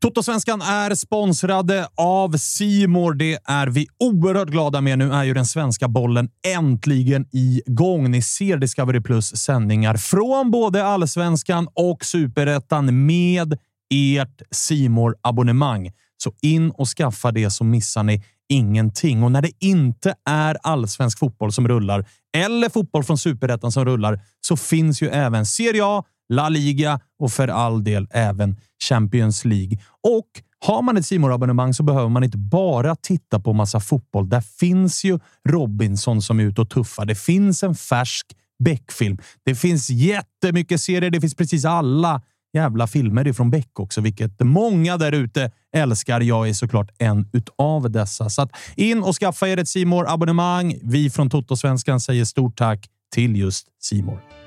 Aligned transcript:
Totosvenskan 0.00 0.62
är 0.62 0.94
sponsrade 0.94 1.88
av 1.94 2.36
Simor. 2.36 3.14
Det 3.14 3.38
är 3.44 3.66
vi 3.66 3.86
oerhört 3.98 4.48
glada 4.48 4.80
med. 4.80 4.98
Nu 4.98 5.12
är 5.12 5.24
ju 5.24 5.34
den 5.34 5.46
svenska 5.46 5.88
bollen 5.88 6.28
äntligen 6.46 7.26
igång. 7.32 8.10
Ni 8.10 8.22
ser 8.22 8.56
Discovery 8.56 9.00
Plus 9.00 9.36
sändningar 9.36 9.96
från 9.96 10.50
både 10.50 10.84
allsvenskan 10.84 11.68
och 11.74 12.04
superettan 12.04 13.06
med 13.06 13.58
ert 13.94 14.42
simor 14.50 15.16
abonnemang 15.22 15.92
Så 16.16 16.32
in 16.42 16.70
och 16.70 16.88
skaffa 16.88 17.32
det 17.32 17.50
så 17.50 17.64
missar 17.64 18.02
ni 18.02 18.24
ingenting. 18.48 19.22
Och 19.22 19.32
när 19.32 19.42
det 19.42 19.50
inte 19.60 20.14
är 20.28 20.56
allsvensk 20.62 21.18
fotboll 21.18 21.52
som 21.52 21.68
rullar 21.68 22.06
eller 22.36 22.68
fotboll 22.68 23.04
från 23.04 23.18
superettan 23.18 23.72
som 23.72 23.84
rullar 23.84 24.20
så 24.40 24.56
finns 24.56 25.02
ju 25.02 25.08
även 25.08 25.46
Serie 25.46 25.84
A, 25.84 26.04
La 26.28 26.48
Liga 26.48 27.00
och 27.18 27.32
för 27.32 27.48
all 27.48 27.84
del 27.84 28.06
även 28.10 28.56
Champions 28.88 29.44
League. 29.44 29.78
Och 30.02 30.26
har 30.66 30.82
man 30.82 30.96
ett 30.96 31.06
simor 31.06 31.32
abonnemang 31.32 31.74
så 31.74 31.82
behöver 31.82 32.08
man 32.08 32.24
inte 32.24 32.38
bara 32.38 32.96
titta 32.96 33.40
på 33.40 33.52
massa 33.52 33.80
fotboll. 33.80 34.28
Där 34.28 34.40
finns 34.40 35.04
ju 35.04 35.18
Robinson 35.48 36.22
som 36.22 36.40
är 36.40 36.44
ute 36.44 36.60
och 36.60 36.70
tuffar. 36.70 37.04
Det 37.04 37.14
finns 37.14 37.62
en 37.62 37.74
färsk 37.74 38.26
Beck-film. 38.64 39.18
Det 39.44 39.54
finns 39.54 39.90
jättemycket 39.90 40.80
serier. 40.80 41.10
Det 41.10 41.20
finns 41.20 41.34
precis 41.34 41.64
alla 41.64 42.22
jävla 42.52 42.86
filmer 42.86 43.26
ifrån 43.26 43.50
Beck 43.50 43.80
också, 43.80 44.00
vilket 44.00 44.40
många 44.40 44.96
där 44.96 45.12
ute 45.12 45.50
älskar. 45.72 46.20
Jag 46.20 46.48
är 46.48 46.52
såklart 46.52 46.90
en 46.98 47.28
utav 47.32 47.90
dessa. 47.90 48.30
Så 48.30 48.42
att 48.42 48.50
in 48.76 49.02
och 49.02 49.14
skaffa 49.14 49.48
er 49.48 49.56
ett 49.56 49.68
simor 49.68 50.08
abonnemang 50.08 50.78
Vi 50.82 51.10
från 51.10 51.30
Toto-svenskan 51.30 52.00
säger 52.00 52.24
stort 52.24 52.58
tack 52.58 52.86
till 53.14 53.36
just 53.36 53.66
Simor. 53.80 54.45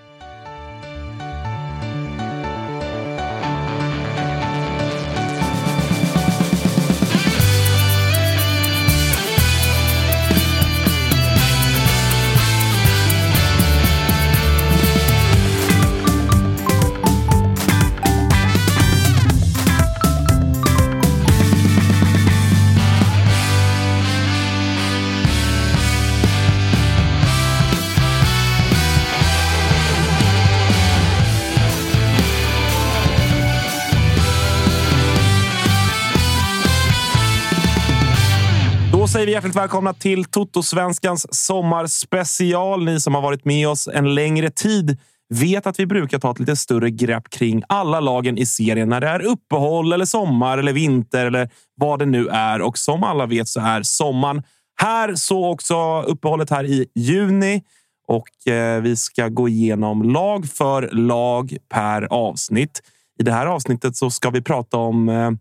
Hjärtligt 39.39 39.55
välkomna 39.55 39.93
till 39.93 40.25
Toto-svenskans 40.25 41.27
sommarspecial. 41.31 42.85
Ni 42.85 42.99
som 42.99 43.15
har 43.15 43.21
varit 43.21 43.45
med 43.45 43.67
oss 43.67 43.87
en 43.87 44.15
längre 44.15 44.49
tid 44.49 44.97
vet 45.29 45.67
att 45.67 45.79
vi 45.79 45.85
brukar 45.85 46.19
ta 46.19 46.31
ett 46.31 46.39
lite 46.39 46.55
större 46.55 46.91
grepp 46.91 47.29
kring 47.29 47.63
alla 47.69 47.99
lagen 47.99 48.37
i 48.37 48.45
serien 48.45 48.89
när 48.89 49.01
det 49.01 49.07
är 49.07 49.21
uppehåll 49.21 49.93
eller 49.93 50.05
sommar 50.05 50.57
eller 50.57 50.73
vinter 50.73 51.25
eller 51.25 51.49
vad 51.75 51.99
det 51.99 52.05
nu 52.05 52.27
är. 52.27 52.61
Och 52.61 52.77
som 52.77 53.03
alla 53.03 53.25
vet 53.25 53.47
så 53.47 53.59
är 53.59 53.83
sommaren 53.83 54.43
här, 54.81 55.15
så 55.15 55.49
också 55.49 56.01
uppehållet 56.01 56.49
här 56.49 56.63
i 56.63 56.85
juni. 56.95 57.63
Och 58.07 58.51
eh, 58.53 58.81
vi 58.81 58.95
ska 58.95 59.27
gå 59.27 59.49
igenom 59.49 60.03
lag 60.03 60.49
för 60.49 60.89
lag 60.91 61.57
per 61.69 62.13
avsnitt. 62.13 62.81
I 63.19 63.23
det 63.23 63.31
här 63.31 63.45
avsnittet 63.45 63.95
så 63.95 64.09
ska 64.09 64.29
vi 64.29 64.41
prata 64.41 64.77
om 64.77 65.09
eh, 65.09 65.31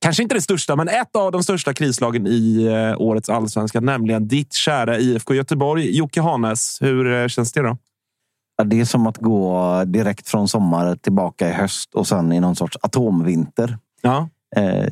kanske 0.00 0.22
inte 0.22 0.34
det 0.34 0.40
största, 0.40 0.76
men 0.76 0.88
ett 0.88 1.16
av 1.16 1.32
de 1.32 1.42
största 1.42 1.74
krislagen 1.74 2.26
i 2.26 2.64
eh, 2.64 3.00
årets 3.00 3.28
allsvenska, 3.28 3.80
nämligen 3.80 4.28
ditt 4.28 4.52
kära 4.52 4.98
IFK 4.98 5.34
Göteborg. 5.34 5.96
Jocke 5.96 6.20
Hanes, 6.20 6.78
hur 6.80 7.12
eh, 7.12 7.28
känns 7.28 7.52
det 7.52 7.62
då? 7.62 7.76
Det 8.64 8.80
är 8.80 8.84
som 8.84 9.06
att 9.06 9.16
gå 9.16 9.82
direkt 9.86 10.28
från 10.28 10.48
sommar 10.48 10.96
tillbaka 10.96 11.48
i 11.48 11.52
höst 11.52 11.94
och 11.94 12.06
sen 12.06 12.32
i 12.32 12.40
någon 12.40 12.56
sorts 12.56 12.76
atomvinter. 12.80 13.78
Ja. 14.02 14.28
Eh, 14.56 14.84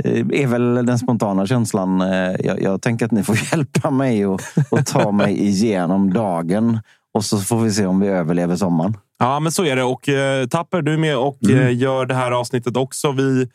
är 0.43 0.47
väl 0.47 0.87
den 0.87 0.99
spontana 0.99 1.47
känslan. 1.47 2.00
Eh, 2.00 2.33
jag, 2.45 2.62
jag 2.62 2.83
tänker 2.83 3.06
att 3.06 3.12
ni 3.12 3.22
får 3.22 3.39
hjälpa 3.53 3.91
mig 3.91 4.27
och, 4.27 4.41
och 4.71 4.87
ta 4.87 5.12
mig 5.12 5.47
igenom 5.47 6.12
dagen. 6.12 6.81
Och 7.15 7.25
så 7.25 7.39
får 7.39 7.61
vi 7.61 7.72
se 7.72 7.87
om 7.87 8.00
vi 8.00 8.09
överlever 8.09 8.56
sommaren. 8.56 8.97
Ja, 9.19 9.41
men 9.41 9.53
så 9.53 9.65
är 9.65 9.77
det. 9.77 9.83
Och 9.83 10.09
eh, 10.09 10.47
Tapper, 10.47 10.83
du 10.83 10.93
är 10.93 10.99
med 10.99 11.16
och 11.16 11.50
eh, 11.50 11.77
gör 11.77 12.06
det 12.06 12.15
här 12.15 12.31
avsnittet 12.31 12.77
också. 12.77 13.12
Vi 13.12 13.49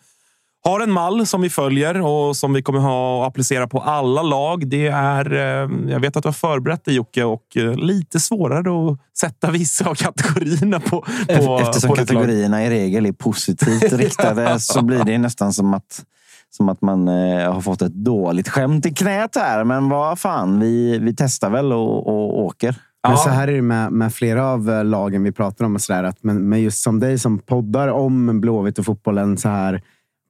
har 0.64 0.80
en 0.80 0.92
mall 0.92 1.26
som 1.26 1.42
vi 1.42 1.50
följer 1.50 2.02
och 2.02 2.36
som 2.36 2.54
vi 2.54 2.62
kommer 2.62 2.80
ha 2.80 3.22
att 3.22 3.28
applicera 3.28 3.68
på 3.68 3.80
alla 3.80 4.22
lag. 4.22 4.68
Det 4.68 4.88
är, 4.88 5.34
eh, 5.34 5.70
jag 5.92 6.00
vet 6.00 6.18
att 6.18 6.24
du 6.24 6.28
har 6.28 6.34
förberett 6.34 6.86
dig 6.86 6.96
Jocke 6.96 7.24
och 7.24 7.58
eh, 7.58 7.76
lite 7.76 8.20
svårare 8.20 8.92
att 8.92 9.00
sätta 9.18 9.52
vissa 9.52 9.90
av 9.90 9.96
kategorierna 9.96 10.80
på, 10.80 11.06
på 11.28 11.60
Eftersom 11.62 11.90
på 11.90 11.96
kategorierna 11.96 12.66
i 12.66 12.70
regel 12.70 13.06
är 13.06 13.12
positivt 13.12 13.84
riktade 13.94 14.60
så 14.60 14.82
blir 14.82 15.04
det 15.04 15.18
nästan 15.18 15.54
som 15.54 15.74
att, 15.74 16.04
som 16.50 16.70
att 16.70 16.82
man 16.82 17.08
eh, 17.08 17.54
har 17.54 17.62
fått 17.62 17.82
ett 17.82 17.94
dåligt 17.94 18.50
skämt 18.50 18.86
i 18.86 18.94
knät 18.94 19.36
här. 19.36 19.64
Men 19.64 19.90
vad 19.90 20.20
fan, 20.20 20.60
vi, 20.60 21.00
vi 21.00 21.16
testar 21.16 21.50
väl 21.50 21.74
och, 21.74 22.08
och 22.08 22.40
åker. 22.40 22.76
Men 23.04 23.12
Ja. 23.12 23.18
så 23.18 23.30
här 23.30 23.48
är 23.48 23.54
det 23.54 23.62
med, 23.62 23.92
med 23.92 24.14
flera 24.14 24.46
av 24.46 24.86
lagen 24.86 25.24
vi 25.24 25.32
pratar 25.32 25.66
om. 25.66 25.76
Och 25.76 25.82
så 25.82 25.94
där, 25.94 26.04
att, 26.04 26.24
men, 26.24 26.50
men 26.50 26.62
just 26.62 26.84
som 26.84 27.00
dig 27.00 27.20
som 27.20 27.40
poddar 27.40 27.88
om 27.88 28.42
Blåvitt 28.42 28.80
och 28.80 28.86
fotbollen 28.86 29.38
så 29.38 29.50
här 29.50 29.82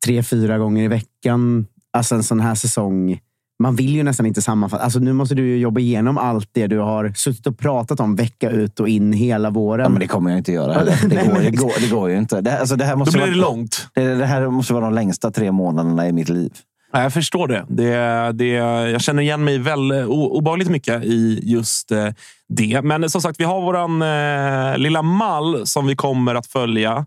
tre, 0.05 0.23
fyra 0.23 0.57
gånger 0.57 0.83
i 0.83 0.87
veckan. 0.87 1.65
Alltså 1.93 2.15
en 2.15 2.23
sån 2.23 2.39
här 2.39 2.55
säsong. 2.55 3.19
Man 3.63 3.75
vill 3.75 3.95
ju 3.95 4.03
nästan 4.03 4.25
inte 4.25 4.41
sammanfatta. 4.41 4.83
Alltså 4.83 4.99
nu 4.99 5.13
måste 5.13 5.35
du 5.35 5.47
ju 5.47 5.57
jobba 5.57 5.79
igenom 5.79 6.17
allt 6.17 6.49
det 6.51 6.67
du 6.67 6.79
har 6.79 7.13
suttit 7.15 7.47
och 7.47 7.57
pratat 7.59 7.99
om 7.99 8.15
vecka 8.15 8.49
ut 8.49 8.79
och 8.79 8.89
in 8.89 9.13
hela 9.13 9.49
våren. 9.49 9.83
Ja, 9.83 9.89
men 9.89 9.99
det 9.99 10.07
kommer 10.07 10.29
jag 10.29 10.37
inte 10.37 10.51
göra. 10.51 10.73
heller. 10.73 10.97
Det 11.09 11.15
går, 11.15 11.39
det 11.39 11.51
går, 11.51 11.71
det 11.81 11.89
går 11.89 12.09
ju 12.09 12.17
inte. 12.17 12.41
Det, 12.41 12.59
alltså, 12.59 12.75
det, 12.75 12.85
här 12.85 12.91
Då 12.93 12.97
måste 12.99 13.17
blir 13.17 13.27
det 13.27 13.41
vara, 13.41 13.49
långt. 13.51 13.87
det, 13.93 14.15
det 14.15 14.25
här 14.25 14.49
måste 14.49 14.73
vara 14.73 14.85
de 14.85 14.93
längsta 14.93 15.31
tre 15.31 15.51
månaderna 15.51 16.07
i 16.07 16.11
mitt 16.11 16.29
liv. 16.29 16.51
Ja, 16.93 17.03
jag 17.03 17.13
förstår 17.13 17.47
det. 17.47 17.65
det, 17.69 18.31
det 18.31 18.47
jag 18.91 19.01
känner 19.01 19.21
igen 19.23 19.43
mig 19.43 19.57
väl 19.57 19.91
o- 19.91 20.37
obehagligt 20.37 20.69
mycket 20.69 21.03
i 21.03 21.39
just 21.43 21.91
eh, 21.91 22.07
det. 22.49 22.81
Men 22.81 23.09
som 23.09 23.21
sagt, 23.21 23.39
vi 23.39 23.43
har 23.43 23.61
våran 23.61 24.01
eh, 24.01 24.77
lilla 24.77 25.01
mall 25.01 25.67
som 25.67 25.87
vi 25.87 25.95
kommer 25.95 26.35
att 26.35 26.47
följa. 26.47 27.05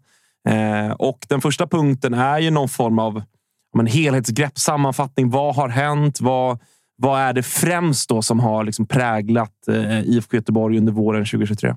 Eh, 0.49 0.91
och 0.91 1.19
den 1.29 1.41
första 1.41 1.67
punkten 1.67 2.15
är 2.15 2.39
ju 2.39 2.51
någon 2.51 2.69
form 2.69 2.99
av 2.99 3.23
men 3.77 3.87
helhetsgrepp, 3.87 4.59
sammanfattning. 4.59 5.31
Vad 5.31 5.55
har 5.55 5.69
hänt? 5.69 6.21
Vad, 6.21 6.59
vad 6.97 7.21
är 7.21 7.33
det 7.33 7.43
främst 7.43 8.09
då 8.09 8.23
som 8.23 8.41
har 8.41 8.65
liksom 8.65 8.87
präglat 8.87 9.69
eh, 9.69 10.01
IFK 10.01 10.37
Göteborg 10.37 10.79
under 10.79 10.93
våren 10.93 11.25
2023? 11.25 11.77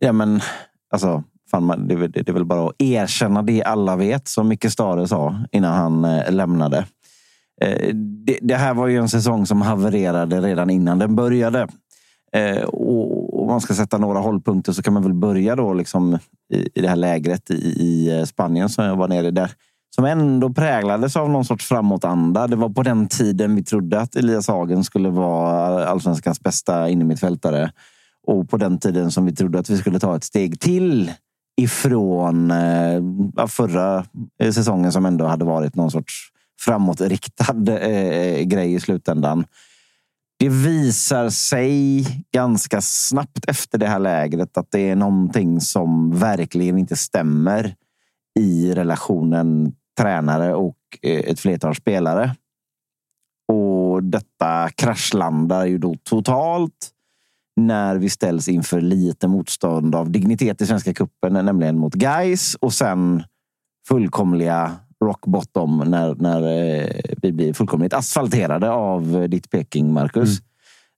Ja, 0.00 0.12
men 0.12 0.40
alltså, 0.90 1.22
fan, 1.50 1.64
man, 1.64 1.88
det, 1.88 1.94
är 1.94 1.98
väl- 1.98 2.12
det 2.12 2.28
är 2.28 2.32
väl 2.32 2.44
bara 2.44 2.68
att 2.68 2.82
erkänna 2.82 3.42
det 3.42 3.62
alla 3.62 3.96
vet, 3.96 4.28
som 4.28 4.48
Micke 4.48 4.70
Stare 4.70 5.08
sa 5.08 5.44
innan 5.52 5.74
han 5.76 6.04
eh, 6.04 6.32
lämnade. 6.32 6.84
Eh, 7.60 7.94
det, 7.94 8.38
det 8.42 8.54
här 8.56 8.74
var 8.74 8.86
ju 8.86 8.98
en 8.98 9.08
säsong 9.08 9.46
som 9.46 9.62
havererade 9.62 10.40
redan 10.40 10.70
innan 10.70 10.98
den 10.98 11.16
började. 11.16 11.68
Eh, 12.32 12.62
och 12.62 13.27
om 13.48 13.52
man 13.52 13.60
ska 13.60 13.74
sätta 13.74 13.98
några 13.98 14.18
hållpunkter 14.18 14.72
så 14.72 14.82
kan 14.82 14.92
man 14.92 15.02
väl 15.02 15.14
börja 15.14 15.56
då 15.56 15.74
liksom 15.74 16.18
i, 16.54 16.68
i 16.74 16.80
det 16.80 16.88
här 16.88 16.96
lägret 16.96 17.50
i, 17.50 17.54
i 17.54 18.18
eh, 18.18 18.24
Spanien 18.24 18.68
som 18.68 18.84
jag 18.84 18.96
var 18.96 19.08
nere 19.08 19.26
i 19.26 19.30
där. 19.30 19.50
Som 19.94 20.04
ändå 20.04 20.50
präglades 20.52 21.16
av 21.16 21.30
någon 21.30 21.44
sorts 21.44 21.66
framåtanda. 21.66 22.46
Det 22.46 22.56
var 22.56 22.68
på 22.68 22.82
den 22.82 23.08
tiden 23.08 23.56
vi 23.56 23.64
trodde 23.64 24.00
att 24.00 24.16
Elias 24.16 24.48
Hagen 24.48 24.84
skulle 24.84 25.08
vara 25.08 25.86
allsvenskans 25.86 26.40
bästa 26.40 26.88
innermittfältare. 26.88 27.72
Och 28.26 28.50
på 28.50 28.56
den 28.56 28.78
tiden 28.78 29.10
som 29.10 29.26
vi 29.26 29.34
trodde 29.34 29.58
att 29.58 29.70
vi 29.70 29.76
skulle 29.76 30.00
ta 30.00 30.16
ett 30.16 30.24
steg 30.24 30.60
till 30.60 31.12
ifrån 31.60 32.50
eh, 32.50 33.46
förra 33.48 34.04
eh, 34.42 34.52
säsongen 34.52 34.92
som 34.92 35.06
ändå 35.06 35.26
hade 35.26 35.44
varit 35.44 35.74
någon 35.74 35.90
sorts 35.90 36.28
framåtriktad 36.60 37.72
eh, 37.72 38.08
eh 38.08 38.42
grej 38.42 38.74
i 38.74 38.80
slutändan. 38.80 39.44
Det 40.38 40.48
visar 40.48 41.30
sig 41.30 42.06
ganska 42.32 42.80
snabbt 42.80 43.44
efter 43.48 43.78
det 43.78 43.86
här 43.86 43.98
lägret 43.98 44.58
att 44.58 44.70
det 44.70 44.80
är 44.80 44.96
någonting 44.96 45.60
som 45.60 46.18
verkligen 46.18 46.78
inte 46.78 46.96
stämmer 46.96 47.74
i 48.40 48.72
relationen 48.74 49.72
tränare 49.98 50.54
och 50.54 50.76
eh, 51.02 51.20
ett 51.20 51.40
flertal 51.40 51.74
spelare. 51.74 52.36
Och 53.52 54.02
detta 54.02 54.68
kraschlandar 54.70 55.66
ju 55.66 55.78
då 55.78 55.94
totalt 56.02 56.90
när 57.56 57.96
vi 57.96 58.10
ställs 58.10 58.48
inför 58.48 58.80
lite 58.80 59.28
motstånd 59.28 59.94
av 59.94 60.10
dignitet 60.10 60.60
i 60.60 60.66
Svenska 60.66 60.94
cupen, 60.94 61.32
nämligen 61.32 61.78
mot 61.78 62.02
Geis 62.02 62.54
och 62.54 62.72
sen 62.72 63.22
fullkomliga 63.88 64.76
rock 65.04 65.26
bottom 65.26 65.78
när, 65.86 66.14
när 66.14 66.42
eh, 66.42 66.86
vi 67.22 67.32
blir 67.32 67.52
fullkomligt 67.52 67.94
asfalterade 67.94 68.70
av 68.70 69.26
ditt 69.28 69.50
Peking, 69.50 69.92
Marcus. 69.92 70.38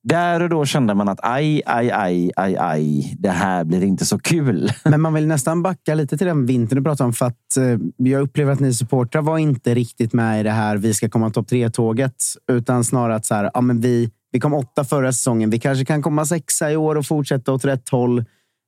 Där 0.02 0.42
och 0.42 0.48
då 0.48 0.64
kände 0.64 0.94
man 0.94 1.08
att 1.08 1.20
aj, 1.22 1.62
aj, 1.66 1.90
aj, 1.90 2.30
aj, 2.36 2.56
aj, 2.56 3.14
det 3.18 3.30
här 3.30 3.64
blir 3.64 3.84
inte 3.84 4.06
så 4.06 4.18
kul. 4.18 4.70
Men 4.84 5.00
man 5.00 5.14
vill 5.14 5.26
nästan 5.26 5.62
backa 5.62 5.94
lite 5.94 6.18
till 6.18 6.26
den 6.26 6.46
vintern 6.46 6.76
du 6.76 6.84
pratade 6.84 7.06
om. 7.06 7.12
För 7.12 7.26
att 7.26 7.56
eh, 7.56 7.78
jag 7.96 8.22
upplever 8.22 8.52
att 8.52 8.60
ni 8.60 8.74
supportrar 8.74 9.22
var 9.22 9.38
inte 9.38 9.74
riktigt 9.74 10.12
med 10.12 10.40
i 10.40 10.42
det 10.42 10.50
här 10.50 10.76
vi 10.76 10.94
ska 10.94 11.08
komma 11.08 11.30
topp 11.30 11.48
tre-tåget. 11.48 12.14
Utan 12.52 12.84
snarare 12.84 13.14
att 13.14 13.26
så 13.26 13.34
här, 13.34 13.50
ja, 13.54 13.60
men 13.60 13.80
vi, 13.80 14.10
vi 14.32 14.40
kom 14.40 14.54
åtta 14.54 14.84
förra 14.84 15.12
säsongen. 15.12 15.50
Vi 15.50 15.58
kanske 15.58 15.84
kan 15.84 16.02
komma 16.02 16.24
sexa 16.24 16.72
i 16.72 16.76
år 16.76 16.96
och 16.96 17.06
fortsätta 17.06 17.52
åt 17.52 17.64
rätt 17.64 17.88
håll. 17.88 18.24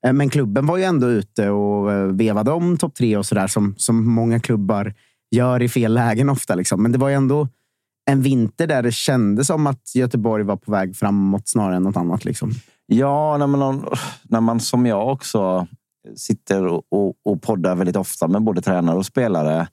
Eh, 0.07 0.13
Men 0.13 0.31
klubben 0.31 0.67
var 0.67 0.77
ju 0.77 0.85
ändå 0.85 1.09
ute 1.09 1.51
och 1.51 1.91
vevade 2.21 2.51
om 2.51 2.77
topp 2.77 2.95
tre 2.95 3.17
och 3.17 3.27
sådär 3.27 3.47
som, 3.47 3.75
som 3.77 4.15
många 4.15 4.41
klubbar 4.41 4.95
gör 5.33 5.63
i 5.63 5.69
fel 5.69 5.95
lägen 5.95 6.29
ofta. 6.31 6.55
Liksom. 6.55 6.83
Men 6.83 6.93
det 6.93 6.99
var 6.99 7.09
ju 7.09 7.15
ändå 7.15 7.49
en 8.11 8.23
vinter 8.23 8.67
där 8.67 8.83
det 8.83 8.93
kändes 8.93 9.47
som 9.47 9.67
att 9.67 9.95
Göteborg 9.95 10.45
var 10.45 10.57
på 10.57 10.73
väg 10.73 10.97
framåt 10.97 11.49
snarare 11.49 11.77
än 11.77 11.83
något 11.83 11.97
annat. 11.97 12.25
Liksom. 12.25 12.51
Ja, 12.87 13.37
när 13.39 13.47
man, 13.47 13.85
när 14.23 14.41
man 14.41 14.61
som 14.61 14.87
jag 14.87 15.09
också 15.09 15.67
sitter 16.17 16.67
och, 16.67 16.83
och, 16.91 17.15
och 17.25 17.43
poddar 17.43 17.75
väldigt 17.77 17.97
ofta 17.97 18.29
med 18.29 18.43
både 18.43 18.63
tränare 18.63 18.97
och 18.97 19.07
spelare. 19.07 19.69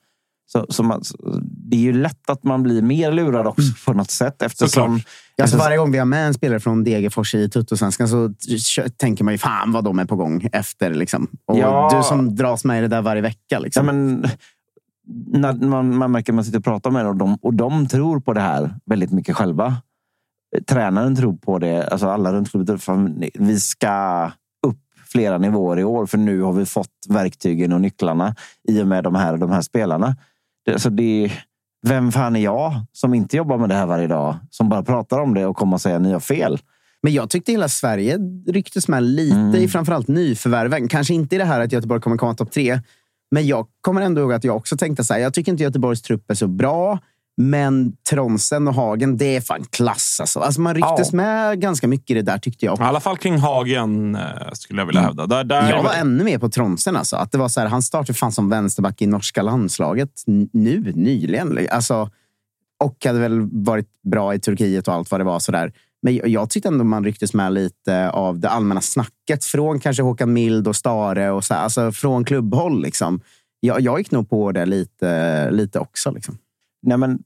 Så, 0.52 0.66
så 0.70 0.84
man, 0.84 1.02
det 1.42 1.78
är 1.78 1.82
ju 1.82 1.94
lätt 1.94 2.30
att 2.30 2.44
man 2.44 2.64
blir 2.64 2.82
mer 2.82 3.12
lurad 3.12 3.48
också 3.48 3.62
på 3.86 3.94
något 3.94 4.12
sätt. 4.12 4.42
Eftersom, 4.42 4.94
Alltså 4.94 5.08
eftersom- 5.38 5.60
varje 5.60 5.78
gång 5.78 5.92
vi 5.92 5.98
har 5.98 6.06
med 6.06 6.28
en 6.28 6.34
spelare 6.34 6.60
från 6.60 6.84
Degerfors 6.84 7.36
i 7.36 7.50
Tuttosvenskan 7.50 8.08
så 8.08 8.34
tänker 8.98 9.24
man 9.24 9.34
ju 9.34 9.38
fan 9.38 9.72
vad 9.72 9.84
de 9.84 10.00
är 10.00 10.06
på 10.06 10.16
gång 10.16 10.50
efter. 10.54 10.94
Liksom. 10.94 11.28
Och 11.46 11.58
Ja. 11.58 11.92
Du 11.98 12.04
som 12.04 12.36
dras 12.36 12.66
med 12.66 12.78
i 12.78 12.82
det 12.82 12.88
där 12.88 13.02
varje 13.02 13.22
vecka. 13.22 13.40
Ja, 13.50 13.60
Liksom. 13.60 13.86
men, 13.86 14.26
när 15.28 15.54
man, 15.54 15.98
man 15.98 16.12
märker 16.12 16.32
att 16.32 16.36
man 16.36 16.46
sitter 16.46 16.60
och 16.60 16.64
pratar 16.64 16.92
med 16.92 17.06
dem 17.06 17.12
och 17.12 17.18
de, 17.18 17.38
och 17.42 17.54
de 17.54 17.88
tror 17.88 18.20
på 18.20 18.34
det 18.34 18.42
här 18.42 18.76
väldigt 18.86 19.12
mycket 19.12 19.36
själva. 19.36 19.76
Tränaren 20.68 21.16
tror 21.16 21.34
på 21.34 21.60
det. 21.60 21.88
Alltså 21.88 22.08
alla 22.08 22.34
runt 22.34 22.82
fan, 22.82 23.24
vi 23.34 23.60
ska 23.60 24.26
upp 24.68 24.80
flera 25.06 25.38
nivåer 25.38 25.80
i 25.80 25.84
år 25.84 26.06
för 26.06 26.18
nu 26.18 26.42
har 26.42 26.54
vi 26.54 26.66
fått 26.66 27.06
verktygen 27.10 27.74
och 27.74 27.82
nycklarna 27.82 28.36
i 28.68 28.82
och 28.82 28.88
med 28.88 29.04
de 29.04 29.16
här, 29.16 29.38
de 29.38 29.52
här 29.52 29.62
spelarna. 29.62 30.16
Det, 30.66 30.74
alltså 30.74 30.90
det, 30.90 31.32
vem 31.88 32.12
fan 32.12 32.36
är 32.36 32.40
jag 32.40 32.74
som 32.92 33.14
inte 33.14 33.38
jobbar 33.38 33.58
med 33.58 33.70
det 33.70 33.76
här 33.76 33.86
varje 33.86 34.08
dag? 34.08 34.36
Som 34.50 34.70
bara 34.70 34.84
pratar 34.84 35.20
om 35.20 35.34
det 35.34 35.46
och 35.46 35.58
kommer 35.58 35.74
och 35.74 35.82
säger 35.82 35.96
att 35.96 36.02
ni 36.02 36.12
har 36.12 36.20
fel. 36.20 36.60
Men 37.02 37.14
jag 37.14 37.30
tyckte 37.30 37.52
hela 37.52 37.70
Sverige 37.70 38.18
rycktes 38.48 38.88
med 38.88 39.04
lite 39.04 39.36
Mm. 39.36 39.56
i 39.56 39.68
framförallt 39.68 40.08
nyförvärven. 40.08 40.88
Kanske 40.88 41.14
inte 41.14 41.36
i 41.36 41.38
det 41.38 41.46
här 41.46 41.60
att 41.60 41.72
Göteborg 41.72 42.02
kommer 42.02 42.18
komma 42.18 42.34
topp 42.34 42.52
tre. 42.52 42.80
Men 43.32 43.48
jag 43.48 43.68
kommer 43.82 44.02
ändå 44.02 44.22
ihåg 44.22 44.34
att 44.34 44.44
jag 44.44 44.56
också 44.56 44.78
tänkte 44.78 45.04
så 45.04 45.14
här. 45.14 45.20
Jag 45.22 45.34
tycker 45.34 45.52
inte 45.52 45.64
Göteborgs 45.64 46.02
trupp 46.02 46.32
är 46.32 46.36
så 46.36 46.48
bra. 46.48 47.00
Men 47.42 47.94
Tronsen 48.10 48.68
och 48.68 48.74
Hagen, 48.74 49.18
det 49.18 49.36
är 49.36 49.42
fan 49.42 49.64
klass. 49.70 50.18
Alltså. 50.22 50.40
Alltså 50.40 50.62
man 50.62 50.76
rycktes 50.76 51.10
Ja. 51.12 51.16
med 51.16 51.62
ganska 51.62 51.88
mycket 51.88 52.10
i 52.10 52.14
det 52.14 52.22
där 52.22 52.38
tyckte 52.38 52.66
jag. 52.66 52.80
I 52.80 52.84
alla 52.84 53.00
fall 53.00 53.18
kring 53.18 53.38
Hagen, 53.38 54.16
eh, 54.16 54.22
skulle 54.54 54.82
jag 54.82 54.86
vilja 54.86 55.02
hävda. 55.02 55.28
Där, 55.28 55.44
där 55.44 55.70
Jag 55.70 55.84
var 55.84 55.94
ännu 55.94 56.24
mer 56.24 56.40
på 56.40 56.50
Tronsen. 56.50 56.96
Alltså. 56.96 57.16
Att 57.16 57.32
det 57.32 57.38
var 57.38 57.48
så 57.50 57.60
här, 57.60 57.68
han 57.68 57.82
startade 57.82 58.14
fan 58.14 58.32
som 58.32 58.50
vänsterback 58.50 59.02
i 59.02 59.06
norska 59.08 59.42
landslaget 59.42 60.24
nu, 60.54 60.92
nyligen. 60.96 61.68
Alltså, 61.72 62.10
och 62.84 63.06
hade 63.06 63.20
väl 63.20 63.50
varit 63.52 63.88
bra 64.12 64.34
i 64.34 64.40
Turkiet 64.40 64.88
och 64.88 64.94
allt 64.94 65.12
vad 65.12 65.20
det 65.20 65.24
var. 65.24 65.40
Så 65.40 65.52
där. 65.52 65.74
Men 66.02 66.32
jag, 66.32 66.50
tyckte 66.50 66.70
ändå 66.70 66.84
man 66.84 67.04
rycktes 67.04 67.34
med 67.34 67.54
lite 67.54 68.10
av 68.10 68.40
det 68.40 68.50
allmänna 68.50 68.82
snacket 68.82 69.46
från 69.46 69.80
kanske 69.80 70.04
Håkan 70.04 70.34
Mild 70.34 70.68
och 70.68 70.76
Stare. 70.76 71.32
Och 71.32 71.44
så 71.44 71.54
här, 71.54 71.62
alltså 71.62 71.92
från 71.92 72.26
klubbhåll. 72.26 72.82
Liksom. 72.82 73.22
Jag, 73.60 73.82
jag 73.82 74.00
gick 74.00 74.12
nog 74.12 74.30
på 74.30 74.52
det 74.52 74.66
lite, 74.66 75.52
lite 75.52 75.80
också. 75.80 76.12
Liksom. 76.12 76.38
Nej, 76.82 76.98
men 76.98 77.20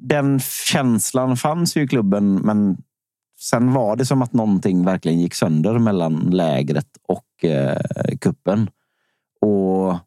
den 0.00 0.40
känslan 0.66 1.36
fanns 1.36 1.76
ju 1.76 1.82
i 1.82 1.88
klubben, 1.88 2.34
men 2.34 2.76
sen 3.40 3.72
var 3.72 3.96
det 3.96 4.06
som 4.06 4.22
att 4.22 4.32
någonting 4.32 4.84
verkligen 4.84 5.20
gick 5.20 5.34
sönder 5.34 5.78
mellan 5.78 6.30
lägret 6.30 6.88
och 7.08 7.44
eh, 7.44 7.80
kuppen. 8.20 8.70
Och 9.40 9.98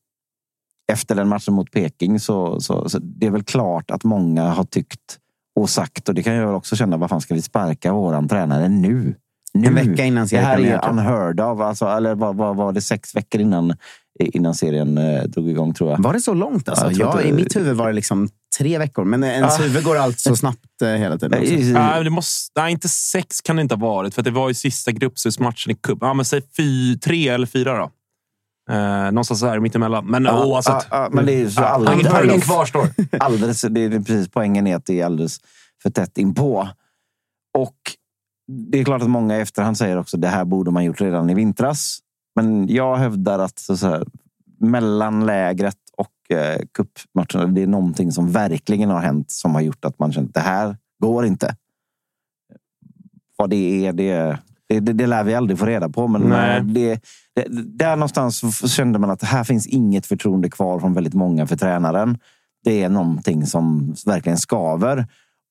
efter 0.92 1.16
den 1.16 1.28
matchen 1.28 1.54
mot 1.54 1.72
Peking 1.72 2.20
så, 2.20 2.62
så, 2.62 2.90
så 2.90 3.00
det 3.00 3.26
är 3.26 3.32
väl 3.32 3.44
klart 3.44 3.92
att 3.92 4.04
många 4.04 4.44
har 4.50 4.64
tyckt 4.64 5.20
och 5.56 5.70
sagt, 5.70 6.10
och 6.10 6.16
det 6.16 6.24
kan 6.24 6.34
jag 6.34 6.58
också 6.58 6.76
känna, 6.76 6.98
vad 6.98 7.10
fan 7.10 7.22
ska 7.22 7.34
vi 7.34 7.42
sparka 7.42 7.94
våran 7.94 8.28
tränare 8.28 8.70
nu? 8.70 9.16
nu. 9.54 9.68
En 9.68 9.76
vecka 9.76 10.06
innan 10.06 10.28
Det 10.28 10.38
här 10.38 10.60
är 10.60 10.90
unheard 10.90 11.40
of. 11.40 11.60
Alltså, 11.62 11.86
eller 11.86 12.16
vad 12.16 12.36
var, 12.36 12.54
var 12.54 12.72
det 12.74 12.82
sex 12.82 13.16
veckor 13.16 13.42
innan, 13.42 13.76
innan 14.20 14.56
serien 14.56 14.98
eh, 14.98 15.24
drog 15.24 15.50
igång 15.50 15.74
tror 15.74 15.92
jag. 15.92 16.04
Var 16.04 16.14
det 16.14 16.22
så 16.22 16.34
långt? 16.34 16.70
Alltså? 16.70 16.92
Ja, 16.92 17.22
jag 17.22 17.26
I 17.30 17.32
mitt 17.34 17.56
huvud 17.56 17.76
var 17.76 17.88
det 17.88 17.94
liksom 17.94 18.30
tre 18.58 18.78
veckor. 18.78 19.04
Men 19.06 19.24
ens 19.24 19.60
Ah. 19.60 19.64
huvud 19.64 19.84
går 19.84 19.98
allt 19.98 20.20
så 20.20 20.36
snabbt 20.36 20.82
eh, 20.82 20.88
hela 20.90 21.18
tiden. 21.18 21.40
Också. 21.42 21.54
Nej, 21.54 22.04
det 22.04 22.10
måste, 22.10 22.62
nej, 22.62 22.72
inte 22.72 22.90
sex 22.90 23.42
kan 23.42 23.56
det 23.56 23.62
inte 23.62 23.76
ha 23.76 23.88
varit. 23.88 24.14
För 24.14 24.22
att 24.22 24.26
det 24.26 24.32
var 24.32 24.48
ju 24.48 24.54
sista 24.54 24.92
gruppspelsmatchen 24.92 25.72
i 25.72 25.76
cupen. 25.76 26.08
Ja, 26.08 26.14
men 26.14 26.26
säg 26.26 26.42
fy, 26.58 26.98
tre 27.00 27.28
eller 27.28 27.48
fyra 27.48 27.78
då. 27.78 27.92
Eh, 28.70 29.06
någonstans 29.12 29.42
där 29.42 29.60
mittemellan. 29.60 30.06
Men 30.06 30.24
Ja, 30.24 30.46
oavsett. 30.46 30.74
ja, 30.74 30.86
ja, 30.92 31.10
men 31.12 31.26
det 31.26 31.42
är 31.42 31.50
så 31.50 31.62
alldeles- 31.62 32.08
poängen, 32.12 32.42
kvarstår. 32.42 32.88
alldeles, 33.20 33.62
det 33.62 33.82
är 33.84 33.90
precis 33.90 34.30
poängen 34.30 34.68
är 34.68 34.76
att 34.76 34.86
det 34.86 35.02
är 35.02 35.06
alldeles 35.06 35.40
för 35.84 35.90
tätt 35.90 36.18
inpå. 36.18 36.70
Och 37.58 37.76
det 38.72 38.80
är 38.80 38.84
klart 38.86 39.02
att 39.02 39.10
många 39.10 39.38
i 39.38 39.42
efterhand 39.42 39.78
säger 39.78 39.98
också 39.98 40.18
det 40.18 40.28
här 40.28 40.46
borde 40.46 40.72
man 40.72 40.84
gjort 40.86 41.02
redan 41.02 41.30
i 41.30 41.34
vintras. 41.34 42.00
Men 42.36 42.68
jag 42.68 42.96
hävdar 42.98 43.40
att 43.40 43.60
så 43.60 43.78
så 43.78 43.88
här, 43.88 44.06
mellanlägret 44.60 45.78
och 45.98 46.36
eh, 46.38 46.62
cupmatcherna, 46.74 47.52
det 47.54 47.62
är 47.62 47.68
någonting 47.68 48.12
som 48.12 48.32
verkligen 48.32 48.90
har 48.90 49.00
hänt 49.00 49.32
som 49.32 49.54
har 49.56 49.62
gjort 49.62 49.86
att 49.86 50.00
man 50.00 50.12
känner 50.14 50.28
att 50.28 50.34
det 50.34 50.40
här 50.40 50.78
går 51.02 51.26
inte. 51.26 51.56
Vad 53.38 53.50
det 53.50 53.86
är, 53.88 53.94
det, 53.94 54.38
det, 54.70 54.80
det, 54.80 54.94
det 54.94 55.08
lär 55.08 55.24
vi 55.24 55.36
aldrig 55.36 55.60
få 55.60 55.66
reda 55.66 55.90
på. 55.90 56.08
Men 56.08 56.22
Nej. 56.22 56.58
eh, 56.58 56.64
det, 56.64 57.02
det, 57.36 57.46
där 57.64 57.96
någonstans 57.96 58.72
kände 58.74 59.00
man 59.00 59.10
att 59.10 59.24
här 59.24 59.44
finns 59.44 59.68
inget 59.68 60.06
förtroende 60.06 60.50
kvar 60.50 60.80
från 60.80 60.94
väldigt 60.94 61.14
många 61.14 61.48
för 61.48 61.56
tränaren. 61.56 62.18
Det 62.64 62.84
är 62.84 62.90
någonting 62.90 63.46
som 63.46 63.96
verkligen 64.06 64.38
skaver. 64.38 65.08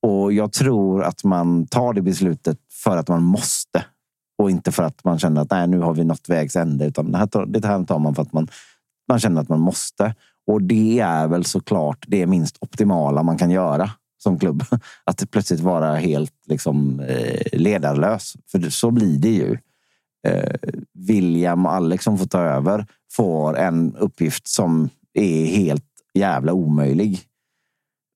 Och 0.06 0.32
jag 0.32 0.52
tror 0.52 1.04
att 1.04 1.24
man 1.24 1.66
tar 1.66 1.92
det 1.92 2.02
beslutet 2.02 2.58
för 2.84 2.96
att 2.96 3.08
man 3.08 3.22
måste. 3.22 3.84
Och 4.38 4.50
inte 4.50 4.72
för 4.72 4.82
att 4.82 5.04
man 5.04 5.18
känner 5.18 5.40
att 5.40 5.50
nej, 5.50 5.66
nu 5.68 5.78
har 5.78 5.94
vi 5.94 6.04
nått 6.04 6.28
vägs 6.28 6.56
ände. 6.56 6.86
Utan 6.86 7.12
det 7.12 7.18
här, 7.18 7.26
tar- 7.26 7.46
det 7.46 7.66
här 7.66 7.84
tar 7.84 7.98
man 7.98 8.14
för 8.14 8.22
att 8.22 8.32
man, 8.32 8.48
man 9.08 9.20
känner 9.20 9.40
att 9.40 9.48
man 9.48 9.60
måste. 9.60 10.14
Och 10.46 10.62
det 10.62 11.00
är 11.00 11.28
väl 11.28 11.44
såklart 11.44 12.04
det 12.08 12.26
minst 12.26 12.56
optimala 12.60 13.22
man 13.22 13.38
kan 13.38 13.50
göra 13.50 13.90
som 14.24 14.38
klubb. 14.38 14.64
Att 15.04 15.30
plötsligt 15.30 15.60
vara 15.60 15.94
helt 15.94 16.32
liksom, 16.46 17.00
eh, 17.00 17.58
ledarlös. 17.58 18.34
För 18.52 18.70
så 18.70 18.90
blir 18.90 19.18
det 19.18 19.32
ju. 19.32 19.58
Eh, 20.26 20.54
William 20.92 21.66
och 21.66 21.72
Alex 21.72 22.04
som 22.04 22.18
får 22.18 22.26
ta 22.26 22.40
över 22.40 22.86
får 23.12 23.58
en 23.58 23.96
uppgift 23.96 24.48
som 24.48 24.88
är 25.14 25.46
helt 25.46 25.84
jävla 26.14 26.52
omöjlig. 26.52 27.20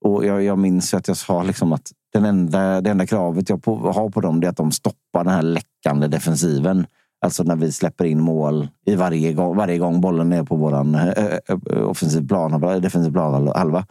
Och 0.04 0.26
jag, 0.26 0.42
jag 0.42 0.58
minns 0.58 0.94
att 0.94 1.08
jag 1.08 1.16
sa 1.16 1.42
liksom 1.42 1.72
att 1.72 1.92
den 2.12 2.24
enda, 2.24 2.80
det 2.80 2.90
enda 2.90 3.06
kravet 3.06 3.48
jag 3.48 3.62
på, 3.62 3.76
har 3.76 4.10
på 4.10 4.20
dem 4.20 4.42
är 4.42 4.48
att 4.48 4.56
de 4.56 4.72
stoppar 4.72 5.24
den 5.24 5.32
här 5.32 5.42
läckande 5.42 6.08
defensiven. 6.08 6.86
Alltså 7.20 7.42
när 7.42 7.56
vi 7.56 7.72
släpper 7.72 8.04
in 8.04 8.20
mål 8.20 8.68
i 8.86 8.94
varje 8.94 9.32
gång, 9.32 9.56
varje 9.56 9.78
gång 9.78 10.00
bollen 10.00 10.32
är 10.32 10.42
på 10.42 10.56
vår 10.56 10.74
eh, 10.74 11.88
offensiv 11.88 12.28
plan, 12.28 12.80
defensiv 12.82 13.12
plan 13.12 13.52
halva. 13.54 13.86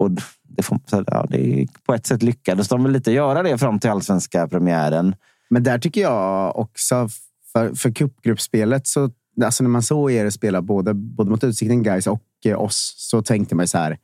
Och 0.00 0.10
det, 0.42 0.62
får, 0.62 0.80
ja, 0.90 1.26
det 1.30 1.66
på 1.86 1.94
ett 1.94 2.06
sätt 2.06 2.22
lyckades 2.22 2.68
de 2.68 2.82
väl 2.82 2.92
lite 2.92 3.12
göra 3.12 3.42
det 3.42 3.58
fram 3.58 3.78
till 3.78 3.90
allsvenska 3.90 4.48
premiären. 4.48 5.14
Men 5.50 5.62
där 5.62 5.78
tycker 5.78 6.00
jag 6.00 6.56
också, 6.58 7.08
för, 7.52 7.74
för 7.74 7.90
cupgruppspelet, 7.90 8.86
så, 8.86 9.10
alltså 9.44 9.62
när 9.62 9.70
man 9.70 9.82
såg 9.82 10.12
er 10.12 10.30
spela 10.30 10.62
både, 10.62 10.94
både 10.94 11.30
mot 11.30 11.44
Utsikten, 11.44 11.82
guys 11.82 12.06
och 12.06 12.22
eh, 12.44 12.60
oss, 12.60 12.94
så 12.96 13.22
tänkte 13.22 13.54
man 13.54 13.68
så 13.68 13.78
här. 13.78 13.98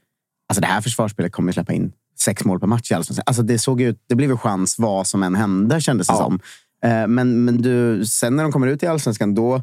Alltså 0.48 0.60
det 0.60 0.66
här 0.66 0.80
försvarsspelet 0.80 1.32
kommer 1.32 1.52
släppa 1.52 1.72
in 1.72 1.92
sex 2.18 2.44
mål 2.44 2.60
per 2.60 2.66
match 2.66 2.90
i 2.90 2.94
Allsvenskan. 2.94 3.24
Alltså 3.26 3.42
det, 3.42 3.58
såg 3.58 3.80
ut, 3.80 4.04
det 4.08 4.14
blev 4.14 4.30
en 4.30 4.38
chans 4.38 4.78
vad 4.78 5.06
som 5.06 5.22
än 5.22 5.34
hände, 5.34 5.80
kändes 5.80 6.06
det 6.06 6.12
ja. 6.12 6.18
som. 6.18 6.40
Eh, 6.90 7.06
men, 7.06 7.44
men 7.44 7.62
du, 7.62 8.06
sen 8.06 8.36
när 8.36 8.42
de 8.42 8.52
kommer 8.52 8.66
ut 8.66 8.82
i 8.82 8.86
Allsvenskan, 8.86 9.34
då... 9.34 9.62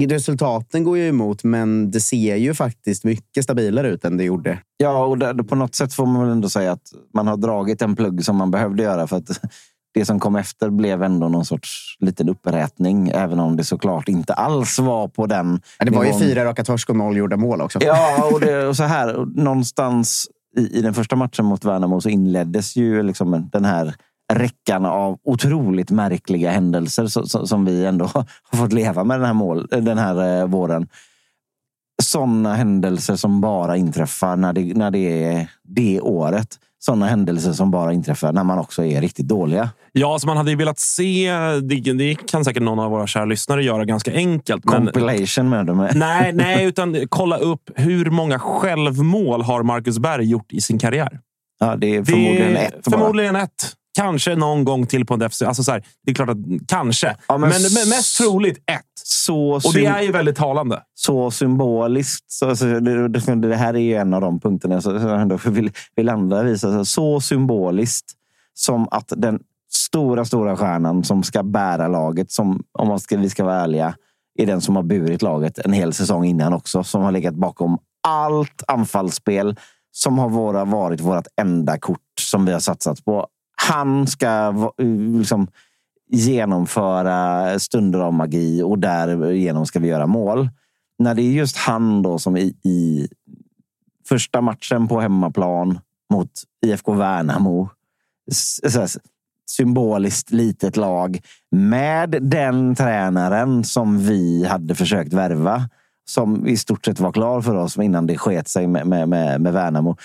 Resultaten 0.00 0.84
går 0.84 0.98
ju 0.98 1.08
emot, 1.08 1.44
men 1.44 1.90
det 1.90 2.00
ser 2.00 2.36
ju 2.36 2.54
faktiskt 2.54 3.04
mycket 3.04 3.44
stabilare 3.44 3.88
ut 3.88 4.04
än 4.04 4.16
det 4.16 4.24
gjorde. 4.24 4.58
Ja, 4.76 5.04
och 5.04 5.18
det, 5.18 5.44
på 5.44 5.54
något 5.54 5.74
sätt 5.74 5.94
får 5.94 6.06
man 6.06 6.22
väl 6.22 6.30
ändå 6.30 6.48
säga 6.48 6.72
att 6.72 6.92
man 7.14 7.26
har 7.26 7.36
dragit 7.36 7.82
en 7.82 7.96
plugg 7.96 8.24
som 8.24 8.36
man 8.36 8.50
behövde 8.50 8.82
göra. 8.82 9.06
för 9.06 9.16
att 9.16 9.40
det 9.94 10.04
som 10.04 10.20
kom 10.20 10.36
efter 10.36 10.70
blev 10.70 11.02
ändå 11.02 11.28
någon 11.28 11.44
sorts 11.44 11.96
liten 12.00 12.28
upprätning, 12.28 13.08
även 13.08 13.40
om 13.40 13.56
det 13.56 13.64
såklart 13.64 14.08
inte 14.08 14.34
alls 14.34 14.78
var 14.78 15.08
på 15.08 15.26
den 15.26 15.60
ja, 15.78 15.84
Det 15.84 15.90
var 15.90 16.04
nivån. 16.04 16.20
ju 16.20 16.26
fyra 16.26 16.44
raka 16.44 16.64
torsk 16.64 16.90
och 16.90 16.96
noll 16.96 17.16
gjorda 17.16 17.36
mål 17.36 17.60
också. 17.60 17.78
Ja, 17.82 18.30
och, 18.32 18.40
det, 18.40 18.66
och 18.66 18.76
så 18.76 18.84
här, 18.84 19.26
någonstans 19.34 20.28
i, 20.56 20.78
i 20.78 20.82
den 20.82 20.94
första 20.94 21.16
matchen 21.16 21.44
mot 21.44 21.64
Värnamo 21.64 22.00
så 22.00 22.08
inleddes 22.08 22.76
ju 22.76 23.02
liksom 23.02 23.48
den 23.52 23.64
här 23.64 23.94
räckan 24.30 24.84
av 24.84 25.18
otroligt 25.24 25.90
märkliga 25.90 26.50
händelser 26.50 27.06
så, 27.06 27.26
så, 27.26 27.46
som 27.46 27.64
vi 27.64 27.86
ändå 27.86 28.04
har 28.14 28.58
fått 28.58 28.72
leva 28.72 29.04
med 29.04 29.20
den 29.20 29.26
här, 29.26 29.34
mål, 29.34 29.66
den 29.70 29.98
här 29.98 30.40
eh, 30.40 30.46
våren. 30.46 30.88
Sådana 32.02 32.54
händelser 32.54 33.16
som 33.16 33.40
bara 33.40 33.76
inträffar 33.76 34.36
när 34.36 34.52
det, 34.52 34.74
när 34.74 34.90
det 34.90 35.24
är 35.24 35.50
det 35.64 36.00
året 36.00 36.58
sådana 36.82 37.06
händelser 37.06 37.52
som 37.52 37.70
bara 37.70 37.92
inträffar 37.92 38.32
när 38.32 38.44
man 38.44 38.58
också 38.58 38.84
är 38.84 39.00
riktigt 39.00 39.28
dåliga. 39.28 39.70
Ja, 39.92 40.18
så 40.18 40.26
man 40.26 40.36
hade 40.36 40.50
ju 40.50 40.56
velat 40.56 40.78
se. 40.78 41.32
Det, 41.62 41.92
det 41.92 42.14
kan 42.14 42.44
säkert 42.44 42.62
någon 42.62 42.78
av 42.78 42.90
våra 42.90 43.06
kära 43.06 43.24
lyssnare 43.24 43.64
göra 43.64 43.84
ganska 43.84 44.12
enkelt. 44.12 44.64
Compilation 44.64 45.48
men, 45.48 45.66
med 45.66 45.66
dem. 45.66 45.88
Nej, 45.94 46.32
nej, 46.34 46.64
utan 46.64 46.96
kolla 47.08 47.36
upp 47.36 47.70
hur 47.74 48.10
många 48.10 48.38
självmål 48.38 49.42
har 49.42 49.62
Marcus 49.62 49.98
Berg 49.98 50.30
gjort 50.30 50.52
i 50.52 50.60
sin 50.60 50.78
karriär? 50.78 51.20
Ja, 51.60 51.76
det 51.76 51.96
är 51.96 52.04
förmodligen 52.04 52.54
det 52.54 52.60
ett. 52.60 52.84
Förmodligen 52.84 53.36
ett. 53.36 53.72
Kanske 53.94 54.36
någon 54.36 54.64
gång 54.64 54.86
till 54.86 55.06
på 55.06 55.14
en 55.14 55.20
defensiv. 55.20 55.48
Alltså 55.48 55.62
så 55.62 55.72
här, 55.72 55.84
det 56.04 56.10
är 56.10 56.14
klart 56.14 56.28
att 56.28 56.36
kanske. 56.68 57.16
Ja, 57.28 57.38
men, 57.38 57.50
men, 57.50 57.88
mest 57.88 58.16
troligt 58.16 58.58
ett. 58.66 58.84
Så 59.04 59.50
och 59.52 59.74
det 59.74 59.86
är 59.86 60.02
ju 60.02 60.12
väldigt 60.12 60.36
talande. 60.36 60.82
Så 60.94 61.30
symboliskt. 61.30 62.30
Så, 62.32 62.48
alltså, 62.48 62.66
det, 62.66 63.08
det, 63.34 63.56
här 63.56 63.74
är 63.74 63.78
ju 63.78 63.94
en 63.94 64.14
av 64.14 64.20
de 64.20 64.40
punkterna 64.40 64.80
som 64.80 64.94
jag 64.94 65.20
ändå 65.20 65.36
vill, 65.46 65.70
vill 65.96 66.08
andra 66.08 66.42
visa. 66.42 66.84
Så 66.84 67.20
symboliskt 67.20 68.12
som 68.54 68.88
att 68.90 69.12
den 69.16 69.40
stora, 69.72 70.24
stora 70.24 70.56
stjärnan 70.56 71.04
som 71.04 71.22
ska 71.22 71.42
bära 71.42 71.88
laget, 71.88 72.30
som 72.30 72.62
om 72.72 72.88
man 72.88 73.00
ska, 73.00 73.16
vi 73.16 73.30
ska 73.30 73.44
vara 73.44 73.60
ärliga, 73.60 73.94
är 74.38 74.46
den 74.46 74.60
som 74.60 74.76
har 74.76 74.82
burit 74.82 75.22
laget 75.22 75.58
en 75.58 75.72
hel 75.72 75.92
säsong 75.92 76.24
innan 76.24 76.52
också. 76.52 76.84
Som 76.84 77.02
har 77.02 77.12
legat 77.12 77.34
bakom 77.34 77.78
allt 78.02 78.62
anfallsspel 78.68 79.56
som 79.92 80.18
har 80.18 80.28
våra, 80.28 80.64
varit 80.64 81.00
vårt 81.00 81.26
enda 81.40 81.78
kort 81.78 82.00
som 82.20 82.46
vi 82.46 82.52
har 82.52 82.60
satsat 82.60 83.04
på 83.04 83.26
han 83.68 84.06
ska 84.06 84.54
eh, 84.78 84.86
liksom 85.18 85.48
genomföra 86.10 87.58
stunder 87.58 87.98
av 87.98 88.12
magi 88.12 88.62
och 88.62 88.78
därigenom 88.78 89.66
ska 89.66 89.78
vi 89.78 89.88
göra 89.88 90.06
mål. 90.06 90.48
När 90.98 91.14
det 91.14 91.22
är 91.22 91.32
just 91.32 91.56
han 91.56 92.02
då 92.02 92.18
som 92.18 92.36
i, 92.36 92.54
i 92.64 93.08
första 94.08 94.40
matchen 94.40 94.88
på 94.88 95.00
hemmaplan 95.00 95.78
mot 96.12 96.30
IFK 96.66 96.92
Värnamo. 96.92 97.68
Symboliskt 99.46 100.30
litet 100.30 100.76
lag 100.76 101.20
med 101.50 102.10
den 102.22 102.74
tränaren 102.74 103.64
som 103.64 103.98
vi 103.98 104.46
hade 104.46 104.74
försökt 104.74 105.12
värva. 105.12 105.68
Som 106.04 106.46
i 106.46 106.56
stort 106.56 106.84
sett 106.84 107.00
var 107.00 107.12
klar 107.12 107.40
för 107.40 107.54
oss 107.54 107.78
innan 107.78 108.06
det 108.06 108.18
sket 108.18 108.48
sig 108.48 108.66
med, 108.66 108.86
med, 108.86 109.08
med, 109.08 109.40
med 109.40 109.52
Värnamo 109.52 109.96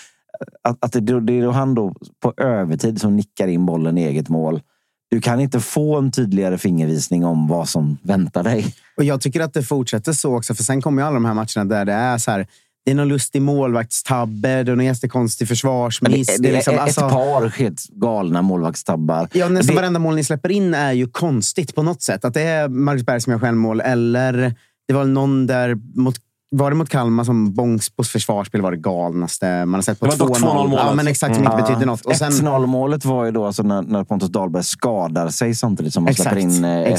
att, 0.62 0.78
att 0.86 0.92
det, 0.92 1.22
det 1.22 1.34
är 1.34 1.42
då 1.42 1.52
han 1.52 1.76
då 1.76 1.94
på 2.20 2.34
övertid 2.38 3.02
som 3.02 3.16
nickar 3.16 3.48
in 3.48 3.66
bollen 3.66 3.98
i 3.98 4.04
eget 4.04 4.30
mål. 4.30 4.62
Du 5.10 5.22
kan 5.22 5.40
inte 5.40 5.60
få 5.60 5.98
en 5.98 6.12
tydligare 6.12 6.58
fingervisning 6.58 7.26
om 7.26 7.48
vad 7.48 7.70
som 7.70 7.98
väntar 8.02 8.44
dig. 8.44 8.76
Och 8.98 9.04
Jag 9.04 9.22
tycker 9.22 9.42
att 9.42 9.54
det 9.54 9.64
fortsätter 9.64 10.14
så 10.14 10.38
också, 10.38 10.56
för 10.56 10.64
sen 10.64 10.82
kommer 10.82 11.02
ju 11.02 11.08
alla 11.08 11.14
de 11.14 11.26
här 11.26 11.34
matcherna 11.34 11.66
där 11.66 11.86
det 11.86 11.94
är 11.94 12.18
så 12.18 12.32
här. 12.32 12.48
Det 12.86 12.92
är 12.92 12.96
någon 12.96 13.08
lustig 13.08 13.42
målvaktstabbe, 13.42 14.64
det 14.64 14.72
är 14.72 14.76
någon 14.76 14.86
jättekonstig 14.86 15.48
försvarsmiss. 15.48 16.28
Det, 16.28 16.38
det, 16.38 16.42
det 16.42 16.50
är, 16.50 16.54
liksom, 16.54 16.74
ett 16.74 16.80
alltså, 16.80 17.10
par 17.10 17.50
helt 17.50 17.88
galna 17.88 18.42
målvaktstabbar. 18.42 19.30
Ja, 19.34 19.50
nästan 19.50 19.76
det... 19.76 19.82
varenda 19.82 20.00
mål 20.00 20.16
ni 20.16 20.24
släpper 20.24 20.52
in 20.52 20.74
är 20.74 20.92
ju 20.92 21.08
konstigt 21.08 21.76
på 21.76 21.84
något 21.84 22.02
sätt. 22.02 22.26
Att 22.26 22.34
det 22.34 22.42
är 22.42 22.68
Marcus 22.68 23.06
Berg 23.06 23.22
som 23.22 23.32
gör 23.32 23.40
självmål 23.40 23.82
eller 23.82 24.56
det 24.88 24.94
var 24.94 25.06
någon 25.06 25.48
där 25.48 25.76
mot 25.96 26.16
var 26.58 26.70
det 26.70 26.76
mot 26.76 26.90
Kalmar 26.90 27.24
som 27.24 27.54
Bångsbos 27.54 28.10
försvarsspel 28.10 28.62
var 28.62 28.72
det 28.72 28.78
galnaste 28.78 29.66
man 29.66 29.74
har 29.74 29.82
sett 29.82 30.00
på 30.00 30.06
2-0 30.06 30.40
målet. 30.40 30.80
Ja, 30.86 30.94
men 30.96 31.08
exakt, 31.08 31.36
som 31.36 31.46
mm. 31.46 31.54
inte 31.54 31.64
betydde 31.64 31.86
något. 31.86 32.06
Och 32.06 32.16
sen... 32.16 32.32
1-0 32.32 32.66
målet 32.66 33.06
var 33.06 33.26
ju 33.26 33.32
då 33.32 33.46
alltså 33.46 33.64
när, 33.64 33.82
när 33.82 34.04
Pontus 34.04 34.30
Dahlberg 34.30 34.64
skadar 34.64 35.30
sig 35.30 35.56
samtidigt 35.56 35.94
som 35.94 36.04
man 36.04 36.12
exakt, 36.12 36.30
släpper 36.30 36.42
in 36.42 36.66
eh, 36.66 36.96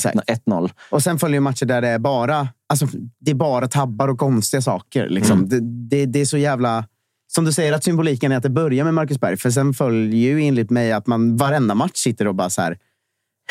1-0. 0.47 0.71
Och 0.91 1.03
sen 1.03 1.19
följer 1.19 1.41
matcher 1.41 1.67
där 1.67 1.81
det 1.81 1.89
är 1.89 1.99
bara, 1.99 2.49
alltså, 2.69 2.87
det 3.21 3.31
är 3.31 3.35
bara 3.35 3.69
tabbar 3.69 4.09
och 4.09 4.19
konstiga 4.19 4.63
saker. 4.63 5.09
Liksom. 5.09 5.39
Mm. 5.39 5.49
Det, 5.49 5.61
det, 5.97 6.07
det, 6.07 6.21
är 6.21 6.25
så 6.25 6.39
jävla... 6.39 6.85
Som 7.29 7.45
du 7.45 7.53
säger, 7.53 7.73
att 7.73 7.85
symboliken 7.85 8.33
är 8.33 8.37
att 8.37 8.43
det 8.43 8.51
börjar 8.51 8.85
med 8.85 8.95
Marcus 8.95 9.21
Berg. 9.21 9.37
För 9.37 9.51
sen 9.51 9.75
följer 9.75 10.31
ju 10.31 10.43
enligt 10.43 10.71
mig 10.71 10.93
att 10.93 11.07
man 11.07 11.37
varenda 11.37 11.75
match 11.75 11.97
sitter 11.97 12.27
och 12.27 12.35
bara 12.35 12.51
så 12.51 12.63
här. 12.63 12.79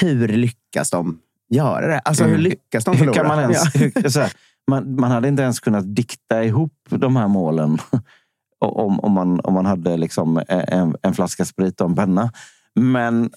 Hur 0.02 0.28
lyckas 0.28 0.90
de 0.90 1.20
göra 1.50 1.88
det? 1.88 2.00
Alltså, 2.00 2.24
hur 2.24 2.34
mm. 2.34 2.44
lyckas 2.44 2.86
de 2.86 2.98
förlora? 2.98 3.16
Hur 3.16 3.24
kan 3.24 3.28
man 3.28 3.40
ens, 3.40 3.76
hur, 3.76 4.10
så 4.10 4.20
här, 4.20 4.32
man, 4.68 4.96
man 4.96 5.12
hade 5.12 5.28
inte 5.28 5.44
ens 5.44 5.60
kunnat 5.60 5.96
dikta 5.96 6.44
ihop 6.44 6.74
de 6.90 7.16
här 7.16 7.28
målen 7.28 7.78
om, 8.60 9.00
om, 9.00 9.12
man, 9.12 9.40
om 9.40 9.54
man 9.54 9.66
hade 9.66 9.98
liksom 9.98 10.42
en, 10.48 10.96
en 11.02 11.14
flaska 11.14 11.46
sprit 11.46 11.82
och 11.82 11.90
en 11.90 11.96
penna. 11.96 12.32
Men 12.76 13.30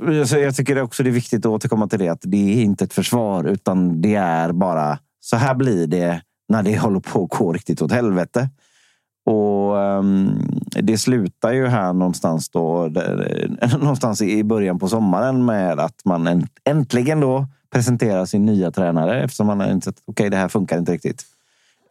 jag 0.30 0.56
tycker 0.56 0.82
också 0.82 1.02
det 1.02 1.10
är 1.10 1.12
viktigt 1.12 1.46
att 1.46 1.52
återkomma 1.52 1.88
till 1.88 1.98
det. 1.98 2.08
Att 2.08 2.22
det 2.22 2.58
är 2.58 2.62
inte 2.62 2.84
ett 2.84 2.92
försvar, 2.92 3.44
utan 3.44 4.00
det 4.00 4.14
är 4.14 4.52
bara 4.52 4.98
så 5.20 5.36
här 5.36 5.54
blir 5.54 5.86
det 5.86 6.22
när 6.48 6.62
det 6.62 6.78
håller 6.78 7.00
på 7.00 7.24
att 7.24 7.38
gå 7.38 7.52
riktigt 7.52 7.82
åt 7.82 7.92
helvete. 7.92 8.48
Och 9.24 9.76
um, 9.76 10.40
Det 10.82 10.98
slutar 10.98 11.52
ju 11.52 11.66
här 11.66 11.92
någonstans, 11.92 12.48
då, 12.48 12.90
någonstans 13.78 14.22
i 14.22 14.44
början 14.44 14.78
på 14.78 14.88
sommaren 14.88 15.44
med 15.44 15.80
att 15.80 16.04
man 16.04 16.46
äntligen 16.64 17.20
då 17.20 17.46
presentera 17.72 18.26
sin 18.26 18.46
nya 18.46 18.70
tränare 18.70 19.22
eftersom 19.22 19.46
man 19.46 19.60
har 19.60 19.70
insett 19.70 19.98
att 19.98 20.02
okay, 20.06 20.28
det 20.28 20.36
här 20.36 20.48
funkar 20.48 20.78
inte 20.78 20.92
riktigt. 20.92 21.22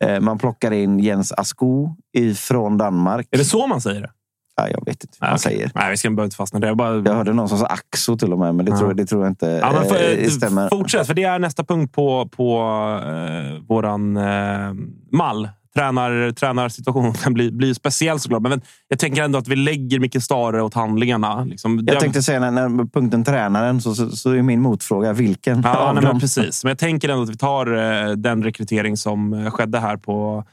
Eh, 0.03 0.19
man 0.19 0.37
plockar 0.37 0.71
in 0.71 0.99
Jens 0.99 1.31
Asko 1.31 1.95
från 2.37 2.77
Danmark. 2.77 3.27
Är 3.31 3.37
det 3.37 3.45
så 3.45 3.67
man 3.67 3.81
säger 3.81 4.01
det? 4.01 4.11
Ja, 4.55 4.67
jag 4.69 4.85
vet 4.85 5.03
inte 5.03 5.17
vad 5.19 5.29
man 5.29 5.35
okay. 5.35 5.53
säger. 5.53 5.71
Nej, 5.75 5.91
vi 5.91 5.97
ska 5.97 6.07
inte 6.07 6.35
fastna 6.35 6.59
det. 6.59 6.67
Jag, 6.67 6.77
bara... 6.77 6.95
jag 6.95 7.13
hörde 7.13 7.33
någon 7.33 7.49
som 7.49 7.57
sa 7.57 7.65
Axo 7.65 8.17
till 8.17 8.33
och 8.33 8.39
med, 8.39 8.55
men 8.55 8.65
det, 8.65 8.71
ja. 8.71 8.77
tror, 8.77 8.93
det 8.93 9.05
tror 9.05 9.23
jag 9.23 9.31
inte 9.31 9.59
ja, 9.61 9.71
men 9.73 9.89
för, 9.89 10.19
eh, 10.19 10.27
stämmer. 10.27 10.69
Fortsätt, 10.69 11.07
för 11.07 11.13
det 11.13 11.23
är 11.23 11.39
nästa 11.39 11.63
punkt 11.63 11.93
på, 11.93 12.27
på 12.27 12.59
eh, 13.05 13.63
våran 13.67 14.17
eh, 14.17 14.73
mall 15.11 15.49
tränar, 15.73 16.31
tränarsituationen 16.31 17.13
kan 17.23 17.33
bli, 17.33 17.51
bli 17.51 17.75
speciell 17.75 18.19
såklart. 18.19 18.41
Men 18.41 18.61
jag 18.87 18.99
tänker 18.99 19.23
ändå 19.23 19.39
att 19.39 19.47
vi 19.47 19.55
lägger 19.55 19.99
mycket 19.99 20.23
större 20.23 20.61
åt 20.61 20.73
handlingarna. 20.73 21.43
Liksom, 21.43 21.83
jag 21.87 21.99
tänkte 21.99 22.23
säga 22.23 22.39
när, 22.39 22.69
när 22.69 22.85
punkten 22.85 23.23
tränaren 23.23 23.81
så, 23.81 23.95
så, 23.95 24.09
så, 24.09 24.31
är 24.31 24.41
min 24.41 24.61
motfråga 24.61 25.13
vilken 25.13 25.61
ja, 25.61 25.77
av 25.77 25.95
nej, 25.95 26.03
dem? 26.03 26.19
Precis, 26.19 26.63
men 26.63 26.69
jag 26.69 26.77
tänker 26.77 27.09
ändå 27.09 27.23
att 27.23 27.29
vi 27.29 27.37
tar 27.37 27.77
eh, 27.77 28.11
den 28.11 28.43
rekrytering 28.43 28.97
som 28.97 29.33
eh, 29.33 29.51
skedde 29.51 29.79
här 29.79 29.97
på, 29.97 30.43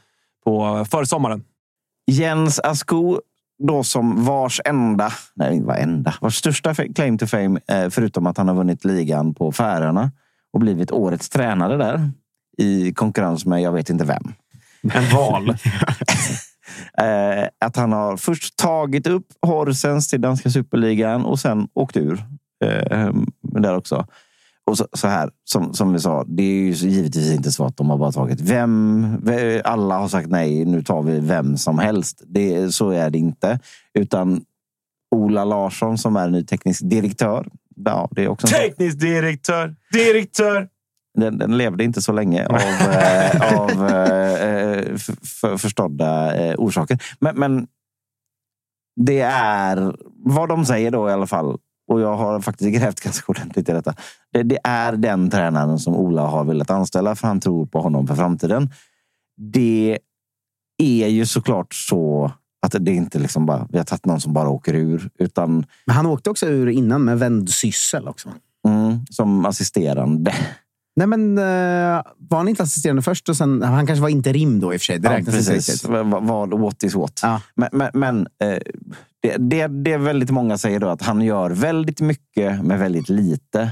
på 0.43 0.85
försommaren. 0.91 1.43
Jens 2.11 2.59
Asko 2.59 3.19
då 3.63 3.83
som 3.83 4.25
vars 4.25 4.61
enda, 4.65 5.11
nej 5.35 5.61
vad 5.61 5.77
enda, 5.77 6.13
vars 6.21 6.35
största 6.35 6.73
claim 6.73 7.17
to 7.17 7.25
fame, 7.25 7.59
eh, 7.67 7.89
förutom 7.89 8.27
att 8.27 8.37
han 8.37 8.47
har 8.47 8.55
vunnit 8.55 8.85
ligan 8.85 9.33
på 9.33 9.51
Färöarna 9.51 10.11
och 10.53 10.59
blivit 10.59 10.91
årets 10.91 11.29
tränare 11.29 11.77
där 11.77 12.11
i 12.57 12.93
konkurrens 12.93 13.45
med 13.45 13.61
jag 13.61 13.71
vet 13.71 13.89
inte 13.89 14.05
vem. 14.05 14.33
En 14.81 15.09
val. 15.15 15.55
Eh, 16.97 17.47
att 17.59 17.75
han 17.75 17.91
har 17.91 18.17
först 18.17 18.55
tagit 18.55 19.07
upp 19.07 19.25
Horsens 19.41 20.07
till 20.07 20.21
danska 20.21 20.49
superligan 20.49 21.25
och 21.25 21.39
sen 21.39 21.67
åkt 21.73 21.97
ur. 21.97 22.23
Eh, 22.65 23.13
där 23.41 23.77
också. 23.77 24.07
Och 24.65 24.77
så, 24.77 24.87
så, 24.93 25.07
här, 25.07 25.29
som, 25.43 25.73
som 25.73 25.93
vi 25.93 25.99
sa, 25.99 26.23
det 26.27 26.43
är 26.43 26.61
ju 26.61 26.71
givetvis 26.71 27.31
inte 27.31 27.51
så 27.51 27.65
att 27.65 27.77
de 27.77 27.89
har 27.89 27.97
bara 27.97 28.11
tagit 28.11 28.41
vem. 28.41 29.07
Alla 29.63 29.97
har 29.97 30.07
sagt 30.07 30.29
nej, 30.29 30.65
nu 30.65 30.83
tar 30.83 31.03
vi 31.03 31.19
vem 31.19 31.57
som 31.57 31.79
helst. 31.79 32.23
Det, 32.25 32.75
så 32.75 32.89
är 32.89 33.09
det 33.09 33.17
inte. 33.17 33.59
Utan 33.93 34.41
Ola 35.15 35.43
Larsson 35.43 35.97
som 35.97 36.15
är 36.15 36.29
ny 36.29 36.43
teknisk 36.43 36.81
direktör. 36.83 37.47
Ja, 37.85 38.09
det 38.11 38.23
är 38.23 38.27
också 38.27 38.47
teknisk 38.47 38.99
direktör, 38.99 39.75
direktör. 39.93 40.67
Den, 41.17 41.37
den 41.37 41.57
levde 41.57 41.83
inte 41.83 42.01
så 42.01 42.11
länge 42.11 42.47
av, 42.47 42.55
eh, 42.55 43.59
av 43.59 43.69
eh, 43.89 44.97
för, 44.97 45.25
för, 45.25 45.57
förstådda 45.57 46.35
eh, 46.35 46.55
orsaker. 46.57 47.03
Men, 47.19 47.35
men 47.35 47.67
det 48.95 49.19
är 49.21 49.95
vad 50.25 50.49
de 50.49 50.65
säger 50.65 50.91
då 50.91 51.09
i 51.09 51.13
alla 51.13 51.27
fall. 51.27 51.57
Och 51.87 52.01
jag 52.01 52.15
har 52.15 52.41
faktiskt 52.41 52.79
grävt 52.79 52.99
ganska 52.99 53.25
ordentligt 53.27 53.69
i 53.69 53.71
detta. 53.71 53.95
Det, 54.33 54.43
det 54.43 54.59
är 54.63 54.93
den 54.93 55.29
tränaren 55.29 55.79
som 55.79 55.95
Ola 55.95 56.21
har 56.21 56.43
velat 56.43 56.69
anställa 56.69 57.15
för 57.15 57.27
han 57.27 57.39
tror 57.39 57.65
på 57.65 57.81
honom 57.81 58.07
för 58.07 58.15
framtiden. 58.15 58.69
Det 59.37 59.99
är 60.77 61.07
ju 61.07 61.25
såklart 61.25 61.73
så 61.73 62.31
att 62.61 62.75
det 62.79 62.91
inte 62.91 63.19
liksom 63.19 63.45
bara 63.45 63.67
vi 63.69 63.77
har 63.77 63.85
tagit 63.85 64.05
någon 64.05 64.21
som 64.21 64.33
bara 64.33 64.49
åker 64.49 64.73
ur. 64.73 65.09
Utan, 65.19 65.65
Men 65.85 65.95
han 65.95 66.05
åkte 66.05 66.29
också 66.29 66.45
ur 66.45 66.69
innan 66.69 67.03
med 67.03 67.19
vändsyssel 67.19 68.07
också. 68.07 68.29
mm, 68.67 69.05
som 69.09 69.45
assisterande. 69.45 70.33
Nej, 70.99 71.07
men 71.07 71.37
uh, 71.37 72.01
var 72.17 72.37
han 72.37 72.47
inte 72.47 72.63
assisterande 72.63 73.01
först 73.01 73.29
och 73.29 73.37
sen... 73.37 73.61
Han 73.61 73.87
kanske 73.87 74.01
var 74.01 74.09
interim 74.09 74.59
då 74.59 74.73
i 74.73 74.77
och 74.77 74.81
för 74.81 74.85
sig. 74.85 74.99
Det 74.99 75.09
räknas 75.09 75.35
inte 75.35 75.53
riktigt. 75.53 75.85
Vad 75.85 76.59
what 76.59 76.83
is 76.83 76.95
what. 76.95 77.19
Ja. 77.23 77.41
Men, 77.55 77.69
men, 77.71 77.89
men 77.93 78.27
eh, 78.43 78.57
det, 79.21 79.37
det, 79.37 79.67
det 79.67 79.91
är 79.91 79.97
väldigt 79.97 80.29
många 80.29 80.57
säger 80.57 80.79
då 80.79 80.87
att 80.87 81.01
han 81.01 81.21
gör 81.21 81.49
väldigt 81.49 82.01
mycket 82.01 82.65
med 82.65 82.79
väldigt 82.79 83.09
lite. 83.09 83.69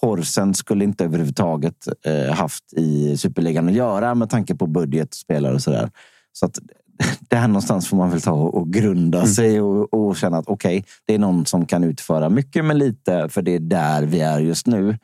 Horsen 0.00 0.54
skulle 0.54 0.84
inte 0.84 1.04
överhuvudtaget 1.04 1.88
eh, 2.06 2.34
haft 2.34 2.72
i 2.72 3.16
superligan 3.16 3.68
att 3.68 3.74
göra 3.74 4.14
med 4.14 4.30
tanke 4.30 4.54
på 4.54 4.66
budget, 4.66 5.14
spelare 5.14 5.54
och 5.54 5.62
sådär. 5.62 5.90
Så 6.32 6.46
att 6.46 6.58
där 7.20 7.48
någonstans 7.48 7.88
får 7.88 7.96
man 7.96 8.10
väl 8.10 8.20
ta 8.20 8.32
och 8.32 8.72
grunda 8.72 9.26
sig 9.26 9.60
och, 9.60 9.94
och 9.94 10.16
känna 10.16 10.38
att 10.38 10.48
okej, 10.48 10.84
det 11.06 11.14
är 11.14 11.18
någon 11.18 11.46
som 11.46 11.66
kan 11.66 11.84
utföra 11.84 12.28
mycket 12.28 12.64
med 12.64 12.76
lite, 12.76 13.28
för 13.28 13.42
det 13.42 13.54
är 13.54 13.60
där 13.60 14.02
vi 14.02 14.20
är 14.20 14.40
just 14.40 14.66
nu. 14.66 14.98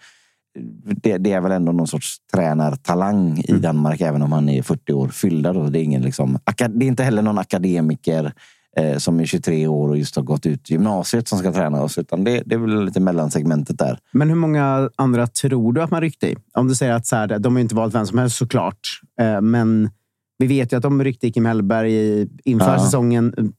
Det, 1.03 1.19
det 1.19 1.33
är 1.33 1.41
väl 1.41 1.53
ändå 1.53 1.73
någon 1.73 1.87
sorts 1.87 2.17
tränartalang 2.35 3.39
i 3.49 3.53
Danmark, 3.53 4.01
även 4.01 4.23
om 4.23 4.33
han 4.33 4.49
är 4.49 4.63
40 4.63 4.93
år 4.93 5.09
fyllda. 5.09 5.53
Då. 5.53 5.65
Det, 5.69 5.79
är 5.79 5.83
ingen 5.83 6.03
liksom, 6.03 6.39
det 6.69 6.85
är 6.85 6.89
inte 6.89 7.03
heller 7.03 7.23
någon 7.23 7.39
akademiker 7.39 8.33
eh, 8.77 8.97
som 8.99 9.21
är 9.21 9.25
23 9.27 9.67
år 9.67 9.89
och 9.89 9.99
just 9.99 10.17
har 10.17 10.23
gått 10.23 10.47
ut 10.47 10.71
gymnasiet 10.71 11.29
som 11.29 11.39
ska 11.39 11.53
träna 11.53 11.83
oss, 11.83 11.99
utan 11.99 12.25
det, 12.25 12.43
det 12.47 12.55
är 12.55 12.59
väl 12.59 12.85
lite 12.85 13.01
mellansegmentet 13.01 13.79
där. 13.79 13.99
Men 14.13 14.29
hur 14.29 14.37
många 14.37 14.91
andra 14.97 15.27
tror 15.27 15.73
du 15.73 15.83
att 15.83 15.91
man 15.91 16.01
ryckte 16.01 16.31
i? 16.31 16.37
Om 16.55 16.69
du 16.69 16.75
säger 16.75 16.93
att 16.93 17.07
så 17.07 17.17
här, 17.17 17.39
de 17.39 17.55
har 17.55 17.61
inte 17.61 17.75
valt 17.75 17.95
vem 17.95 18.07
som 18.07 18.19
helst 18.19 18.37
såklart. 18.37 19.01
Eh, 19.21 19.41
Men 19.41 19.91
vi 20.39 20.47
vet 20.47 20.73
ju 20.73 20.77
att 20.77 20.83
de 20.83 21.05
ryckte 21.05 21.27
i 21.27 21.33
Kim 21.33 21.45
Hellberg 21.47 21.93
i- 21.95 22.29
inför 22.45 22.73
Ja. 22.73 22.85
säsongen. 22.85 23.53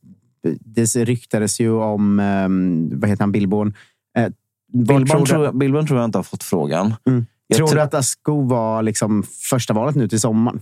Det 0.60 0.96
ryktades 0.96 1.60
ju 1.60 1.72
om, 1.72 2.20
eh, 2.20 2.98
vad 3.00 3.10
heter 3.10 3.24
han, 3.24 3.32
Billborn. 3.32 3.74
Billborn 4.76 5.26
tror 5.26 5.46
jag- 5.46 5.58
Billborn 5.58 5.88
tror 5.88 6.00
jag 6.00 6.06
inte 6.08 6.18
har 6.18 6.24
fått 6.24 6.44
frågan. 6.44 6.94
Mm. 7.08 7.26
Jag, 7.48 7.58
Tror 7.58 7.68
tr- 7.68 7.74
du 7.76 7.82
att 7.82 7.94
Asko 7.94 8.42
var 8.42 8.84
liksom 8.84 9.24
första 9.50 9.74
valet 9.74 9.96
nu 9.96 10.08
till 10.08 10.20
sommaren? 10.20 10.62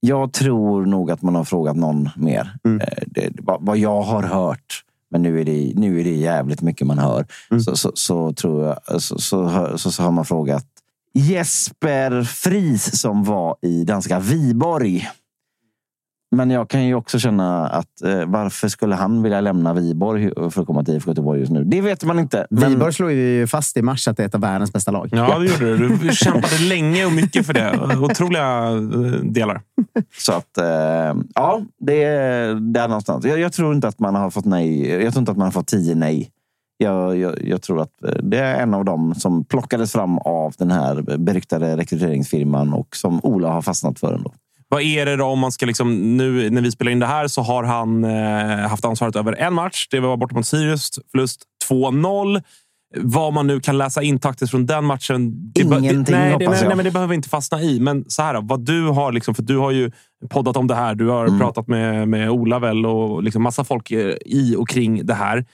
jag 0.00 0.32
tror 0.32 0.86
nog 0.86 1.10
att 1.10 1.22
man 1.22 1.34
har 1.34 1.44
frågat 1.44 1.76
någon 1.76 2.08
mer. 2.16 2.52
Mm. 2.64 2.80
Eh, 2.80 2.86
Det, 3.06 3.30
vad, 3.38 3.78
jag 3.78 4.02
har 4.02 4.22
hört, 4.22 4.82
men 5.10 5.22
nu 5.22 5.40
är 5.40 5.44
det, 5.44 5.72
nu 5.76 6.00
är 6.00 6.04
det 6.04 6.14
jävligt 6.14 6.60
mycket 6.62 6.86
man 6.86 6.98
hör, 6.98 7.26
Mm. 7.50 7.60
så, 7.62 7.76
så, 7.76 7.92
så 7.94 8.32
tror 8.32 8.64
jag 8.64 9.02
så, 9.02 9.18
så, 9.18 9.68
så, 9.76 9.92
så 9.92 10.02
har 10.02 10.10
man 10.10 10.24
frågat 10.24 10.66
Jesper 11.14 12.22
Fries 12.22 13.00
som 13.00 13.24
var 13.24 13.56
i 13.62 13.84
danska 13.84 14.18
Viborg. 14.18 15.08
Men 16.30 16.50
jag 16.50 16.70
kan 16.70 16.84
ju 16.84 16.94
också 16.94 17.18
känna 17.18 17.68
att 17.68 18.02
eh, 18.02 18.24
varför 18.26 18.68
skulle 18.68 18.94
han 18.94 19.22
vilja 19.22 19.40
lämna 19.40 19.74
Viborg 19.74 20.50
för 20.50 20.60
att 20.60 20.66
komma 20.66 20.84
till 20.84 20.94
IFK 20.94 21.10
Göteborg 21.10 21.40
just 21.40 21.52
nu? 21.52 21.64
Det 21.64 21.80
vet 21.80 22.04
man 22.04 22.18
inte. 22.18 22.46
Men, 22.50 22.70
Viborg 22.70 22.92
slog 22.92 23.12
ju 23.12 23.46
fast 23.46 23.76
i 23.76 23.82
mars 23.82 24.08
att 24.08 24.16
det 24.16 24.22
är 24.22 24.26
ett 24.26 24.34
av 24.34 24.40
världens 24.40 24.72
bästa 24.72 24.90
lag. 24.90 25.08
Ja, 25.12 25.38
det 25.38 25.46
gjorde 25.46 25.76
du. 25.76 25.96
Du 25.96 26.14
kämpade 26.14 26.58
länge 26.68 27.06
och 27.06 27.12
mycket 27.12 27.46
för 27.46 27.54
det. 27.54 27.96
Otroliga 28.00 28.68
eh, 28.68 29.22
delar. 29.22 29.60
Så 30.18 30.32
att, 30.32 30.58
eh, 30.58 31.22
ja, 31.34 31.60
det 31.78 32.04
är 32.04 32.54
där 32.54 32.88
någonstans. 32.88 33.24
Jag, 33.24 33.38
jag 33.38 33.52
tror 33.52 33.74
inte 33.74 33.88
att 33.88 33.98
man 33.98 34.14
har 34.14 34.30
fått 34.30 34.44
nej. 34.44 34.90
Jag 34.90 35.12
tror 35.12 35.20
inte 35.20 35.32
att 35.32 35.38
man 35.38 35.46
har 35.46 35.52
fått 35.52 35.66
tio 35.66 35.94
nej. 35.94 36.30
Jag, 36.78 37.18
jag, 37.18 37.44
jag 37.44 37.62
tror 37.62 37.80
att 37.80 38.04
eh, 38.04 38.14
det 38.22 38.38
är 38.38 38.62
en 38.62 38.74
av 38.74 38.84
dem 38.84 39.14
som 39.14 39.44
plockades 39.44 39.92
fram 39.92 40.18
av 40.18 40.54
den 40.58 40.70
här 40.70 41.18
beryktade 41.18 41.76
rekryteringsfirman 41.76 42.72
och 42.72 42.96
som 42.96 43.20
Ola 43.22 43.48
har 43.48 43.62
fastnat 43.62 43.98
för 43.98 44.12
ändå. 44.12 44.32
Vad 44.68 44.82
är 44.82 45.06
det 45.06 45.16
då 45.16 45.24
om 45.24 45.38
man 45.38 45.52
ska 45.52 45.66
liksom... 45.66 46.16
Nu 46.16 46.50
när 46.50 46.62
vi 46.62 46.70
spelar 46.70 46.92
in 46.92 46.98
det 46.98 47.06
här 47.06 47.28
så 47.28 47.42
har 47.42 47.64
han 47.64 48.04
eh, 48.04 48.68
haft 48.68 48.84
ansvaret 48.84 49.16
över 49.16 49.32
en 49.32 49.54
match. 49.54 49.88
Det 49.90 50.00
var 50.00 50.16
borta 50.16 50.34
mot 50.34 50.46
Sirius. 50.46 50.90
Förlust 51.10 51.42
2-0. 51.68 52.42
Vad 52.98 53.32
man 53.32 53.46
nu 53.46 53.60
kan 53.60 53.78
läsa 53.78 54.02
in 54.02 54.18
taktiskt 54.18 54.50
från 54.50 54.66
den 54.66 54.84
matchen. 54.84 55.52
Det 55.52 55.60
Ingenting, 55.60 56.02
det, 56.04 56.10
nej, 56.12 56.36
det, 56.38 56.48
nej, 56.48 56.64
nej, 56.66 56.76
men 56.76 56.84
det 56.84 56.90
behöver 56.90 57.10
vi 57.10 57.14
inte 57.14 57.28
fastna 57.28 57.62
i. 57.62 57.80
Men 57.80 58.04
så 58.08 58.22
här, 58.22 58.34
då, 58.34 58.40
vad 58.40 58.60
du 58.60 58.82
har 58.88 59.12
liksom, 59.12 59.34
för 59.34 59.42
du 59.42 59.56
har 59.56 59.70
ju 59.70 59.90
poddat 60.30 60.56
om 60.56 60.66
det 60.66 60.74
här. 60.74 60.94
Du 60.94 61.08
har 61.08 61.26
Mm. 61.26 61.38
pratat 61.38 61.68
med, 61.68 62.08
med 62.08 62.30
Ola 62.30 62.58
väl 62.58 62.86
och 62.86 63.22
liksom 63.22 63.42
massa 63.42 63.64
folk 63.64 63.90
eh, 63.90 64.14
i 64.26 64.56
och 64.58 64.68
kring 64.68 65.06
det 65.06 65.14
här. 65.14 65.44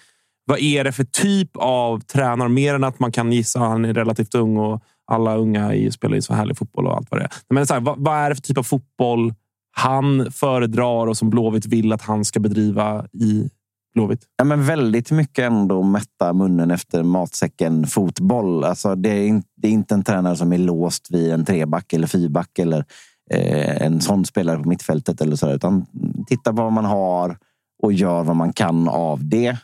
Vad 0.46 0.58
är 0.58 0.84
det 0.84 0.92
för 0.92 1.04
typ 1.04 1.50
av 1.54 2.00
tränare? 2.00 2.48
Mer 2.48 2.74
än 2.74 2.84
att 2.84 2.98
man 2.98 3.12
kan 3.12 3.32
gissa 3.32 3.58
han 3.58 3.84
är 3.84 3.94
relativt 3.94 4.34
ung 4.34 4.56
och 4.56 4.82
alla 5.06 5.36
unga 5.36 5.74
i, 5.74 5.90
spelar 5.90 6.14
ju 6.14 6.22
så 6.22 6.34
härlig 6.34 6.58
fotboll 6.58 6.86
och 6.86 6.96
allt 6.96 7.10
vad 7.10 7.20
det 7.20 7.24
är. 7.24 7.32
Men 7.50 7.66
så 7.66 7.74
här, 7.74 7.80
vad, 7.80 7.98
vad 7.98 8.16
är 8.16 8.28
det 8.28 8.34
för 8.34 8.42
typ 8.42 8.58
av 8.58 8.62
fotboll 8.62 9.34
han 9.76 10.32
föredrar 10.32 11.06
och 11.06 11.16
som 11.16 11.30
Blåvitt 11.30 11.66
vill 11.66 11.92
att 11.92 12.02
han 12.02 12.24
ska 12.24 12.40
bedriva 12.40 13.06
i 13.12 13.50
Blåvitt? 13.94 14.26
Ja, 14.36 14.44
men 14.44 14.64
väldigt 14.64 15.10
mycket 15.10 15.44
ändå 15.44 15.82
mätta 15.82 16.32
munnen 16.32 16.70
efter 16.70 17.02
matsäcken 17.02 17.86
fotboll. 17.86 18.64
Alltså, 18.64 18.94
det, 18.94 19.08
är 19.08 19.26
inte, 19.26 19.48
det 19.56 19.68
är 19.68 19.72
inte 19.72 19.94
en 19.94 20.04
tränare 20.04 20.36
som 20.36 20.52
är 20.52 20.58
låst 20.58 21.10
vid 21.10 21.32
en 21.32 21.44
treback 21.44 21.92
eller 21.92 22.06
fyrback 22.06 22.58
eller 22.58 22.84
eh, 23.30 23.82
en 23.82 24.00
sån 24.00 24.24
spelare 24.24 24.58
på 24.58 24.68
mittfältet 24.68 25.20
eller 25.20 25.36
så. 25.36 25.46
där, 25.46 25.54
Utan 25.54 25.86
titta 26.26 26.50
på 26.50 26.62
vad 26.62 26.72
man 26.72 26.84
har 26.84 27.38
och 27.82 27.92
gör 27.92 28.22
vad 28.22 28.36
man 28.36 28.52
kan 28.52 28.88
av 28.88 29.28
det. 29.28 29.56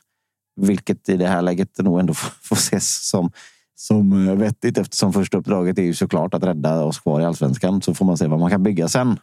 Vilket 0.60 1.08
i 1.08 1.16
det 1.16 1.26
här 1.26 1.42
läget 1.42 1.78
nog 1.78 2.00
ändå 2.00 2.14
får, 2.14 2.32
får 2.42 2.56
ses 2.56 3.08
som, 3.08 3.30
som 3.80 4.28
eh, 4.28 4.34
vettigt 4.34 4.78
eftersom 4.78 5.12
första 5.12 5.38
uppdraget 5.38 5.78
är 5.78 5.82
ju 5.82 5.94
såklart 5.94 6.34
att 6.34 6.44
rädda 6.44 6.84
oss 6.84 6.98
kvar 6.98 7.20
i 7.20 7.24
allsvenskan. 7.24 7.82
Så 7.82 7.94
får 7.94 8.04
man 8.04 8.18
se 8.18 8.26
vad 8.26 8.40
man 8.40 8.50
kan 8.50 8.62
bygga 8.62 8.88
sen. 8.88 9.18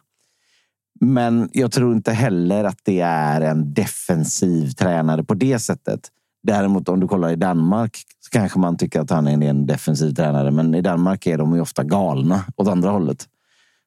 Men 1.00 1.50
jag 1.52 1.72
tror 1.72 1.92
inte 1.92 2.12
heller 2.12 2.64
att 2.64 2.78
det 2.82 3.00
är 3.00 3.40
en 3.40 3.74
defensiv 3.74 4.70
tränare 4.70 5.24
på 5.24 5.34
det 5.34 5.58
sättet. 5.58 6.00
Däremot 6.42 6.88
om 6.88 7.00
du 7.00 7.08
kollar 7.08 7.30
i 7.30 7.36
Danmark 7.36 7.96
så 8.20 8.30
kanske 8.30 8.58
man 8.58 8.76
tycker 8.76 9.00
att 9.00 9.10
han 9.10 9.28
är 9.28 9.48
en 9.50 9.66
defensiv 9.66 10.14
tränare. 10.14 10.50
Men 10.50 10.74
i 10.74 10.82
Danmark 10.82 11.26
är 11.26 11.38
de 11.38 11.54
ju 11.54 11.60
ofta 11.60 11.84
galna 11.84 12.44
åt 12.56 12.68
andra 12.68 12.90
hållet. 12.90 13.28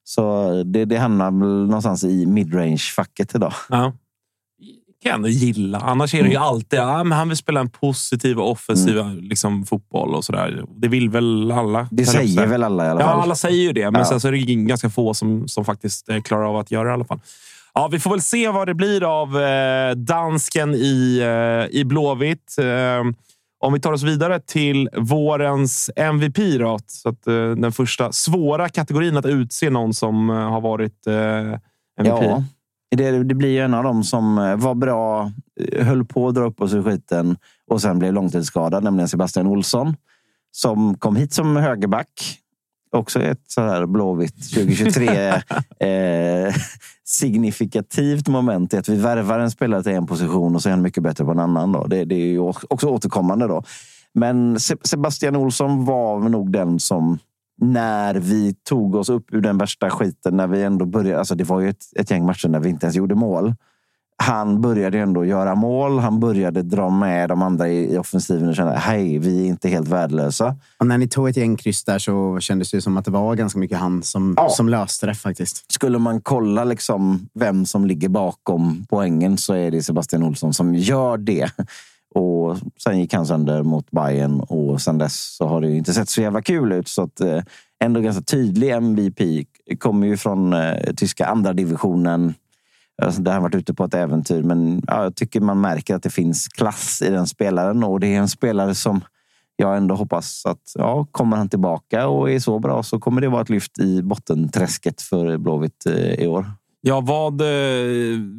Så 0.04 0.52
eh, 0.52 0.64
det, 0.64 0.84
det 0.84 0.96
hamnar 0.96 1.30
väl 1.30 1.66
någonstans 1.66 2.04
i 2.04 2.26
midrange-facket 2.26 3.34
idag. 3.34 3.52
Ja 3.68 3.92
kan 5.02 5.10
jag 5.10 5.14
ändå 5.16 5.28
gilla. 5.28 5.78
Annars 5.78 6.14
är 6.14 6.22
det 6.22 6.28
ju 6.28 6.36
alltid 6.36 6.78
ja, 6.78 7.04
men 7.04 7.18
han 7.18 7.28
vill 7.28 7.36
spela 7.36 7.60
en 7.60 7.70
positiv 7.70 8.38
och 8.38 8.50
offensiv 8.50 9.04
liksom, 9.20 9.66
fotboll 9.66 10.14
och 10.14 10.24
sådär. 10.24 10.64
Det 10.76 10.88
vill 10.88 11.10
väl 11.10 11.52
alla. 11.52 11.88
Det 11.90 12.06
säger 12.06 12.46
väl 12.46 12.64
alla 12.64 12.86
i 12.86 12.88
alla 12.88 13.00
Ja, 13.00 13.06
fall. 13.06 13.20
alla 13.20 13.34
säger 13.34 13.62
ju 13.62 13.72
det. 13.72 13.90
Men 13.90 13.98
Ja. 14.00 14.04
sen 14.04 14.20
så 14.20 14.28
är 14.28 14.32
det 14.32 14.38
ganska 14.54 14.90
få 14.90 15.14
som, 15.14 15.48
som 15.48 15.64
faktiskt 15.64 16.08
eh, 16.08 16.20
klarar 16.22 16.44
av 16.48 16.56
att 16.56 16.70
göra 16.70 16.84
det 16.84 16.90
i 16.90 16.94
alla 16.94 17.04
fall. 17.04 17.20
Ja, 17.74 17.88
vi 17.92 17.98
får 17.98 18.10
väl 18.10 18.20
se 18.20 18.48
vad 18.48 18.66
det 18.68 18.74
blir 18.74 19.20
av 19.20 19.40
eh, 19.42 19.90
dansken 19.94 20.74
i, 20.74 21.18
eh, 21.70 21.78
i 21.80 21.84
Blåvitt. 21.84 22.56
Eh, 22.58 23.10
om 23.64 23.72
vi 23.72 23.80
tar 23.80 23.92
oss 23.92 24.02
vidare 24.02 24.40
till 24.40 24.88
vårens 24.96 25.90
MVP. 25.96 26.58
Då, 26.58 26.78
så 26.86 27.08
att, 27.08 27.26
eh, 27.26 27.50
den 27.50 27.72
första 27.72 28.12
svåra 28.12 28.68
kategorin 28.68 29.16
att 29.16 29.26
utse 29.26 29.70
någon 29.70 29.94
som 29.94 30.30
eh, 30.30 30.36
har 30.36 30.60
varit 30.60 31.06
eh, 31.06 31.14
MVP. 32.00 32.22
Ja, 32.24 32.44
det, 32.96 33.22
det 33.24 33.34
blir 33.34 33.48
ju 33.48 33.58
en 33.58 33.74
av 33.74 33.84
dem 33.84 34.04
som 34.04 34.38
eh, 34.38 34.56
var 34.56 34.74
bra, 34.74 35.32
eh, 35.60 35.86
höll 35.86 36.04
på 36.04 36.28
att 36.28 36.34
dra 36.34 36.44
upp 36.44 36.60
oss 36.60 36.74
ur 36.74 36.82
skiten 36.82 37.36
och 37.70 37.82
sen 37.82 37.98
blev 37.98 38.12
långtidsskadad, 38.12 38.84
nämligen 38.84 39.08
Sebastian 39.08 39.46
Olsson. 39.46 39.96
Som 40.52 40.94
kom 40.98 41.16
hit 41.16 41.32
som 41.32 41.56
högerback. 41.56 42.38
Också 42.92 43.20
ett 43.22 43.40
så 43.48 43.60
här 43.60 43.86
Blåvitt 43.86 44.50
2023 44.54 45.28
eh, 45.88 46.54
signifikativt 47.04 48.28
moment 48.28 48.74
i 48.74 48.76
att 48.76 48.88
vi 48.88 48.96
värvar 48.96 49.38
en 49.38 49.50
spelare 49.50 49.82
till 49.82 49.92
en 49.92 50.06
position 50.06 50.54
och 50.54 50.62
så 50.62 50.68
är 50.68 50.70
han 50.70 50.82
mycket 50.82 51.02
bättre 51.02 51.24
på 51.24 51.30
en 51.30 51.38
annan. 51.38 51.72
Då. 51.72 51.86
Det, 51.86 52.04
det 52.04 52.14
är 52.14 52.26
ju 52.26 52.38
också 52.40 52.86
återkommande. 52.86 53.46
då. 53.46 53.62
Men 54.14 54.60
Se- 54.60 54.76
Sebastian 54.84 55.36
Olsson 55.36 55.84
var 55.84 56.20
nog 56.20 56.52
den 56.52 56.80
som 56.80 57.18
när 57.60 58.14
vi 58.14 58.54
tog 58.68 58.94
oss 58.94 59.08
upp 59.08 59.34
ur 59.34 59.40
den 59.40 59.58
värsta 59.58 59.90
skiten, 59.90 60.36
när 60.36 60.46
vi 60.46 60.62
ändå 60.62 60.84
började, 60.84 61.18
alltså 61.18 61.34
det 61.34 61.44
var 61.44 61.60
ju 61.60 61.68
ett, 61.68 61.84
ett 61.96 62.10
gäng 62.10 62.26
matcher 62.26 62.48
när 62.48 62.60
vi 62.60 62.68
inte 62.68 62.86
ens 62.86 62.96
gjorde 62.96 63.14
mål. 63.14 63.54
Han 64.22 64.60
började 64.60 64.98
ändå 64.98 65.24
göra 65.24 65.54
mål. 65.54 65.98
Han 65.98 66.20
började 66.20 66.62
dra 66.62 66.90
med 66.90 67.28
de 67.28 67.42
andra 67.42 67.68
i, 67.68 67.94
i 67.94 67.98
offensiven 67.98 68.48
och 68.48 68.56
känna, 68.56 68.72
hej, 68.72 69.18
vi 69.18 69.42
är 69.42 69.46
inte 69.46 69.68
helt 69.68 69.88
värdelösa. 69.88 70.56
Och 70.78 70.86
när 70.86 70.98
ni 70.98 71.08
tog 71.08 71.28
ett 71.28 71.36
gäng 71.36 71.56
kryss 71.56 71.84
där 71.84 71.98
så 71.98 72.40
kändes 72.40 72.70
det 72.70 72.80
som 72.80 72.96
att 72.96 73.04
det 73.04 73.10
var 73.10 73.34
ganska 73.34 73.58
mycket 73.58 73.78
han 73.78 74.02
som, 74.02 74.34
Ja. 74.36 74.48
som 74.48 74.68
löste 74.68 75.06
det 75.06 75.14
faktiskt. 75.14 75.72
Skulle 75.72 75.98
man 75.98 76.20
kolla 76.20 76.64
liksom 76.64 77.28
vem 77.34 77.66
som 77.66 77.86
ligger 77.86 78.08
bakom 78.08 78.86
poängen 78.90 79.38
så 79.38 79.54
är 79.54 79.70
det 79.70 79.82
Sebastian 79.82 80.22
Olsson 80.22 80.54
som 80.54 80.74
gör 80.74 81.16
det. 81.16 81.50
Och 82.14 82.56
sen 82.82 82.98
gick 82.98 83.14
han 83.14 83.26
sönder 83.26 83.62
mot 83.62 83.90
Bayern 83.90 84.40
och 84.40 84.80
sen 84.80 84.98
dess 84.98 85.36
så 85.36 85.46
har 85.46 85.60
det 85.60 85.68
ju 85.68 85.76
inte 85.76 85.92
sett 85.92 86.08
så 86.08 86.22
jävla 86.22 86.42
kul 86.42 86.72
ut. 86.72 86.88
Så 86.88 87.02
att, 87.02 87.20
eh, 87.20 87.42
ändå 87.84 88.00
ganska 88.00 88.22
tydlig 88.22 88.70
MVP. 88.70 89.44
Kommer 89.78 90.06
ju 90.06 90.16
från 90.16 90.52
eh, 90.52 90.94
tyska 90.96 91.26
andra 91.26 91.52
divisionen. 91.52 92.34
Alltså, 93.02 93.22
där 93.22 93.32
har 93.32 93.40
varit 93.40 93.54
ute 93.54 93.74
på 93.74 93.84
ett 93.84 93.94
äventyr. 93.94 94.42
Men 94.42 94.82
ja, 94.86 95.02
jag 95.02 95.16
tycker 95.16 95.40
man 95.40 95.60
märker 95.60 95.94
att 95.94 96.02
det 96.02 96.10
finns 96.10 96.48
klass 96.48 97.02
i 97.02 97.10
den 97.10 97.26
spelaren. 97.26 97.84
Och 97.84 98.00
det 98.00 98.14
är 98.14 98.18
en 98.18 98.28
spelare 98.28 98.74
som 98.74 99.00
jag 99.56 99.76
ändå 99.76 99.94
hoppas 99.94 100.46
att 100.46 100.72
ja, 100.74 101.06
kommer 101.12 101.36
han 101.36 101.48
tillbaka 101.48 102.08
och 102.08 102.30
är 102.30 102.38
så 102.38 102.58
bra 102.58 102.82
så 102.82 102.98
kommer 102.98 103.20
det 103.20 103.28
vara 103.28 103.42
ett 103.42 103.50
lyft 103.50 103.78
i 103.78 104.02
bottenträsket 104.02 105.02
för 105.02 105.38
Blåvitt 105.38 105.86
eh, 105.86 106.14
i 106.14 106.26
år. 106.26 106.46
Ja, 106.82 107.00
vad, 107.00 107.40
eh, 107.40 107.46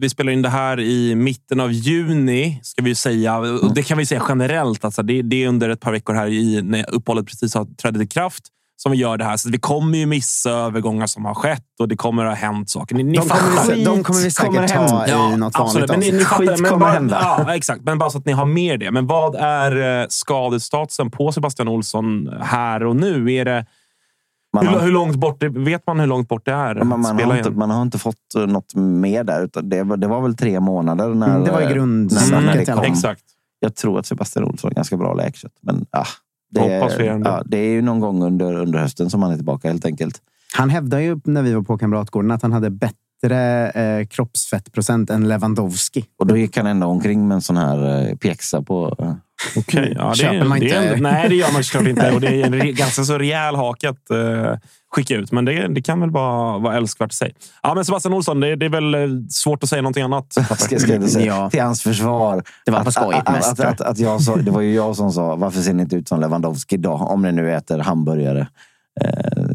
vi 0.02 0.08
spelar 0.10 0.32
in 0.32 0.42
det 0.42 0.50
här 0.50 0.80
i 0.80 1.16
mitten 1.16 1.60
av 1.60 1.72
juni, 1.72 2.60
ska 2.64 2.84
vi 2.84 2.96
säga. 2.96 3.38
Och 3.38 3.74
det 3.74 3.84
kan 3.84 3.98
vi 3.98 4.06
säga 4.06 4.24
generellt. 4.30 4.86
Alltså 4.86 5.04
det, 5.04 5.22
det 5.22 5.44
är 5.44 5.48
under 5.48 5.70
ett 5.70 5.80
par 5.80 5.92
veckor 5.92 6.14
här 6.14 6.28
i, 6.28 6.62
när 6.62 6.90
uppehållet 6.90 7.26
precis 7.26 7.56
har 7.56 7.66
trätt 7.66 8.02
i 8.02 8.08
kraft 8.08 8.44
som 8.78 8.92
vi 8.92 8.98
gör 8.98 9.18
det 9.18 9.24
här. 9.26 9.38
Så 9.38 9.50
vi 9.50 9.58
kommer 9.60 9.98
ju 9.98 10.06
missa 10.06 10.52
övergångar 10.52 11.08
som 11.08 11.26
har 11.26 11.34
skett 11.34 11.64
och 11.80 11.88
det 11.88 11.96
kommer 11.96 12.26
att 12.26 12.40
ha 12.40 12.48
hänt 12.48 12.70
saker. 12.70 12.96
Ni, 12.96 13.04
ni 13.04 13.18
De 13.18 13.30
kommer, 13.30 13.76
vi, 13.76 13.84
de 13.84 14.04
kommer 14.04 14.20
vi 14.24 14.32
säkert 14.32 14.52
kommer 14.52 14.68
ta 14.68 14.74
hända. 15.06 15.34
i 15.34 15.38
något 15.38 15.54
absolut. 15.56 15.90
Men, 15.90 16.00
vanligt 16.00 16.14
ni, 16.14 16.18
ni 16.18 16.24
avsnitt. 16.24 16.28
fattar, 16.30 16.52
Skit 16.54 16.62
men 16.62 16.72
kommer 16.72 16.86
bara, 16.86 16.92
hända. 16.94 17.20
Ja, 17.48 17.56
exakt. 17.56 17.82
Men 17.84 17.98
bara 17.98 18.10
så 18.10 18.18
att 18.18 18.26
ni 18.26 18.32
har 18.32 18.46
med 18.46 18.80
det. 18.80 18.92
Men 18.92 19.08
vad 19.08 19.36
är 19.36 20.02
eh, 20.02 20.06
skadestatusen 20.10 21.12
på 21.12 21.32
Sebastian 21.32 21.68
Olsson 21.68 22.30
här 22.42 22.84
och 22.84 22.96
nu? 22.96 23.34
Är 23.34 23.46
det, 23.46 23.66
Man 24.54 24.68
hur, 24.68 24.74
har, 24.74 24.82
hur 24.82 24.92
långt 24.92 25.16
bort 25.16 25.44
vet 25.44 25.88
man 25.88 26.00
hur 26.00 26.08
långt 26.08 26.28
bort 26.28 26.46
det 26.46 26.52
är? 26.52 26.84
man, 26.84 27.02
man, 27.02 27.20
har 27.20 27.38
inte, 27.38 27.50
man 27.50 27.70
har 27.70 27.82
inte 27.82 27.98
fått 27.98 28.36
eh, 28.36 28.48
något 28.48 28.76
med 28.76 29.26
där. 29.26 29.44
Utan 29.44 29.70
det, 29.70 29.84
var, 29.84 29.98
det 29.98 30.08
var 30.08 30.22
väl 30.22 30.36
tre 30.36 30.60
månader 30.60 31.10
när, 31.14 31.30
Mm, 31.30 31.44
det 31.44 31.52
var 31.52 31.62
eh, 31.62 31.70
grundsnacket 31.70 32.70
fall. 32.70 32.86
Exakt. 32.86 33.24
Jag 33.60 33.76
tror 33.76 34.00
att 34.00 34.06
Sebastian 34.06 34.46
Olsson 34.46 34.70
har 34.70 34.76
ganska 34.76 34.98
bra 34.98 35.14
läkkött. 35.14 35.54
Men 35.62 35.86
ah, 35.92 36.06
det, 36.52 37.08
ändå. 37.08 37.30
ja, 37.30 37.44
det 37.46 37.58
är 37.58 37.70
ju 37.70 37.82
någon 37.82 38.00
gång 38.00 38.24
under, 38.24 38.54
under 38.54 38.80
hösten 38.80 39.10
som 39.10 39.24
han 39.24 39.32
är 39.32 39.36
tillbaka 39.36 39.68
helt 39.68 39.86
enkelt. 39.86 40.22
Han 40.54 40.70
hävdar 40.70 41.00
ju 41.00 41.20
när 41.24 41.42
vi 41.42 41.54
var 41.54 41.62
på 41.62 41.78
Kamratgården 41.78 42.32
att 42.32 42.42
han 42.42 42.52
hade 42.52 42.70
bättre 42.70 43.70
eh, 43.70 44.08
kroppsfettprocent 44.08 45.10
än 45.10 45.28
Lewandowski. 45.28 46.06
Och 46.20 46.28
då 46.28 46.38
gick 46.38 46.58
han 46.58 46.68
ändå 46.68 46.88
omkring 46.88 47.28
med 47.28 47.36
en 47.36 47.42
sån 47.42 47.58
här 47.58 48.10
eh, 48.10 48.16
pjäxa 48.16 48.62
på... 48.62 48.96
Okej, 49.56 49.94
ja, 49.98 50.10
det, 50.10 50.16
Köper 50.16 50.36
är, 50.36 50.44
man 50.44 50.60
det 50.60 50.70
är, 50.70 50.84
inte. 50.84 51.02
Nej, 51.02 51.30
det 51.30 51.36
gör 51.36 51.54
man 51.54 51.64
såklart 51.64 51.88
inte. 51.88 52.12
Och 52.12 52.22
det 52.22 52.42
är 52.42 52.46
en 52.46 52.76
ganska 52.76 53.04
så 53.04 53.18
rejäl 53.18 53.56
hake 53.56 53.90
att 53.90 54.10
eh, 54.10 54.58
skicka 54.96 55.16
ut. 55.16 55.32
Men 55.32 55.46
det, 55.46 55.68
det 55.68 55.82
kan 55.82 56.00
väl 56.00 56.12
vara, 56.12 56.58
vara 56.58 56.78
älskvärt 56.78 57.14
i 57.14 57.16
sig. 57.16 57.36
Ja, 57.64 57.74
men 57.74 57.86
Sebastian 57.86 58.14
Olsson, 58.14 58.40
det, 58.40 58.56
det 58.56 58.66
är 58.66 58.70
väl 58.70 58.96
eh, 58.96 59.02
svårt 59.30 59.64
att 59.64 59.70
säga 59.70 59.82
någonting 59.82 60.04
annat. 60.04 60.34
Ska, 60.60 60.80
ska 60.80 60.94
jag 60.94 61.10
säga, 61.10 61.26
Ja. 61.26 61.50
Till 61.50 61.62
hans 61.62 61.84
försvar. 61.84 62.44
Det 62.66 62.72
var 62.72 62.82
på 62.82 62.88
att, 62.88 62.94
skoj 62.94 63.16
att, 63.16 63.34
mest, 63.34 63.52
att, 63.52 63.60
jag. 63.60 63.68
att, 63.68 63.82
att 63.82 64.00
jag 64.00 64.22
sa, 64.22 64.36
det 64.36 64.52
var 64.52 64.62
ju 64.62 64.74
jag 64.74 64.96
som 64.96 65.12
sa, 65.12 65.36
varför 65.36 65.62
ser 65.62 65.74
ni 65.74 65.84
inte 65.84 65.96
ut 65.96 66.08
som 66.08 66.20
Lewandowski 66.22 66.76
idag? 66.76 67.12
Om 67.12 67.22
ni 67.22 67.32
nu 67.32 67.56
äter 67.56 67.80
hamburgare 67.80 68.48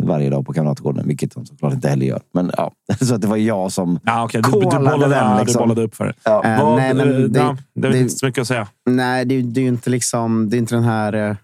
varje 0.02 0.30
dag 0.30 0.46
på 0.46 0.52
Kamratgården, 0.52 1.08
vilket 1.08 1.34
de 1.34 1.46
såklart 1.46 1.72
inte 1.74 1.88
heller 1.88 2.06
gör. 2.06 2.20
Men 2.34 2.50
ja, 2.56 2.72
så 3.00 3.14
att 3.14 3.20
det 3.20 3.26
var 3.28 3.36
jag 3.36 3.72
som 3.72 3.98
Ja, 4.04 4.24
okej. 4.24 4.42
Du, 4.42 4.50
du, 4.50 4.60
bollade, 4.64 4.98
den. 4.98 5.10
ja, 5.10 5.34
du 5.38 5.44
Liksom. 5.44 5.60
bollade 5.62 5.82
upp 5.82 5.94
för 5.94 6.06
det. 6.06 6.14
Ja. 6.24 6.44
Eh, 6.44 6.64
Vad, 6.64 6.76
nej, 6.76 6.94
men 6.94 7.08
eh, 7.14 7.18
det- 7.20 7.38
ja, 7.38 7.56
det 7.74 7.88
är 7.88 7.92
det- 7.92 7.98
inte 7.98 8.14
så 8.14 8.26
mycket 8.26 8.40
att 8.42 8.48
säga. 8.48 8.68
Nej, 8.90 9.24
det, 9.24 9.34
är 9.34 9.36
ju- 9.36 9.42
det 9.42 9.60
är 9.60 9.62
ju 9.62 9.68
inte 9.68 9.90
liksom, 9.90 10.50
det 10.50 10.56
är 10.56 10.58
inte 10.58 10.74
den 10.74 10.84
här 10.84 11.12
eh, 11.12 11.36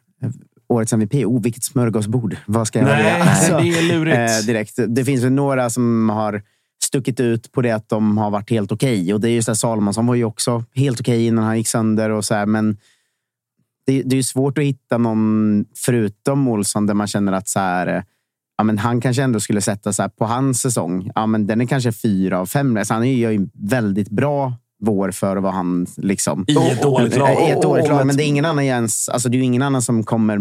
årets 0.69 0.93
MVP. 0.93 1.15
Oh, 1.27 1.43
vilket 1.43 1.65
smörgåsbord. 1.65 2.37
Vad 2.47 2.67
ska 2.67 2.79
jag 2.79 2.87
Nej, 2.87 3.03
välja? 3.03 3.25
Alltså, 3.31 3.59
det 3.59 3.69
är 3.79 3.83
lurigt. 3.99 4.17
eh, 4.41 4.47
direkt. 4.47 4.75
Det 4.89 5.05
finns 5.05 5.25
väl 5.25 5.33
några 5.33 5.71
som 5.71 6.09
har 6.09 6.43
stuckit 6.85 7.21
ut 7.21 7.53
på 7.53 7.63
det 7.63 7.71
att 7.71 7.89
de 7.89 8.19
har 8.19 8.31
varit 8.31 8.51
helt 8.51 8.73
okej. 8.73 9.15
Och 9.15 9.21
det 9.21 9.29
är 9.29 9.33
ju 9.33 9.43
så 9.43 9.51
här, 9.51 9.57
Salomonsson 9.57 10.07
var 10.07 10.15
ju 10.15 10.25
också 10.25 10.65
helt 10.75 11.01
okej 11.01 11.27
innan 11.27 11.45
han 11.45 11.57
gick 11.59 11.69
sönder. 11.69 12.11
Och 12.11 12.25
så 12.25 12.35
här, 12.35 12.47
men 12.47 12.77
det, 13.87 14.03
det 14.03 14.15
är 14.15 14.17
ju 14.17 14.23
svårt 14.23 14.59
att 14.59 14.65
hitta 14.65 14.99
någon 14.99 15.65
förutom 15.77 16.49
Olsson 16.49 16.87
där 16.87 16.95
man 16.95 17.07
känner 17.07 17.33
att 17.33 17.49
så 17.49 17.61
här, 17.61 17.87
eh, 17.87 18.03
ja, 18.59 18.65
men 18.65 18.79
han 18.79 19.01
kanske 19.01 19.23
ändå 19.23 19.41
skulle 19.41 19.61
sätta 19.61 19.93
så 19.93 20.03
här, 20.03 20.09
på 20.09 20.25
hans 20.25 20.61
säsong. 20.61 21.11
Ja, 21.15 21.27
men 21.27 21.47
den 21.47 21.61
är 21.61 21.67
kanske 21.67 21.93
fyra 21.93 22.39
av 22.41 22.47
fem. 22.47 22.85
Så 22.85 22.95
han 22.95 23.11
gör 23.19 23.31
ju 23.31 23.49
väldigt 23.53 24.11
bra 24.11 24.53
vår 24.85 25.11
för 25.11 25.37
vad 25.37 25.55
han 25.55 25.87
liksom... 25.97 26.45
I 26.49 26.57
ett 26.57 26.83
dåligt 26.83 27.17
lag. 27.17 27.49
I 27.49 27.51
ett 27.51 27.63
dåligt 27.63 27.89
lag, 27.89 28.07
men 28.07 28.17
det 28.17 28.25
är 28.25 28.27
ingen 28.27 28.45
annan 28.45 28.65
ens, 28.65 29.09
alltså 29.09 29.29
det 29.29 29.39
är 29.39 29.43
ingen 29.43 29.63
annan 29.63 29.83
som 29.83 30.05
kommer 30.05 30.39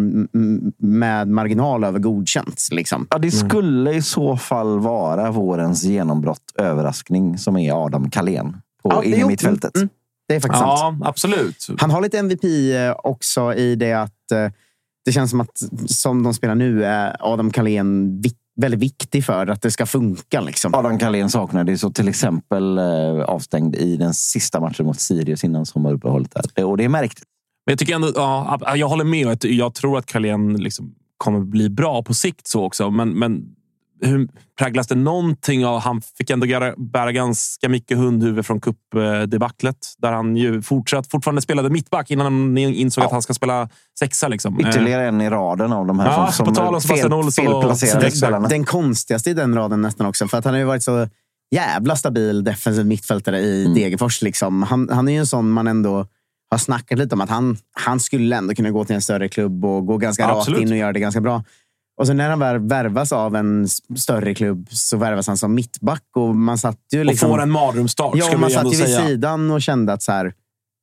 med 0.84 1.28
marginal 1.28 1.84
över 1.84 2.00
godkänt. 2.00 2.68
Liksom. 2.72 3.08
Ja, 3.10 3.18
det 3.18 3.32
skulle 3.32 3.94
i 3.94 4.02
så 4.02 4.38
fall 4.38 4.80
vara 4.80 5.32
vårens 5.32 5.84
genombrott, 5.84 6.54
överraskning, 6.56 7.38
som 7.38 7.58
är 7.58 7.86
Adam 7.86 8.10
Kalén 8.10 8.58
på 8.84 8.92
Ja, 8.92 9.04
in 9.04 9.14
i 9.14 9.26
mittfältet. 9.26 9.76
mm, 9.76 9.90
Det 10.32 10.36
är 10.36 10.40
faktiskt 10.40 10.60
sant. 10.64 10.98
Ja, 11.02 11.08
absolut. 11.08 11.68
Han 11.78 11.92
har 11.92 12.02
lite 12.02 12.20
MVP 12.20 12.44
eh, 12.44 12.92
också 13.04 13.54
i 13.54 13.76
det 13.76 13.94
att 13.94 14.32
eh, 14.32 14.52
det 15.06 15.12
känns 15.12 15.30
som 15.30 15.42
att 15.42 15.62
som 15.86 16.24
de 16.24 16.34
spelar 16.34 16.56
nu 16.56 16.86
är 16.86 17.16
Adam 17.20 17.52
Kalén 17.52 18.22
väldigt 18.62 18.80
viktig 18.80 19.26
för 19.26 19.48
att 19.48 19.62
det 19.62 19.72
ska 19.72 19.86
funka. 19.86 20.42
Liksom. 20.42 20.74
Adam 20.76 21.00
Kalén 21.00 21.30
saknade 21.30 21.72
ju 21.72 21.78
så 21.78 21.90
till 21.92 22.08
exempel 22.08 22.78
eh, 22.78 22.84
avstängd 23.26 23.76
i 23.76 23.98
den 23.98 24.14
sista 24.14 24.60
matchen 24.60 24.86
mot 24.86 25.00
Sirius 25.00 25.44
innan 25.44 25.66
sommaruppehållet. 25.66 26.32
Där. 26.56 26.66
Och 26.66 26.78
det 26.78 26.84
är 26.84 26.90
märkligt. 26.90 27.24
Men 27.66 27.72
jag 27.72 27.80
tycker 27.80 27.96
ändå, 27.96 28.12
ja, 28.16 28.76
jag 28.76 28.88
håller 28.88 29.04
med. 29.04 29.20
Jag- 29.44 29.46
Jag 29.52 29.74
tror 29.74 29.98
att 29.98 30.06
Carlén 30.06 30.54
liksom 30.58 30.94
kommer 31.18 31.40
bli 31.40 31.70
bra 31.70 32.04
på 32.04 32.14
sikt 32.14 32.48
så 32.48 32.64
också. 32.64 32.90
Men, 32.92 33.10
men 33.10 33.46
präglas 34.60 34.88
det 34.88 34.96
någonting 34.96 35.66
av... 35.66 35.80
Han 35.80 36.02
fick 36.02 36.30
ändå 36.30 36.46
bära, 36.78 37.12
ganska 37.12 37.70
mycket 37.70 37.98
hundhuvud 37.98 38.46
från 38.46 38.62
cupdebaclet. 38.62 39.78
Där 39.98 40.12
han 40.12 40.36
ju 40.36 40.62
fortsatt, 40.62 41.12
fortfarande 41.12 41.42
spelade 41.42 41.70
mittback 41.70 42.12
innan 42.12 42.26
han 42.26 42.58
insåg 42.58 43.04
att 43.04 43.12
han 43.12 43.22
ska 43.22 43.34
spela 43.34 43.70
sexa. 44.00 44.28
Liksom. 44.28 44.60
Eh, 44.60 44.70
Ytterligare 44.70 45.08
en 45.08 45.22
i 45.22 45.30
raden 45.30 45.74
av 45.74 45.88
de 45.88 46.00
här 46.00 46.08
Ja, 46.08 46.32
som, 46.32 46.46
på 46.46 46.56
tal 46.56 46.76
om 46.76 46.82
som 46.82 47.14
Olsson 47.14 47.14
och- 47.14 47.34
felplacerade 47.34 48.12
spelarna. 48.12 48.48
Den 48.48 48.64
konstigaste 48.66 49.30
i 49.30 49.34
den 49.34 49.56
raden 49.56 49.82
nästan 49.82 50.08
också. 50.08 50.28
För 50.28 50.38
att 50.38 50.46
han 50.46 50.54
har 50.54 50.60
ju 50.60 50.66
varit 50.66 50.84
så 50.84 51.08
jävla 51.56 51.96
stabil 51.96 52.44
defensiv 52.44 52.86
mittfältare 52.86 53.40
i 53.40 53.62
Mm. 53.66 53.74
Degerfors. 53.76 54.22
Liksom. 54.22 54.64
Han, 54.64 54.90
han 54.92 55.08
är 55.08 55.12
ju 55.14 55.20
en 55.20 55.28
sån 55.28 55.50
man 55.52 55.68
ändå 55.68 56.06
har 56.52 56.58
snackat 56.58 56.98
lite 57.00 57.16
om 57.16 57.22
att 57.22 57.30
han, 57.30 57.58
han 57.74 58.00
skulle 58.00 58.36
ändå 58.36 58.56
kunna 58.56 58.70
gå 58.72 58.86
till 58.86 58.96
en 58.96 59.02
större 59.02 59.30
klubb 59.30 59.66
och 59.66 59.86
gå 59.86 59.98
ganska 59.98 60.26
Absolut. 60.28 60.60
rakt 60.60 60.68
in 60.68 60.72
och 60.72 60.78
göra 60.78 60.94
det 60.94 61.00
ganska 61.00 61.22
bra. 61.22 61.44
Och 62.02 62.08
så 62.08 62.14
när 62.14 62.30
han 62.30 62.40
väl 62.40 62.60
värvas 62.60 63.12
av 63.12 63.36
en 63.36 63.68
större 63.96 64.36
klubb 64.36 64.68
så 64.72 64.98
värvas 64.98 65.28
han 65.28 65.38
som 65.38 65.54
mittback. 65.56 66.04
Och 66.16 66.36
man 66.36 66.58
satt 66.58 66.80
ju 66.94 67.00
Och 67.00 67.06
liksom... 67.06 67.30
får 67.30 67.42
en 67.42 67.52
mardrömsstart, 67.52 68.14
Ja, 68.18 68.38
man 68.38 68.50
satt 68.52 68.66
ju 68.66 68.70
vid 68.70 68.78
säga. 68.78 69.06
sidan 69.08 69.52
och 69.52 69.62
kände 69.62 69.94
att 69.94 70.04
så 70.04 70.12
här, 70.12 70.34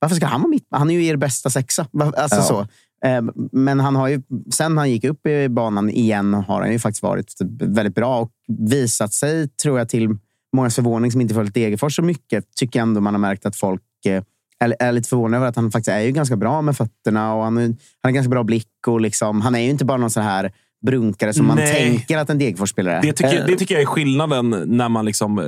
varför 0.01 0.17
ska 0.17 0.27
han 0.27 0.41
vara 0.41 0.51
mitt? 0.51 0.67
Han 0.71 0.91
är 0.91 0.95
ju 0.95 1.07
er 1.07 1.17
bästa 1.17 1.51
sexa. 1.51 1.87
Alltså 2.17 2.37
Ja. 2.37 2.43
så. 2.43 2.61
Eh, 3.09 3.23
Men 3.53 3.81
han 3.81 3.97
har 3.97 4.09
ju, 4.09 4.23
sen 4.55 4.79
han 4.79 4.91
gick 4.91 5.05
upp 5.05 5.27
i 5.27 5.49
banan 5.49 5.91
igen 5.91 6.35
har 6.35 6.61
han 6.61 6.73
ju 6.73 6.79
faktiskt 6.79 7.03
varit 7.03 7.33
väldigt 7.61 7.95
bra 7.95 8.19
och 8.21 8.31
visat 8.59 9.13
sig, 9.13 9.49
tror 9.49 9.79
jag, 9.79 9.89
till 9.89 10.09
mångas 10.57 10.75
förvåning 10.75 11.13
som 11.13 11.21
inte 11.21 11.35
följt 11.35 11.55
Degerfors 11.55 11.97
så 11.97 12.03
mycket, 12.03 12.45
tycker 12.57 12.79
jag 12.79 12.89
ändå 12.89 13.01
man 13.01 13.15
har 13.15 13.21
märkt 13.21 13.47
att 13.47 13.57
folk 13.57 13.83
eh, 14.07 14.23
är, 14.65 14.77
är 14.79 14.93
lite 14.93 15.09
förvånade 15.09 15.37
över 15.37 15.47
att 15.47 15.57
han 15.57 15.71
faktiskt 15.71 15.89
är 15.89 16.01
ju 16.01 16.11
ganska 16.11 16.37
bra 16.37 16.63
med 16.63 16.77
fötterna 16.77 17.35
och 17.35 17.45
han, 17.45 17.59
är, 17.59 17.63
han 17.63 17.77
har 18.03 18.11
ganska 18.11 18.31
bra 18.31 18.45
blick. 18.45 18.69
och 18.87 19.01
liksom, 19.01 19.41
Han 19.41 19.55
är 19.55 19.59
ju 19.61 19.71
inte 19.71 19.85
bara 19.85 19.99
någon 19.99 20.11
så 20.11 20.21
här 20.21 20.53
brunkare 20.87 21.33
som 21.33 21.47
man 21.47 21.57
Nej. 21.57 21.73
tänker 21.75 22.19
att 22.19 22.31
en 22.31 22.39
Degerfors-spelare 22.39 22.97
är. 22.97 23.03
Det 23.03 23.13
tycker, 23.13 23.41
Eh, 23.41 23.47
det 23.47 23.57
tycker 23.57 23.75
jag 23.75 23.83
är 23.83 23.87
skillnaden 23.87 24.63
när, 24.67 24.89
man 24.89 25.05
liksom, 25.05 25.39
eh, 25.39 25.45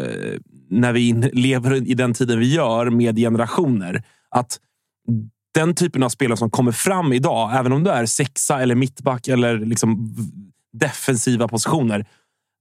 när 0.70 0.92
vi 0.92 1.12
lever 1.32 1.74
i 1.90 1.94
den 1.94 2.14
tiden 2.14 2.38
vi 2.38 2.54
gör 2.54 2.90
med 2.90 3.16
generationer. 3.16 4.02
Att 4.30 4.58
den 5.54 5.74
typen 5.74 6.02
av 6.02 6.08
spelare 6.08 6.36
som 6.36 6.50
kommer 6.50 6.72
fram 6.72 7.12
idag, 7.12 7.50
även 7.58 7.72
om 7.72 7.84
du 7.84 7.90
är 7.90 8.06
sexa 8.06 8.60
eller 8.62 8.74
mittback 8.74 9.28
eller 9.28 9.58
liksom 9.58 10.14
defensiva 10.72 11.48
positioner. 11.48 12.06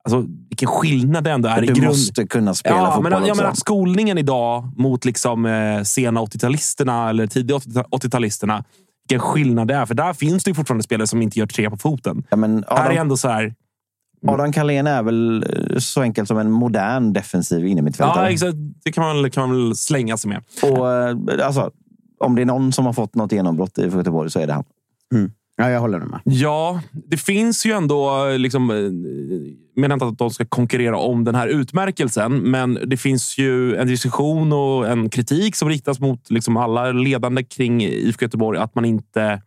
Alltså, 0.03 0.25
vilken 0.49 0.67
skillnad 0.67 1.23
det 1.23 1.32
ändå 1.32 1.49
är 1.49 1.63
i 1.63 1.67
Du 1.67 1.73
grund. 1.73 1.88
måste 1.88 2.27
kunna 2.27 2.53
spela 2.53 2.75
Ja, 2.75 2.91
fotboll 2.95 3.12
men, 3.12 3.21
också. 3.23 3.36
menar 3.36 3.49
att 3.49 3.60
skolningen 3.60 4.17
idag 4.17 4.71
mot 4.77 5.05
liksom, 5.05 5.45
eh, 5.45 5.84
sena 5.84 6.21
80-talisterna 6.21 7.10
eller 7.10 7.27
tidiga 7.27 7.58
80- 7.58 7.84
80-talisterna. 7.91 8.63
Vilken 9.09 9.19
skillnad 9.19 9.67
det 9.67 9.75
är. 9.75 9.85
För 9.85 9.95
där 9.95 10.13
finns 10.13 10.43
det 10.43 10.53
fortfarande 10.53 10.83
spelare 10.83 11.07
som 11.07 11.21
inte 11.21 11.39
gör 11.39 11.47
tre 11.47 11.69
på 11.69 11.77
foten. 11.77 12.23
ja, 12.29 12.37
men 12.37 12.65
Här 12.67 12.77
är 12.77 12.85
Adam, 12.85 12.97
ändå 12.97 13.17
så 13.17 13.29
här... 13.29 13.55
Adam 14.27 14.51
Kalén 14.51 14.87
är 14.87 15.03
väl 15.03 15.43
eh, 15.43 15.77
så 15.77 16.01
enkelt 16.01 16.27
som 16.27 16.37
en 16.37 16.51
modern 16.51 17.13
defensiv 17.13 17.67
innermittfältare. 17.67 18.25
Ja, 18.25 18.31
exakt. 18.31 18.57
Det 18.83 18.91
kan 18.91 19.03
man, 19.03 19.31
kan 19.31 19.49
man 19.49 19.57
väl 19.57 19.75
slänga 19.75 20.17
sig 20.17 20.29
med. 20.29 20.43
Och, 20.63 20.91
eh, 20.91 21.17
alltså, 21.45 21.71
om 22.19 22.35
det 22.35 22.41
är 22.41 22.45
någon 22.45 22.71
som 22.71 22.85
har 22.85 22.93
fått 22.93 23.15
något 23.15 23.31
genombrott 23.31 23.77
i 23.77 23.81
Göteborg 23.81 24.31
så 24.31 24.39
är 24.39 24.47
det 24.47 24.53
han. 24.53 24.63
Ja, 25.59 25.69
jag 25.69 25.79
håller 25.79 25.99
med. 25.99 26.21
Ja, 26.23 26.81
det 26.93 27.17
finns 27.17 27.65
ju 27.65 27.71
ändå... 27.71 28.27
Eh, 28.27 28.39
liksom, 28.39 28.69
jag 29.75 29.81
menar 29.81 29.93
inte 29.93 30.05
att 30.05 30.17
de 30.17 30.29
ska 30.29 30.45
konkurrera 30.45 30.97
om 30.97 31.23
den 31.23 31.35
här 31.35 31.47
utmärkelsen, 31.47 32.37
men 32.37 32.79
det 32.85 32.97
finns 32.97 33.37
ju 33.37 33.75
en 33.75 33.87
diskussion 33.87 34.53
och 34.53 34.87
en 34.87 35.09
kritik 35.09 35.55
som 35.55 35.69
riktas 35.69 35.99
mot 35.99 36.31
liksom 36.31 36.57
alla 36.57 36.91
ledande 36.91 37.43
kring 37.43 37.81
IFK 37.81 38.25
Göteborg. 38.25 38.59
Att 38.59 38.75
man 38.75 38.85
inte... 38.85 39.41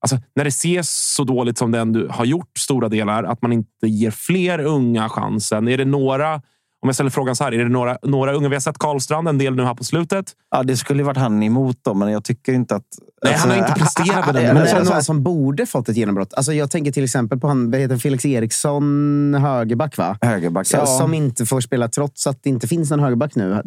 Alltså, 0.00 0.18
när 0.34 0.44
det 0.44 0.48
ses 0.48 1.14
så 1.14 1.24
dåligt 1.24 1.58
som 1.58 1.70
det 1.70 1.78
ändå 1.78 2.08
har 2.08 2.24
gjort 2.24 2.58
stora 2.58 2.88
delar, 2.88 3.24
att 3.24 3.42
man 3.42 3.52
inte 3.52 3.86
ger 3.86 4.10
fler 4.10 4.58
unga 4.58 5.08
chansen. 5.08 5.68
Är 5.68 5.78
det 5.78 5.84
några 5.84 6.42
om 6.82 6.88
jag 6.88 6.94
ställer 6.94 7.10
frågan 7.10 7.36
så 7.36 7.44
här, 7.44 7.52
är 7.54 7.58
det 7.58 7.68
några, 7.68 7.98
några 8.02 8.32
unga? 8.32 8.48
Vi 8.48 8.54
har 8.54 8.60
sett 8.60 8.78
Karlstrand 8.78 9.28
en 9.28 9.38
del 9.38 9.54
nu 9.56 9.64
här 9.64 9.74
på 9.74 9.84
slutet. 9.84 10.26
Ja, 10.50 10.62
det 10.62 10.76
skulle 10.76 11.00
ju 11.00 11.04
varit 11.04 11.16
han 11.16 11.42
emot 11.42 11.76
då, 11.82 11.94
men 11.94 12.12
jag 12.12 12.24
tycker 12.24 12.52
inte 12.52 12.76
att... 12.76 12.84
Nej, 13.24 13.34
han 13.34 13.50
har 13.50 13.56
inte 13.56 13.72
presterat 13.72 14.26
med 14.26 14.34
den. 14.34 14.44
Men 14.44 14.54
Men 14.54 14.62
är 14.62 14.66
så- 14.66 14.78
det 14.78 14.84
så- 14.86 14.92
någon 14.92 15.02
som 15.02 15.22
borde 15.22 15.66
fått 15.66 15.88
ett 15.88 15.96
genombrott? 15.96 16.34
Alltså 16.34 16.52
jag 16.52 16.70
tänker 16.70 16.92
till 16.92 17.04
exempel 17.04 17.40
på 17.40 17.48
han, 17.48 17.72
heter 17.72 17.96
Felix 17.96 18.24
Eriksson, 18.26 19.34
högerback 19.40 19.96
va? 19.96 20.18
Högerback. 20.20 20.66
Så, 20.66 20.76
ja. 20.76 20.86
Som 20.86 21.14
inte 21.14 21.46
får 21.46 21.60
spela 21.60 21.88
trots 21.88 22.26
att 22.26 22.42
det 22.42 22.48
inte 22.50 22.68
finns 22.68 22.90
någon 22.90 23.00
högerback 23.00 23.34
nu. 23.34 23.62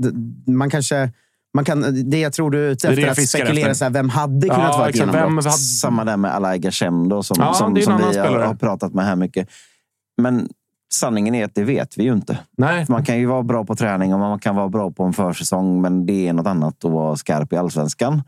Man 0.48 0.70
kanske... 0.70 1.12
Man 1.54 1.66
kan, 1.66 2.10
det 2.10 2.20
jag 2.20 2.34
tror 2.34 2.52
du 2.52 2.68
är 2.68 2.72
ute 2.72 2.88
Det 2.88 2.94
är 2.94 2.96
det 2.96 3.02
efter, 3.02 3.22
jag 3.22 3.24
att 3.24 3.30
spekulera 3.30 3.72
efter. 3.72 3.74
så 3.74 3.86
här, 3.86 3.92
vem 3.92 4.10
hade 4.10 4.48
kunnat 4.50 4.64
Ja, 4.72 4.78
vara 4.78 4.90
ett. 4.90 4.96
Vem 5.00 5.10
genombrott? 5.10 5.46
hade- 5.46 5.58
Samma 5.58 6.04
där 6.06 6.18
med 6.18 6.32
Alai 6.36 6.60
Gashem 6.60 7.10
då, 7.10 7.24
som, 7.24 7.36
Ja, 7.40 7.54
som, 7.54 7.74
det 7.74 7.82
är 7.82 7.84
som 7.84 7.98
vi 7.98 8.04
har, 8.04 8.12
spelare. 8.12 8.44
har 8.44 8.56
pratat 8.56 8.94
med 8.94 9.06
här 9.06 9.16
mycket. 9.16 9.48
Men 10.22 10.50
sanningen 10.96 11.36
är 11.36 11.46
att 11.46 11.56
det 11.56 11.64
vet 11.64 11.98
vi 11.98 12.04
ju 12.04 12.14
inte. 12.14 12.40
Nej. 12.58 12.86
Man 12.90 13.06
kan 13.06 13.20
ju 13.20 13.26
vara 13.26 13.44
bra 13.44 13.66
på 13.66 13.76
träning 13.76 14.14
och 14.14 14.20
man 14.20 14.40
kan 14.40 14.56
vara 14.56 14.70
bra 14.70 14.92
på 14.92 15.04
en 15.04 15.14
försäsong, 15.14 15.82
men 15.82 16.06
det 16.06 16.28
är 16.28 16.34
något 16.34 16.48
annat 16.48 16.86
att 16.86 16.92
vara 16.92 17.16
skarp 17.16 17.54
i 17.54 17.58
allsvenskan. 17.58 18.22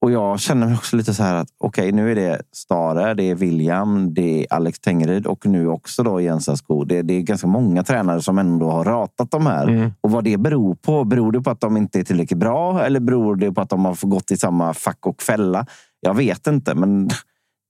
Och 0.00 0.12
jag 0.12 0.40
känner 0.40 0.66
mig 0.66 0.76
också 0.76 0.96
lite 0.96 1.14
så 1.14 1.22
här 1.22 1.34
att 1.34 1.48
okej, 1.58 1.92
nu 1.92 2.10
är 2.10 2.14
det 2.14 2.42
Stare, 2.52 3.14
det 3.14 3.22
är 3.22 3.34
William, 3.34 4.14
det 4.14 4.42
är 4.42 4.46
Alex 4.50 4.80
Tengryd 4.80 5.26
och 5.26 5.46
nu 5.46 5.68
också 5.68 6.02
då 6.02 6.20
Jens 6.20 6.48
Asko. 6.48 6.84
Det, 6.84 7.02
det 7.02 7.14
är 7.14 7.20
ganska 7.20 7.46
många 7.46 7.82
tränare 7.82 8.22
som 8.22 8.38
ändå 8.38 8.70
har 8.70 8.84
ratat 8.84 9.30
de 9.30 9.46
här. 9.46 9.68
Mm. 9.68 9.92
Och 10.00 10.10
vad 10.10 10.24
det 10.24 10.36
beror 10.36 10.74
på? 10.74 11.04
Beror 11.04 11.32
det 11.32 11.40
på 11.40 11.50
att 11.50 11.60
de 11.60 11.76
inte 11.76 12.00
är 12.00 12.04
tillräckligt 12.04 12.38
bra 12.38 12.84
eller 12.84 13.00
beror 13.00 13.36
det 13.36 13.52
på 13.52 13.60
att 13.60 13.70
de 13.70 13.84
har 13.84 14.06
gått 14.06 14.30
i 14.30 14.36
samma 14.36 14.74
fack 14.74 15.06
och 15.06 15.22
fälla? 15.22 15.66
Jag 16.00 16.14
vet 16.14 16.46
inte, 16.46 16.74
men 16.74 17.10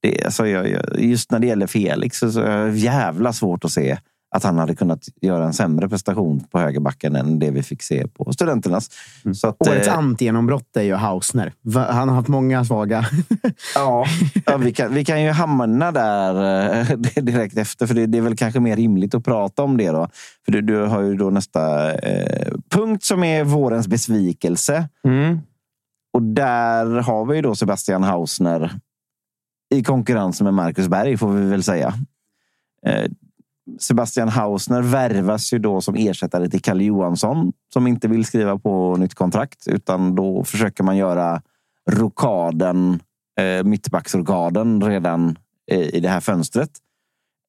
det, 0.02 0.24
alltså, 0.24 0.46
jag, 0.46 0.82
just 0.98 1.30
när 1.30 1.38
det 1.38 1.46
gäller 1.46 1.66
Felix 1.66 2.18
så 2.18 2.40
är 2.40 2.66
det 2.66 2.78
jävla 2.78 3.32
svårt 3.32 3.64
att 3.64 3.72
se 3.72 3.98
att 4.30 4.44
han 4.44 4.58
hade 4.58 4.74
kunnat 4.74 5.04
göra 5.20 5.46
en 5.46 5.52
sämre 5.52 5.88
prestation 5.88 6.44
på 6.50 6.58
högerbacken 6.58 7.16
än 7.16 7.38
det 7.38 7.50
vi 7.50 7.62
fick 7.62 7.82
se 7.82 8.08
på 8.08 8.32
Studenternas. 8.32 8.90
Så 9.34 9.48
att, 9.48 9.68
Årets 9.68 9.88
eh, 9.88 9.98
antigenombrott 9.98 10.76
är 10.76 10.82
ju 10.82 10.94
Hausner. 10.94 11.52
Han 11.74 12.08
har 12.08 12.16
haft 12.16 12.28
många 12.28 12.64
svaga. 12.64 13.06
Ja, 13.74 14.06
ja 14.46 14.56
vi, 14.56 14.72
kan, 14.72 14.94
vi 14.94 15.04
kan 15.04 15.22
ju 15.22 15.30
hamna 15.30 15.92
där 15.92 16.34
eh, 16.80 16.96
direkt 17.22 17.56
efter. 17.56 17.86
För 17.86 17.94
det, 17.94 18.06
det 18.06 18.18
är 18.18 18.22
väl 18.22 18.36
kanske 18.36 18.60
mer 18.60 18.76
rimligt 18.76 19.14
att 19.14 19.24
prata 19.24 19.62
om 19.62 19.76
det. 19.76 19.90
då. 19.90 20.08
För 20.44 20.52
du, 20.52 20.60
du 20.60 20.76
har 20.76 21.00
ju 21.00 21.14
då 21.14 21.30
nästa 21.30 21.92
eh, 21.94 22.52
punkt 22.70 23.04
som 23.04 23.24
är 23.24 23.44
vårens 23.44 23.88
besvikelse. 23.88 24.88
Mm. 25.04 25.40
Och 26.12 26.22
där 26.22 26.86
har 26.86 27.26
vi 27.26 27.36
ju 27.36 27.42
då 27.42 27.54
Sebastian 27.54 28.02
Hausner 28.02 28.78
i 29.70 29.82
konkurrens 29.82 30.42
med 30.42 30.54
Marcus 30.54 30.88
Berg, 30.88 31.16
får 31.16 31.32
vi 31.32 31.46
väl 31.46 31.62
säga. 31.62 31.94
Eh, 32.86 33.10
Sebastian 33.78 34.28
Hausner 34.28 34.82
värvas 34.82 35.52
ju 35.52 35.58
då 35.58 35.80
som 35.80 35.94
ersättare 35.94 36.48
till 36.48 36.62
Kalle 36.62 36.84
Johansson 36.84 37.52
som 37.72 37.86
inte 37.86 38.08
vill 38.08 38.24
skriva 38.24 38.58
på 38.58 38.96
nytt 38.96 39.14
kontrakt, 39.14 39.68
utan 39.68 40.14
då 40.14 40.44
försöker 40.44 40.84
man 40.84 40.96
göra 40.96 41.42
rokaden, 41.90 43.00
eh, 43.40 43.64
mittbacksrokaden 43.64 44.82
redan 44.82 45.36
eh, 45.70 45.94
i 45.94 46.00
det 46.00 46.08
här 46.08 46.20
fönstret. 46.20 46.70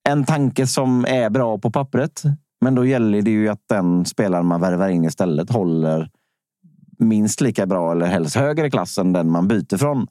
En 0.09 0.25
tanke 0.25 0.67
som 0.67 1.05
är 1.05 1.29
bra 1.29 1.57
på 1.57 1.71
pappret, 1.71 2.23
men 2.61 2.75
då 2.75 2.85
gäller 2.85 3.21
det 3.21 3.31
ju 3.31 3.49
att 3.49 3.67
den 3.69 4.05
spelaren 4.05 4.45
man 4.45 4.61
värvar 4.61 4.89
in 4.89 5.05
istället 5.05 5.49
håller 5.49 6.09
minst 6.99 7.41
lika 7.41 7.65
bra 7.65 7.91
eller 7.91 8.05
helst 8.05 8.35
högre 8.35 8.69
klass 8.69 8.97
än 8.97 9.13
den 9.13 9.31
man 9.31 9.47
byter 9.47 9.77
från. 9.77 10.07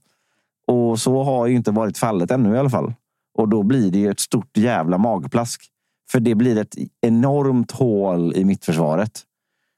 Och 0.68 1.00
så 1.00 1.22
har 1.22 1.46
ju 1.46 1.56
inte 1.56 1.70
varit 1.70 1.98
fallet 1.98 2.30
ännu 2.30 2.54
i 2.54 2.58
alla 2.58 2.70
fall. 2.70 2.92
Och 3.38 3.48
då 3.48 3.62
blir 3.62 3.90
det 3.90 3.98
ju 3.98 4.10
ett 4.10 4.20
stort 4.20 4.56
jävla 4.56 4.98
magplask. 4.98 5.62
För 6.10 6.20
det 6.20 6.34
blir 6.34 6.58
ett 6.58 6.74
enormt 7.06 7.70
hål 7.70 8.32
i 8.36 8.44
mittförsvaret. 8.44 9.22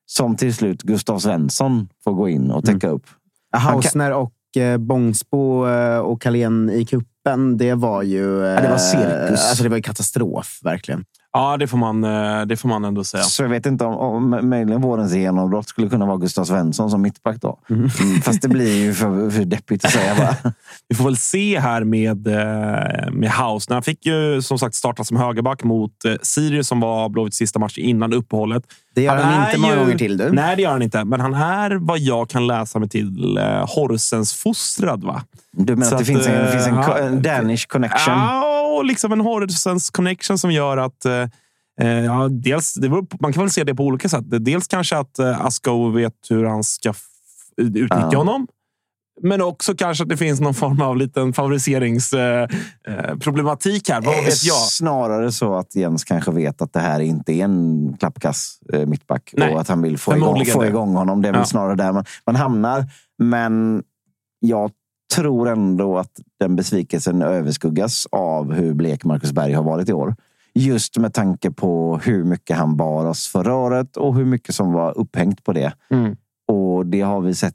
Som 0.07 0.37
till 0.37 0.55
slut 0.55 0.83
Gustav 0.83 1.19
Svensson 1.19 1.89
får 2.05 2.13
gå 2.13 2.29
in 2.29 2.51
och 2.51 2.65
täcka 2.65 2.89
upp. 2.89 3.07
Hausner 3.53 4.13
och 4.13 4.57
eh, 4.57 4.79
Bångsbo 4.79 5.69
eh, 5.69 5.99
och 5.99 6.23
Carlén 6.23 6.71
i 6.71 6.85
kuppen 6.85 7.57
det 7.57 7.75
var 7.75 8.03
ju... 8.03 8.47
Eh, 8.47 8.63
det 8.63 8.69
var 8.69 8.79
cirkus. 8.79 9.49
Alltså 9.49 9.63
det 9.63 9.69
var 9.69 9.77
ju 9.77 9.83
katastrof, 9.83 10.61
verkligen. 10.63 11.05
Ja, 11.33 11.57
det 11.57 11.67
får, 11.67 11.79
man, 11.79 12.05
eh, 12.05 12.43
det 12.47 12.57
får 12.57 12.69
man 12.69 12.85
ändå 12.85 13.05
säga. 13.05 13.23
Så 13.23 13.43
jag 13.43 13.49
vet 13.49 13.67
inte 13.67 13.85
om, 13.85 13.95
om 13.97 14.49
möjligen 14.51 14.81
vårens 14.81 15.13
genombrott 15.15 15.69
skulle 15.69 15.89
kunna 15.89 16.07
vara 16.07 16.17
Gustav 16.17 16.45
Svensson 16.45 16.91
som 16.91 17.03
mittback 17.03 17.37
då. 17.41 17.59
Mm, 17.71 17.89
fast 18.23 18.43
det 18.43 18.49
blir 18.49 18.77
ju 18.77 18.95
för, 18.95 19.31
för 19.31 19.45
deppigt 19.45 19.85
att 19.85 19.91
säga 19.91 20.15
bara. 20.19 20.53
Vi 20.89 20.97
får 20.97 21.05
väl 21.05 21.17
se 21.17 21.59
här 21.61 21.85
med, 21.85 22.27
eh, 22.27 23.13
med 23.13 23.31
Hausner. 23.31 23.75
Han 23.77 23.83
fick 23.83 24.07
ju 24.07 24.43
som 24.43 24.59
sagt 24.59 24.75
starta 24.75 25.05
som 25.05 25.17
högerback 25.17 25.63
mot 25.65 26.05
eh, 26.05 26.13
Sirius 26.23 26.69
som 26.69 26.81
var 26.81 27.09
Blåvitts 27.09 27.37
sista 27.39 27.59
match 27.59 27.79
innan 27.79 28.13
uppehållet. 28.13 28.63
Det 28.95 29.03
gör 29.03 29.17
han, 29.17 29.43
är 29.43 29.47
inte 29.47 29.61
många 29.61 29.75
ju- 29.75 29.81
gånger 29.81 29.99
till. 29.99 30.17
Du. 30.17 30.31
Nej, 30.33 30.57
det 30.57 30.63
gör 30.63 30.71
han 30.73 30.83
inte. 30.83 31.05
Men 31.05 31.21
han 31.21 31.35
är 31.35 31.71
vad 31.71 31.99
jag 31.99 32.29
kan 32.31 32.47
läsa 32.47 32.79
mig 32.79 32.89
till 32.89 33.39
Horsens 33.69 34.35
fostrad. 34.35 35.05
Va? 35.05 35.23
Du 35.53 35.77
menar 35.77 35.87
Så 35.87 35.95
att 35.95 35.99
det 35.99 36.03
att, 36.03 36.07
finns 36.07 36.27
en, 36.27 36.45
det 36.45 36.53
finns 36.53 36.67
en, 36.67 36.77
co- 36.77 36.83
ja. 36.91 36.99
en 36.99 37.23
Danish 37.23 37.67
connection? 37.69 38.15
Ja, 38.15 38.50
och 38.81 38.87
liksom 38.87 39.13
en 39.13 39.21
Horsens 39.21 39.91
connection 39.91 40.39
som 40.39 40.53
gör 40.53 40.77
att 40.77 41.05
eh, 41.05 41.23
eh, 41.81 42.05
Ja, 42.05 42.29
dels, 42.31 42.79
man 43.21 43.33
kan 43.33 43.43
väl 43.43 43.51
se 43.51 43.65
det 43.65 43.75
på 43.75 43.85
olika 43.85 44.09
sätt. 44.09 44.25
Dels 44.27 44.67
kanske 44.67 44.97
att 44.97 45.19
eh, 45.19 45.45
Asko 45.47 45.89
vet 45.91 46.15
hur 46.31 46.45
han 46.45 46.65
ska 46.65 46.93
utnyttja 47.57 48.09
Ja. 48.13 48.19
honom. 48.19 48.47
Men 49.23 49.43
också 49.43 49.75
kanske 49.75 50.03
att 50.03 50.09
det 50.09 50.17
finns 50.17 50.41
någon 50.41 50.55
form 50.55 50.83
av 50.83 50.97
liten 50.97 51.33
favoriseringsproblematik 51.33 53.89
eh, 53.89 53.95
här. 53.95 54.01
Vad 54.03 54.25
vet 54.25 54.45
jag? 54.45 54.57
Snarare 54.57 55.33
så 55.33 55.55
att 55.55 55.77
Jens 55.77 56.05
kanske 56.05 56.31
vet 56.31 56.63
att 56.63 56.73
det 56.73 56.81
här 56.81 57.01
inte 57.01 57.33
är 57.33 57.45
en 57.45 57.97
klappkass 57.99 58.59
eh, 58.73 58.87
mittback 58.87 59.35
Nej, 59.37 59.55
och 59.55 59.61
att 59.61 59.69
han 59.69 59.83
vill 59.83 59.99
få 59.99 60.17
igång, 60.17 60.45
få 60.47 60.67
igång 60.67 60.95
honom. 60.95 61.23
Det 61.23 61.29
är 61.29 61.33
väl 61.33 61.41
Ja. 61.41 61.45
snarare 61.45 61.75
där 61.75 61.93
man, 61.93 62.05
man 62.27 62.37
hamnar. 62.37 62.85
Men 63.19 63.83
jag 64.41 64.71
tror 65.11 65.49
ändå 65.49 65.99
att 65.99 66.21
den 66.41 66.57
besvikelsen 66.57 67.23
överskuggas 67.23 68.07
av 68.13 68.53
hur 68.53 68.75
blek 68.75 69.05
Marcus 69.05 69.33
Berg 69.33 69.53
har 69.53 69.63
varit 69.63 69.89
i 69.89 69.93
år. 69.93 70.17
Just 70.55 70.97
med 70.97 71.15
tanke 71.15 71.51
på 71.51 72.01
hur 72.05 72.25
mycket 72.25 72.57
han 72.57 72.77
bar 72.77 73.07
oss 73.07 73.29
förra 73.29 73.55
året 73.55 73.97
och 73.97 74.15
hur 74.15 74.25
mycket 74.25 74.55
som 74.55 74.73
var 74.73 74.99
upphängt 74.99 75.45
på 75.45 75.53
det. 75.53 75.73
Mm. 75.91 76.17
Och 76.49 76.87
det 76.87 77.01
har 77.01 77.21
vi 77.21 77.35
sett 77.35 77.55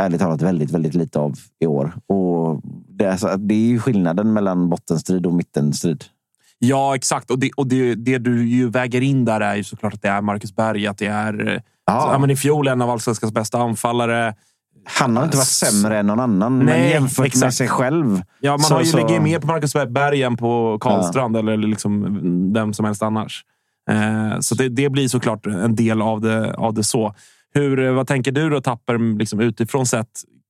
ärligt 0.00 0.20
talat 0.20 0.42
väldigt, 0.42 0.70
väldigt 0.70 0.94
lite 0.94 1.18
av 1.18 1.34
i 1.60 1.66
år. 1.66 1.92
Och 2.06 2.60
det, 2.88 3.04
är 3.04 3.16
så, 3.16 3.36
det 3.36 3.54
är 3.54 3.66
ju 3.68 3.78
skillnaden 3.78 4.32
mellan 4.32 4.68
bottenstrid 4.68 5.26
och 5.26 5.34
mittenstrid. 5.34 6.04
Ja, 6.58 6.96
exakt. 6.96 7.30
Och, 7.30 7.38
det, 7.38 7.50
och 7.56 7.66
det, 7.66 7.94
det 7.94 8.18
du 8.18 8.48
ju 8.48 8.70
väger 8.70 9.00
in 9.00 9.24
där 9.24 9.40
är 9.40 9.54
ju 9.54 9.64
såklart 9.64 9.94
att 9.94 10.02
det 10.02 10.08
är 10.08 10.20
Marcus 10.20 10.56
Berg. 10.56 10.86
Att 10.86 10.98
det 10.98 11.06
är 11.06 11.62
Ja. 11.86 12.12
ja, 12.12 12.18
men 12.18 12.30
i 12.30 12.36
fjol 12.36 12.68
en 12.68 12.82
av 12.82 12.90
allsvenskans 12.90 13.32
bästa 13.32 13.58
anfallare. 13.58 14.34
Han 14.84 15.16
har 15.16 15.24
inte 15.24 15.36
varit 15.36 15.46
sämre 15.46 15.98
än 15.98 16.06
någon 16.06 16.20
annan, 16.20 16.56
men 16.56 16.66
Nej, 16.66 16.90
jämfört 16.90 17.18
med 17.18 17.26
exakt. 17.26 17.54
sig 17.54 17.68
själv. 17.68 18.22
Ja, 18.40 18.50
man 18.52 18.60
så- 18.60 18.74
har 18.74 18.80
ju 18.80 18.86
så- 18.86 18.96
lägger 18.96 19.20
mer 19.20 19.38
på 19.40 19.46
Marcus 19.46 19.72
Berg 19.88 20.22
än 20.22 20.36
på 20.36 20.78
Karlstrand 20.80 21.36
eller 21.36 21.56
liksom 21.56 22.52
vem 22.54 22.72
som 22.74 22.84
helst 22.84 23.02
annars. 23.02 23.44
Eh, 23.90 24.40
så 24.40 24.54
det, 24.54 24.68
det 24.68 24.90
blir 24.90 25.08
såklart 25.08 25.46
en 25.46 25.74
del 25.76 26.02
av 26.02 26.20
det, 26.20 26.54
av 26.54 26.74
det 26.74 26.84
så. 26.84 27.14
Hur, 27.54 27.78
eh, 27.84 27.92
vad 27.92 28.06
tänker 28.06 28.32
du 28.32 28.50
då, 28.50 28.60
Tapper, 28.60 29.18
liksom 29.18 29.40
utifrån 29.40 29.86
sett 29.86 30.08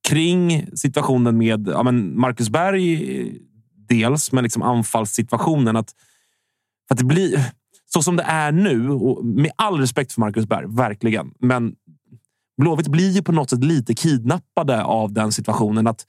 kring 0.08 0.66
situationen 0.74 1.38
med 1.38 1.68
ja, 1.68 1.82
men 1.82 2.20
Marcus 2.20 2.48
Berg 2.50 3.38
dels, 3.88 4.32
men 4.32 4.42
liksom 4.44 4.62
anfallssituationen. 4.62 5.76
Att, 5.76 5.88
att 6.90 6.98
det 6.98 7.04
blir 7.04 7.40
så 7.86 8.02
som 8.02 8.16
det 8.16 8.22
är 8.22 8.52
nu, 8.52 8.90
och 8.90 9.24
med 9.24 9.50
all 9.56 9.78
respekt 9.80 10.12
för 10.12 10.20
Marcus 10.20 10.46
Berg, 10.46 10.66
verkligen. 10.68 11.30
Men 11.40 11.74
Blåvitt 12.56 12.88
blir 12.88 13.10
ju 13.10 13.22
på 13.22 13.32
något 13.32 13.50
sätt 13.50 13.64
lite 13.64 13.94
kidnappade 13.94 14.84
av 14.84 15.12
den 15.12 15.32
situationen. 15.32 15.86
att 15.86 16.06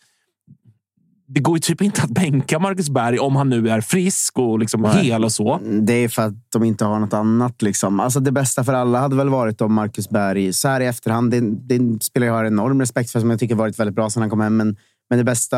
det 1.27 1.39
går 1.39 1.55
ju 1.55 1.59
typ 1.59 1.81
inte 1.81 2.01
att 2.01 2.09
bänka 2.09 2.59
Marcus 2.59 2.89
Berg 2.89 3.19
om 3.19 3.35
han 3.35 3.49
nu 3.49 3.69
är 3.69 3.81
frisk 3.81 4.39
och 4.39 4.59
liksom 4.59 4.81
Nej. 4.81 5.05
hel 5.05 5.23
och 5.23 5.31
så. 5.31 5.59
Det 5.81 5.93
är 5.93 6.09
för 6.09 6.21
att 6.21 6.33
de 6.51 6.63
inte 6.63 6.85
har 6.85 6.99
något 6.99 7.13
annat. 7.13 7.61
Liksom. 7.61 7.99
Alltså 7.99 8.19
det 8.19 8.31
bästa 8.31 8.63
för 8.63 8.73
alla 8.73 8.99
hade 8.99 9.15
väl 9.15 9.29
varit 9.29 9.61
om 9.61 9.73
Marcus 9.73 10.09
Berg, 10.09 10.53
så 10.53 10.67
här 10.67 10.81
i 10.81 10.85
efterhand, 10.85 11.31
det, 11.31 11.39
det 11.41 12.03
spelare 12.03 12.27
jag 12.27 12.35
har 12.35 12.45
enorm 12.45 12.79
respekt 12.79 13.11
för, 13.11 13.19
som 13.19 13.29
jag 13.29 13.39
tycker 13.39 13.55
varit 13.55 13.79
väldigt 13.79 13.95
bra 13.95 14.09
sedan 14.09 14.21
han 14.21 14.29
kom 14.29 14.39
hem. 14.39 14.57
Men, 14.57 14.77
men 15.09 15.17
det 15.17 15.23
bästa 15.23 15.57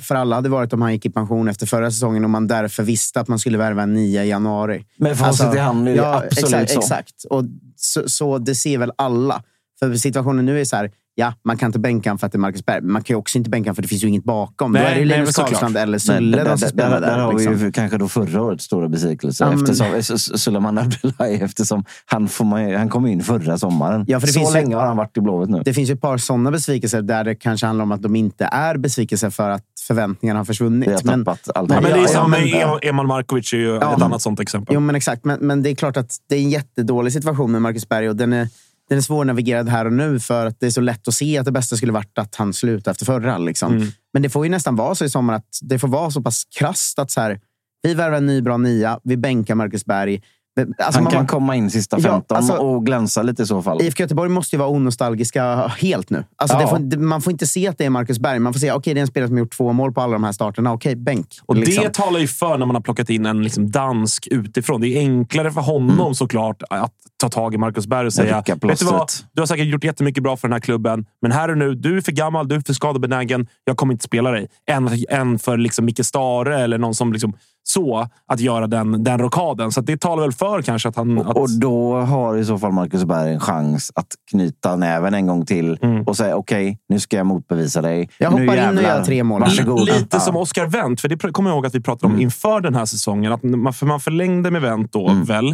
för 0.00 0.14
alla 0.14 0.36
hade 0.36 0.48
varit 0.48 0.72
om 0.72 0.82
han 0.82 0.92
gick 0.92 1.06
i 1.06 1.10
pension 1.10 1.48
efter 1.48 1.66
förra 1.66 1.90
säsongen 1.90 2.24
och 2.24 2.30
man 2.30 2.46
därför 2.46 2.82
visste 2.82 3.20
att 3.20 3.28
man 3.28 3.38
skulle 3.38 3.58
värva 3.58 3.82
en 3.82 3.94
nia 3.94 4.24
i 4.24 4.28
januari. 4.28 4.84
Med 4.98 5.18
facit 5.18 5.54
i 5.54 5.58
hand 5.58 5.88
är 5.88 5.94
det 5.94 6.14
absolut 6.14 6.54
exakt, 6.54 6.70
så. 6.70 6.78
Exakt. 6.78 7.24
Och 7.30 7.44
så, 7.76 8.08
så 8.08 8.38
det 8.38 8.54
ser 8.54 8.78
väl 8.78 8.92
alla. 8.96 9.42
För 9.78 9.94
situationen 9.94 10.44
nu 10.46 10.60
är 10.60 10.64
så 10.64 10.76
här, 10.76 10.90
ja, 11.14 11.32
man 11.44 11.56
kan 11.56 11.66
inte 11.66 11.78
bänka 11.78 12.10
honom 12.10 12.18
för 12.18 12.26
att 12.26 12.32
det 12.32 12.36
är 12.36 12.40
Marcus 12.40 12.64
Berg. 12.66 12.80
Men 12.82 12.92
man 12.92 13.02
kan 13.02 13.14
ju 13.14 13.18
också 13.18 13.38
inte 13.38 13.50
bänka 13.50 13.68
honom 13.68 13.74
för 13.74 13.82
det 13.82 13.88
finns 13.88 14.04
ju 14.04 14.08
inget 14.08 14.24
bakom. 14.24 14.72
Nej, 14.72 14.82
då 14.82 14.88
är 14.88 14.94
det 14.94 15.00
ju 15.00 15.06
men 15.06 15.18
Linus 15.18 15.34
såklart. 15.34 15.48
Karlstrand 15.48 15.76
eller 15.76 15.92
Men 15.92 16.00
Sulle 16.00 16.36
där, 16.36 16.44
de 16.44 16.58
som 16.58 16.60
där, 16.60 16.68
spelar 16.68 17.00
där, 17.00 17.06
där 17.06 17.18
har 17.18 17.32
liksom. 17.32 17.54
vi 17.56 17.64
ju 17.64 17.72
kanske 17.72 17.98
då 17.98 18.08
förra 18.08 18.42
årets 18.42 18.64
stora 18.64 18.88
besvikelse. 18.88 19.44
Ja, 19.44 19.50
men- 19.50 19.58
eftersom, 19.60 19.86
S- 19.94 20.10
S- 20.10 20.42
Suleiman 20.42 20.78
Abdullahi, 20.78 21.34
eftersom 21.34 21.84
han, 22.06 22.28
får 22.28 22.44
man, 22.44 22.68
ju- 22.70 22.76
han 22.76 22.88
kom 22.88 23.06
in 23.06 23.22
förra 23.22 23.58
sommaren. 23.58 24.04
Ja, 24.08 24.20
för 24.20 24.26
det 24.26 24.32
Så 24.32 24.38
finns 24.40 24.50
ju- 24.50 24.54
länge 24.54 24.76
har 24.76 24.86
han 24.86 24.96
varit 24.96 25.16
i 25.16 25.20
Blåvitt 25.20 25.50
nu. 25.50 25.62
Det 25.64 25.74
finns 25.74 25.90
ju 25.90 25.94
ett 25.94 26.00
par 26.00 26.18
sådana 26.18 26.50
besvikelser 26.50 27.02
där 27.02 27.24
det 27.24 27.34
kanske 27.34 27.66
handlar 27.66 27.82
om 27.82 27.92
att 27.92 28.02
de 28.02 28.16
inte 28.16 28.44
är 28.44 28.76
besvikelser 28.76 29.30
för 29.30 29.50
att 29.50 29.64
förväntningarna 29.86 30.40
har 30.40 30.44
försvunnit. 30.44 30.88
Vi 30.88 30.92
har 30.92 31.00
Men- 31.04 31.24
tappat 31.24 31.48
allt. 31.54 31.70
Ja, 31.70 31.80
men 31.80 31.90
det 31.92 31.98
är 31.98 32.02
Ja, 32.02 32.08
som 32.08 32.30
men- 32.30 32.40
med 32.50 32.78
Eman 32.82 33.06
Markovic 33.06 33.52
är 33.52 33.56
ju 33.56 33.68
Ja. 33.68 33.94
ett 33.96 34.02
annat 34.02 34.22
sånt 34.22 34.40
exempel. 34.40 34.74
Jo, 34.74 34.80
men 34.80 34.94
exakt. 34.94 35.24
Men, 35.24 35.38
men 35.40 35.62
det 35.62 35.70
är 35.70 35.74
klart 35.74 35.96
att 35.96 36.16
det 36.28 36.36
är 36.36 36.40
en 36.40 36.50
jättedålig 36.50 37.12
situation 37.12 37.52
med 37.52 37.62
Marcus 37.62 37.88
Berg 37.88 38.08
och 38.08 38.16
den 38.16 38.32
är, 38.32 38.48
den 38.88 38.98
är 38.98 39.02
svårnavigerad 39.02 39.68
här 39.68 39.84
och 39.84 39.92
nu 39.92 40.20
för 40.20 40.46
att 40.46 40.60
det 40.60 40.66
är 40.66 40.70
så 40.70 40.80
lätt 40.80 41.08
att 41.08 41.14
se 41.14 41.38
att 41.38 41.44
det 41.44 41.52
bästa 41.52 41.76
skulle 41.76 41.92
varit 41.92 42.18
att 42.18 42.34
han 42.34 42.52
slutade 42.52 42.90
efter 42.90 43.04
förra. 43.04 43.38
Liksom. 43.38 43.76
Mm. 43.76 43.88
Men 44.12 44.22
det 44.22 44.30
får 44.30 44.44
ju 44.46 44.50
nästan 44.50 44.76
vara 44.76 44.94
så 44.94 45.04
i 45.04 45.10
sommar 45.10 45.34
att 45.34 45.58
det 45.62 45.78
får 45.78 45.88
vara 45.88 46.10
så 46.10 46.22
pass 46.22 46.44
krasst 46.58 46.98
att 46.98 47.10
så 47.10 47.20
här, 47.20 47.40
vi 47.82 47.94
värvar 47.94 48.16
en 48.16 48.26
ny 48.26 48.40
bra 48.40 48.56
nia, 48.56 49.00
vi 49.04 49.16
bänkar 49.16 49.54
Marcus 49.54 49.84
Berg. 49.84 50.22
Alltså, 50.62 50.84
han 50.98 51.04
man 51.04 51.12
kan 51.12 51.20
var- 51.22 51.28
komma 51.28 51.56
in 51.56 51.70
sista 51.70 51.96
Ja, 52.00 52.02
15 52.02 52.36
alltså- 52.36 52.52
och 52.56 52.86
glänsa 52.86 53.22
lite 53.22 53.42
i 53.42 53.46
så 53.46 53.62
fall. 53.62 53.82
IFK 53.82 54.02
Göteborg 54.02 54.30
måste 54.30 54.56
ju 54.56 54.60
vara 54.60 54.68
onostalgiska 54.68 55.66
helt 55.66 56.10
nu. 56.10 56.24
Alltså 56.36 56.56
Ja. 56.60 56.66
får, 56.68 56.96
man 56.98 57.22
får 57.22 57.30
inte 57.30 57.46
se 57.46 57.68
att 57.68 57.78
det 57.78 57.84
är 57.84 57.90
Marcus 57.90 58.18
Berg. 58.18 58.38
Man 58.38 58.52
får 58.52 58.60
se 58.60 58.70
att 58.70 58.84
det 58.84 58.90
är 58.90 58.96
en 58.96 59.06
spelare 59.06 59.28
som 59.28 59.36
har 59.36 59.38
gjort 59.40 59.56
två 59.56 59.72
mål 59.72 59.92
på 59.92 60.00
alla 60.00 60.12
de 60.12 60.24
här 60.24 60.32
starterna. 60.32 60.72
Okej, 60.72 60.96
bänk. 60.96 61.26
Och 61.46 61.56
liksom. 61.56 61.84
Det 61.84 61.94
talar 61.94 62.20
ju 62.20 62.26
för 62.28 62.58
när 62.58 62.66
man 62.66 62.76
har 62.76 62.82
plockat 62.82 63.10
in 63.10 63.26
en 63.26 63.42
liksom 63.42 63.70
dansk 63.70 64.28
utifrån. 64.30 64.80
Det 64.80 64.88
är 64.88 64.98
enklare 65.00 65.50
för 65.52 65.60
honom 65.60 66.14
såklart 66.14 66.62
att 66.70 66.92
ta 67.16 67.28
tag 67.28 67.54
i 67.54 67.58
Marcus 67.58 67.86
Berg 67.86 68.06
och 68.06 68.12
säga 68.12 68.36
Vet 68.36 68.46
du 68.46 68.52
vad? 68.52 68.60
plåstret." 68.60 69.24
Du 69.32 69.42
har 69.42 69.46
säkert 69.46 69.66
gjort 69.66 69.84
jättemycket 69.84 70.22
bra 70.22 70.36
för 70.36 70.48
den 70.48 70.52
här 70.52 70.60
klubben, 70.60 71.04
men 71.22 71.32
här 71.32 71.48
och 71.48 71.58
nu, 71.58 71.74
du 71.74 71.96
är 71.96 72.00
för 72.00 72.12
gammal, 72.12 72.48
du 72.48 72.54
är 72.54 72.60
för 72.66 72.72
skadebenägen. 72.72 73.46
Jag 73.64 73.76
kommer 73.76 73.92
inte 73.92 74.04
spela 74.04 74.30
dig. 74.30 74.48
Än, 74.70 74.88
än 75.10 75.38
för 75.38 75.56
liksom 75.56 75.84
Micke 75.84 76.04
Stare 76.06 76.60
eller 76.60 76.78
någon 76.78 76.94
som 76.94 77.12
liksom 77.12 77.32
så 77.70 78.08
att 78.26 78.40
göra 78.40 78.66
den, 78.66 79.04
den 79.04 79.18
rockaden. 79.18 79.72
Så 79.72 79.80
att 79.80 79.86
det 79.86 80.00
talar 80.00 80.22
väl 80.22 80.32
för 80.32 80.62
kanske 80.62 80.88
att 80.88 80.96
han... 80.96 81.18
Att, 81.18 81.36
Och 81.36 81.50
då 81.50 81.96
har 82.00 82.36
i 82.36 82.44
så 82.44 82.58
fall 82.58 82.72
Marcus 82.72 83.04
Berg 83.04 83.32
en 83.32 83.40
chans 83.40 83.92
att 83.94 84.06
knyta 84.30 84.76
näven 84.76 85.14
en 85.14 85.26
gång 85.26 85.46
till 85.46 85.78
Mm. 85.82 86.02
och 86.02 86.16
säga 86.16 86.36
okej, 86.36 86.78
nu 86.88 87.00
ska 87.00 87.16
jag 87.16 87.26
motbevisa 87.26 87.82
dig. 87.82 88.08
Jag 88.18 88.34
nu 88.34 88.40
hoppar 88.46 88.54
in 88.56 88.68
och 88.68 88.74
jävlar. 88.74 88.82
gör 88.82 89.04
tre 89.04 89.22
mål. 89.24 89.40
Varsågod. 89.40 89.80
Lite 89.86 90.06
Ja. 90.12 90.20
som 90.20 90.36
Oscar 90.36 90.66
Wendt, 90.66 91.00
för 91.00 91.08
det 91.08 91.16
kommer 91.32 91.50
jag 91.50 91.56
ihåg 91.56 91.66
att 91.66 91.74
vi 91.74 91.80
pratade 91.80 92.14
om 92.14 92.20
inför 92.20 92.60
den 92.60 92.74
här 92.74 92.84
säsongen. 92.86 93.32
Att 93.32 93.42
man, 93.42 93.72
för 93.72 93.86
man 93.86 94.00
förlängde 94.00 94.50
med 94.50 94.62
Wendt 94.62 94.92
då 94.92 95.10
väl. 95.26 95.48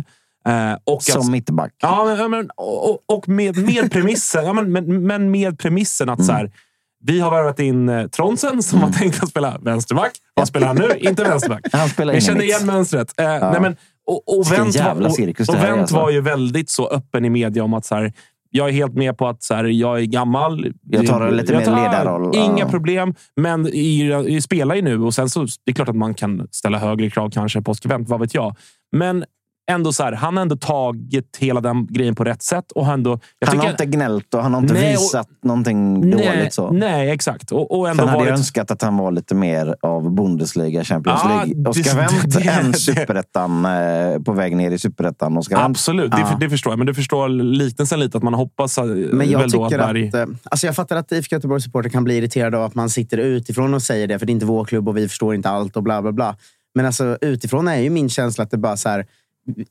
Eh, 0.48 0.72
och 0.84 0.96
att, 0.96 1.02
Som 1.02 1.30
mittback. 1.32 1.72
Ja, 1.82 2.28
men, 2.30 2.50
och, 2.56 2.90
och- 2.90 2.98
och 3.08 3.28
med, 3.28 3.56
med 3.56 3.92
premissen, 3.92 4.44
ja, 4.44 4.52
men, 4.52 4.72
men, 4.72 5.06
men 5.06 5.30
med 5.30 5.58
premissen 5.58 6.08
att 6.08 6.24
så 6.24 6.32
här, 6.32 6.50
vi 7.06 7.20
har 7.20 7.30
värvat 7.30 7.60
in 7.60 7.88
eh, 7.88 8.06
Tronsen 8.06 8.62
som 8.62 8.80
har 8.80 8.90
tänkt 8.92 9.22
att 9.22 9.28
spela 9.28 9.58
vänsterback. 9.62 10.12
Vad 10.34 10.48
spelar 10.48 10.66
han 10.66 10.76
nu? 10.76 10.88
Inte 11.08 11.24
vänsterback. 11.24 11.66
Han 11.72 11.88
spelar 11.88 12.12
Jag 12.12 12.20
ingen 12.22 12.26
känner 12.26 12.44
igen 12.44 12.66
mönstret. 12.66 13.20
Eh, 13.20 13.26
nej, 13.26 13.60
men, 13.60 13.76
och 14.06 14.38
och 14.38 14.44
jävla 14.74 15.08
var, 15.08 15.14
cirkus 15.14 15.48
och, 15.48 15.54
och 15.54 15.62
Wendt 15.62 15.80
alltså. 15.80 15.96
var 15.96 16.10
ju 16.10 16.20
väldigt 16.20 16.70
så 16.70 16.88
öppen 16.88 17.24
i 17.24 17.30
media 17.30 17.64
om 17.64 17.74
att 17.74 17.84
så 17.84 17.94
här, 17.94 18.12
jag 18.50 18.68
är 18.68 18.72
helt 18.72 18.94
med 18.94 19.18
på 19.18 19.28
att 19.28 19.42
så 19.42 19.54
här, 19.54 19.64
jag 19.64 20.00
är 20.00 20.04
gammal. 20.04 20.72
Jag 20.90 21.06
tar 21.06 21.30
lite 21.30 21.52
Jag 21.52 21.58
mer 21.60 21.66
tar- 21.66 21.76
ledarroll. 21.76 22.36
Inga 22.36 22.58
Ja. 22.58 22.68
problem, 22.68 23.14
men 23.36 23.66
i, 23.68 24.40
spelar 24.42 24.74
ju 24.74 24.82
nu. 24.82 25.00
Och 25.00 25.14
sen 25.14 25.30
så, 25.30 25.40
det 25.64 25.70
är 25.70 25.74
klart 25.74 25.88
att 25.88 25.96
man 25.96 26.14
kan 26.14 26.48
ställa 26.50 26.78
högre 26.78 27.10
krav 27.10 27.30
kanske 27.30 27.62
på 27.62 27.74
Wendt, 27.84 28.08
vad 28.10 28.20
vet 28.20 28.34
jag. 28.34 28.56
Men 28.96 29.24
ändå 29.70 29.92
så 29.92 30.02
här, 30.02 30.12
han 30.12 30.36
har 30.36 30.42
ändå 30.42 30.56
tagit 30.56 31.36
hela 31.40 31.60
den 31.60 31.86
grejen 31.86 32.14
på 32.14 32.24
rätt 32.24 32.42
sätt. 32.42 32.72
Och 32.72 32.86
han, 32.86 32.94
ändå, 32.94 33.18
jag 33.38 33.48
Han 33.48 33.58
har 33.58 33.70
inte 33.70 33.86
gnällt 33.86 34.34
och 34.34 34.42
han 34.42 34.54
har 34.54 34.60
inte 34.60 34.74
Nej, 34.74 34.96
och- 34.96 35.02
visat 35.02 35.28
någonting 35.44 36.00
nej, 36.10 36.10
dåligt. 36.36 36.52
Så. 36.54 36.70
nej, 36.70 37.10
exakt. 37.10 37.52
Och, 37.52 37.78
och 37.78 37.88
ändå 37.88 38.00
Sen 38.02 38.08
hade 38.08 38.20
jag 38.24 38.30
varit... 38.30 38.38
önskat 38.38 38.70
att 38.70 38.82
han 38.82 38.96
var 38.96 39.10
lite 39.12 39.34
mer 39.34 39.76
av 39.82 40.10
Bundesliga, 40.14 40.84
Champions 40.84 41.20
Ja, 41.24 41.28
League. 41.28 41.54
det- 41.54 41.70
Oscar 41.70 41.96
Wendt 41.96 42.34
det- 42.44 42.50
än 42.50 42.72
det- 42.72 42.78
superettan, 42.78 43.64
eh, 43.64 44.22
på 44.22 44.32
väg 44.32 44.56
ner 44.56 44.70
i 44.70 44.78
superettan. 44.78 45.40
Absolut, 45.52 46.10
det, 46.10 46.18
Ja. 46.20 46.36
det 46.40 46.50
förstår 46.50 46.72
jag. 46.72 46.78
Men 46.78 46.86
du 46.86 46.94
förstår 46.94 47.28
liknelsen 47.28 48.00
lite, 48.00 48.16
att 48.18 48.24
man 48.24 48.34
hoppas 48.34 48.78
eh, 48.78 48.84
Men 48.84 49.30
jag 49.30 49.38
väl 49.38 49.50
då 49.50 49.64
att 49.64 49.70
Berg... 49.70 50.08
att... 50.08 50.14
eh, 50.14 50.26
Alltså 50.44 50.66
jag 50.66 50.76
fattar 50.76 50.96
att 50.96 51.12
IFK 51.12 51.36
Göteborgs 51.36 51.64
supporter 51.64 51.90
kan 51.90 52.04
bli 52.04 52.16
irriterade 52.16 52.56
av 52.58 52.64
att 52.64 52.74
man 52.74 52.90
sitter 52.90 53.18
utifrån 53.18 53.74
och 53.74 53.82
säger 53.82 54.06
det, 54.06 54.18
för 54.18 54.26
det 54.26 54.30
är 54.30 54.34
inte 54.34 54.46
vår 54.46 54.64
klubb 54.64 54.88
och 54.88 54.96
vi 54.96 55.08
förstår 55.08 55.34
inte 55.34 55.48
allt 55.50 55.76
och 55.76 55.82
bla 55.82 56.02
bla 56.02 56.12
bla. 56.12 56.36
Men 56.74 56.86
alltså 56.86 57.18
utifrån 57.20 57.68
är 57.68 57.76
ju 57.76 57.90
min 57.90 58.08
känsla 58.08 58.44
att 58.44 58.50
det 58.50 58.58
bara 58.58 58.76
så 58.76 58.88
här... 58.88 59.06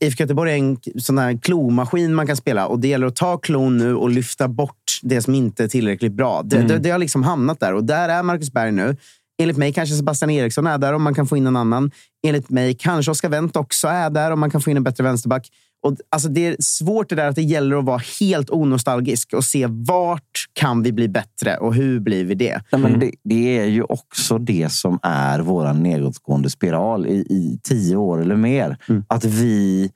IFK 0.00 0.20
Göteborg 0.20 0.52
är 0.52 0.56
en 0.56 0.76
sån 0.98 1.18
här 1.18 1.38
klomaskin 1.42 2.14
man 2.14 2.26
kan 2.26 2.36
spela 2.36 2.66
och 2.66 2.78
det 2.80 2.88
gäller 2.88 3.06
att 3.06 3.16
ta 3.16 3.36
klon 3.38 3.78
nu 3.78 3.94
och 3.94 4.10
lyfta 4.10 4.48
bort 4.48 5.00
det 5.02 5.22
som 5.22 5.34
inte 5.34 5.64
är 5.64 5.68
tillräckligt 5.68 6.12
bra. 6.12 6.42
Det, 6.44 6.56
Mm. 6.56 6.68
det, 6.68 6.78
det 6.78 6.90
har 6.90 6.98
liksom 6.98 7.22
hamnat 7.22 7.60
där 7.60 7.74
och 7.74 7.84
där 7.84 8.08
är 8.08 8.22
Marcus 8.22 8.52
Berg 8.52 8.72
nu. 8.72 8.96
Enligt 9.42 9.56
mig 9.56 9.72
kanske 9.72 9.96
Sebastian 9.96 10.30
Eriksson 10.30 10.66
är 10.66 10.78
där 10.78 10.92
om 10.92 11.02
man 11.02 11.14
kan 11.14 11.26
få 11.26 11.36
in 11.36 11.46
en 11.46 11.56
annan. 11.56 11.90
Enligt 12.26 12.50
mig 12.50 12.74
kanske 12.74 13.10
Oskar 13.10 13.28
Wendt 13.28 13.56
också 13.56 13.88
är 13.88 14.10
där 14.10 14.30
om 14.30 14.40
man 14.40 14.50
kan 14.50 14.60
få 14.60 14.70
in 14.70 14.76
en 14.76 14.82
bättre 14.82 15.04
vänsterback. 15.04 15.48
Och, 15.84 15.96
alltså, 16.10 16.28
det 16.28 16.46
är 16.46 16.56
svårt 16.60 17.08
det 17.08 17.14
där 17.14 17.28
att 17.28 17.36
det 17.36 17.42
gäller 17.42 17.76
att 17.76 17.84
vara 17.84 18.00
helt 18.20 18.50
onostalgisk 18.50 19.32
och 19.32 19.44
se 19.44 19.66
vart 19.70 20.46
kan 20.52 20.82
vi 20.82 20.92
bli 20.92 21.08
bättre 21.08 21.56
och 21.56 21.74
hur 21.74 22.00
blir 22.00 22.24
vi 22.24 22.34
det? 22.34 22.62
Nej, 22.72 22.80
men 22.80 22.98
det, 22.98 23.10
det 23.24 23.58
är 23.58 23.64
ju 23.64 23.82
också 23.82 24.38
det 24.38 24.72
som 24.72 24.98
är 25.02 25.40
vår 25.40 25.72
nedåtgående 25.72 26.50
spiral 26.50 27.06
i, 27.06 27.14
i 27.14 27.58
tio 27.62 27.96
år 27.96 28.22
eller 28.22 28.36
mer. 28.36 28.76
Mm. 28.88 29.04
Att 29.08 29.24
vi, 29.24 29.90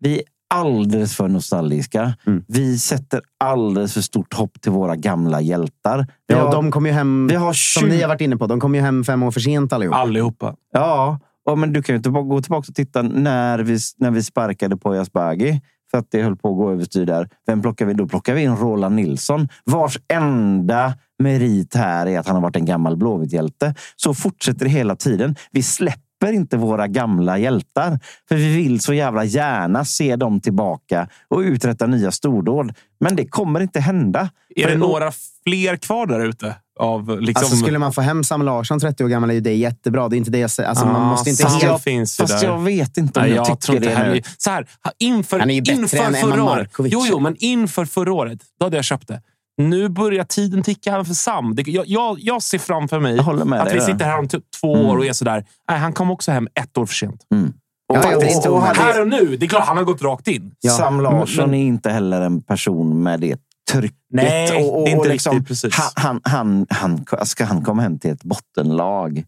vi 0.00 0.16
är 0.18 0.22
alldeles 0.54 1.16
för 1.16 1.28
nostalgiska. 1.28 2.14
Mm. 2.26 2.44
Vi 2.48 2.78
sätter 2.78 3.20
alldeles 3.44 3.94
för 3.94 4.00
stort 4.00 4.34
hopp 4.34 4.60
till 4.60 4.72
våra 4.72 4.96
gamla 4.96 5.40
hjältar. 5.40 6.06
Vi 6.28 6.34
Ja, 6.34 6.44
har- 6.44 6.52
de 6.52 6.70
kom 6.70 6.86
ju 6.86 6.92
hem, 6.92 7.26
vi 7.30 7.34
har 7.34 7.52
som 7.52 7.80
20 7.82 7.88
ni 7.90 8.00
har 8.00 8.08
varit 8.08 8.20
inne 8.20 8.36
på, 8.36 8.46
de 8.46 8.60
kom 8.60 8.74
ju 8.74 8.80
hem 8.80 9.04
fem 9.04 9.22
år 9.22 9.30
för 9.30 9.40
sent 9.40 9.72
allihop. 9.72 9.94
Allihopa. 9.96 10.54
Ja, 10.72 11.18
ja, 11.44 11.54
men 11.54 11.72
du 11.72 11.82
kan 11.82 11.92
ju 11.92 11.96
inte 11.96 12.10
bara 12.10 12.24
gå 12.24 12.42
tillbaka 12.42 12.66
och 12.68 12.74
titta 12.74 13.02
när 13.02 13.58
vi, 13.58 13.78
när 13.96 14.10
vi 14.10 14.22
sparkade 14.22 14.76
på 14.76 14.92
Asbaghi 14.92 15.60
för 15.90 15.98
att 15.98 16.10
det 16.10 16.22
höll 16.22 16.36
på 16.36 16.48
att 16.48 16.56
gå 16.56 16.70
överstyr 16.70 17.06
där. 17.06 17.28
Vem 17.46 17.62
plockar 17.62 17.86
vi? 17.86 17.94
Då 17.94 18.08
plockar 18.08 18.34
vi 18.34 18.42
in 18.42 18.56
Roland 18.56 18.94
Nilsson 18.94 19.48
vars 19.64 19.98
enda 20.08 20.94
merit 21.22 21.74
här 21.74 22.06
är 22.06 22.18
att 22.18 22.26
han 22.26 22.36
har 22.36 22.42
varit 22.42 22.56
en 22.56 22.64
gammal 22.64 22.96
Blåvitt-hjälte. 22.96 23.74
Så 23.96 24.14
fortsätter 24.14 24.64
det 24.64 24.70
hela 24.70 24.96
tiden. 24.96 25.36
Vi 25.50 25.62
släpper 25.62 26.32
inte 26.32 26.56
våra 26.56 26.88
gamla 26.88 27.38
hjältar. 27.38 27.98
För 28.28 28.36
vi 28.36 28.56
vill 28.56 28.80
så 28.80 28.94
jävla 28.94 29.24
gärna 29.24 29.84
se 29.84 30.16
dem 30.16 30.40
tillbaka 30.40 31.08
och 31.28 31.38
uträtta 31.38 31.86
nya 31.86 32.10
stordåd. 32.10 32.74
Men 33.00 33.16
det 33.16 33.26
kommer 33.26 33.60
inte 33.60 33.80
hända. 33.80 34.30
Är 34.56 34.68
det 34.68 34.76
några 34.76 35.12
fler 35.44 35.76
kvar 35.76 36.06
där 36.06 36.20
ute? 36.20 36.56
Av 36.80 37.20
liksom... 37.20 37.44
Alltså, 37.44 37.56
skulle 37.56 37.78
man 37.78 37.92
få 37.92 38.00
hem 38.00 38.24
Sam 38.24 38.42
Larsson, 38.42 38.80
30 38.80 39.04
år 39.04 39.08
gammal, 39.08 39.30
är 39.30 39.34
ju 39.34 39.40
det 39.40 39.54
jättebra. 39.54 40.08
Det 40.08 40.16
är 40.16 40.18
inte 40.18 40.30
det 40.30 40.38
jag 40.38 40.50
säger. 40.50 40.68
Alltså, 40.68 40.86
man 40.86 41.02
Ja, 41.02 41.08
måste 41.10 41.30
inte 41.30 41.42
fast 41.42 41.54
helt... 41.54 41.64
jag 41.64 41.82
finns 41.82 42.16
Fast 42.16 42.40
där. 42.40 42.46
jag 42.48 42.58
vet 42.58 42.96
inte 42.96 43.20
om 43.20 43.26
Nej, 43.26 43.34
jag, 43.36 43.48
jag 43.48 43.60
tror 43.60 43.74
tycker 43.74 43.88
inte 43.88 43.88
det 43.88 44.04
nu. 44.08 44.10
heller... 44.10 44.22
Så 44.38 44.50
här, 44.50 44.66
inför, 44.98 45.38
Han 45.38 45.50
är 45.50 45.54
ju 45.54 45.60
bättre 45.60 45.74
inför 45.74 45.96
än 45.98 46.14
förra 46.14 46.44
året. 46.44 46.70
Jo, 46.78 47.04
jo, 47.10 47.18
men 47.18 47.36
inför 47.38 47.84
förra 47.84 48.12
året, 48.12 48.38
då 48.60 48.66
hade 48.66 48.76
jag 48.76 48.84
köpt 48.84 49.08
det. 49.08 49.22
Nu 49.62 49.88
börjar 49.88 50.24
tiden 50.24 50.62
ticka 50.62 50.90
även 50.92 51.04
för 51.04 51.14
Sam. 51.14 51.54
Det, 51.54 51.62
jag, 51.70 51.84
jag, 51.88 52.16
jag 52.20 52.42
ser 52.42 52.58
framför 52.58 53.00
mig 53.00 53.16
Jag 53.16 53.22
håller 53.22 53.44
med 53.44 53.60
att 53.60 53.66
dig 53.68 53.74
vi 53.74 53.80
sitter 53.84 54.04
här 54.04 54.18
om 54.18 54.28
typ 54.28 54.44
två 54.60 54.72
år 54.72 54.96
och 54.96 55.06
är 55.06 55.12
sådär. 55.12 55.44
Nej, 55.70 55.78
han 55.78 55.92
kom 55.92 56.10
också 56.10 56.30
hem 56.32 56.48
ett 56.54 56.78
år 56.78 56.86
för 56.86 56.94
sent. 56.94 57.26
Mm. 57.34 57.52
Och, 57.92 57.96
Ja, 57.96 58.00
det 58.00 58.08
är 58.26 58.34
inte 58.36 58.48
och, 58.48 58.54
och 58.56 58.62
omöjligt. 58.62 58.82
här 58.82 59.00
och 59.00 59.08
nu, 59.08 59.36
det 59.36 59.46
är 59.46 59.48
klart 59.48 59.64
han 59.66 59.76
har 59.76 59.84
gått 59.84 60.02
rakt 60.02 60.28
in. 60.28 60.52
Ja. 60.60 60.72
Sam 60.72 61.00
Larsson 61.00 61.44
Men- 61.50 61.54
är 61.60 61.64
inte 61.64 61.90
heller 61.90 62.20
en 62.20 62.40
person 62.42 63.02
med 63.02 63.20
det 63.20 63.36
trycket. 63.70 63.98
Nej, 64.10 64.64
och, 64.64 64.78
och, 64.78 64.84
det 64.84 64.90
är 64.90 64.92
inte 64.94 65.00
och 65.08 65.12
liksom, 65.12 65.32
riktigt 65.32 65.48
precis. 65.48 65.74
Han, 65.96 66.20
han, 66.24 66.66
han, 66.68 67.04
han, 67.10 67.26
ska 67.26 67.44
han 67.44 67.64
komma 67.64 67.82
hem 67.82 67.98
till 67.98 68.10
ett 68.10 68.24
bottenlag? 68.24 69.24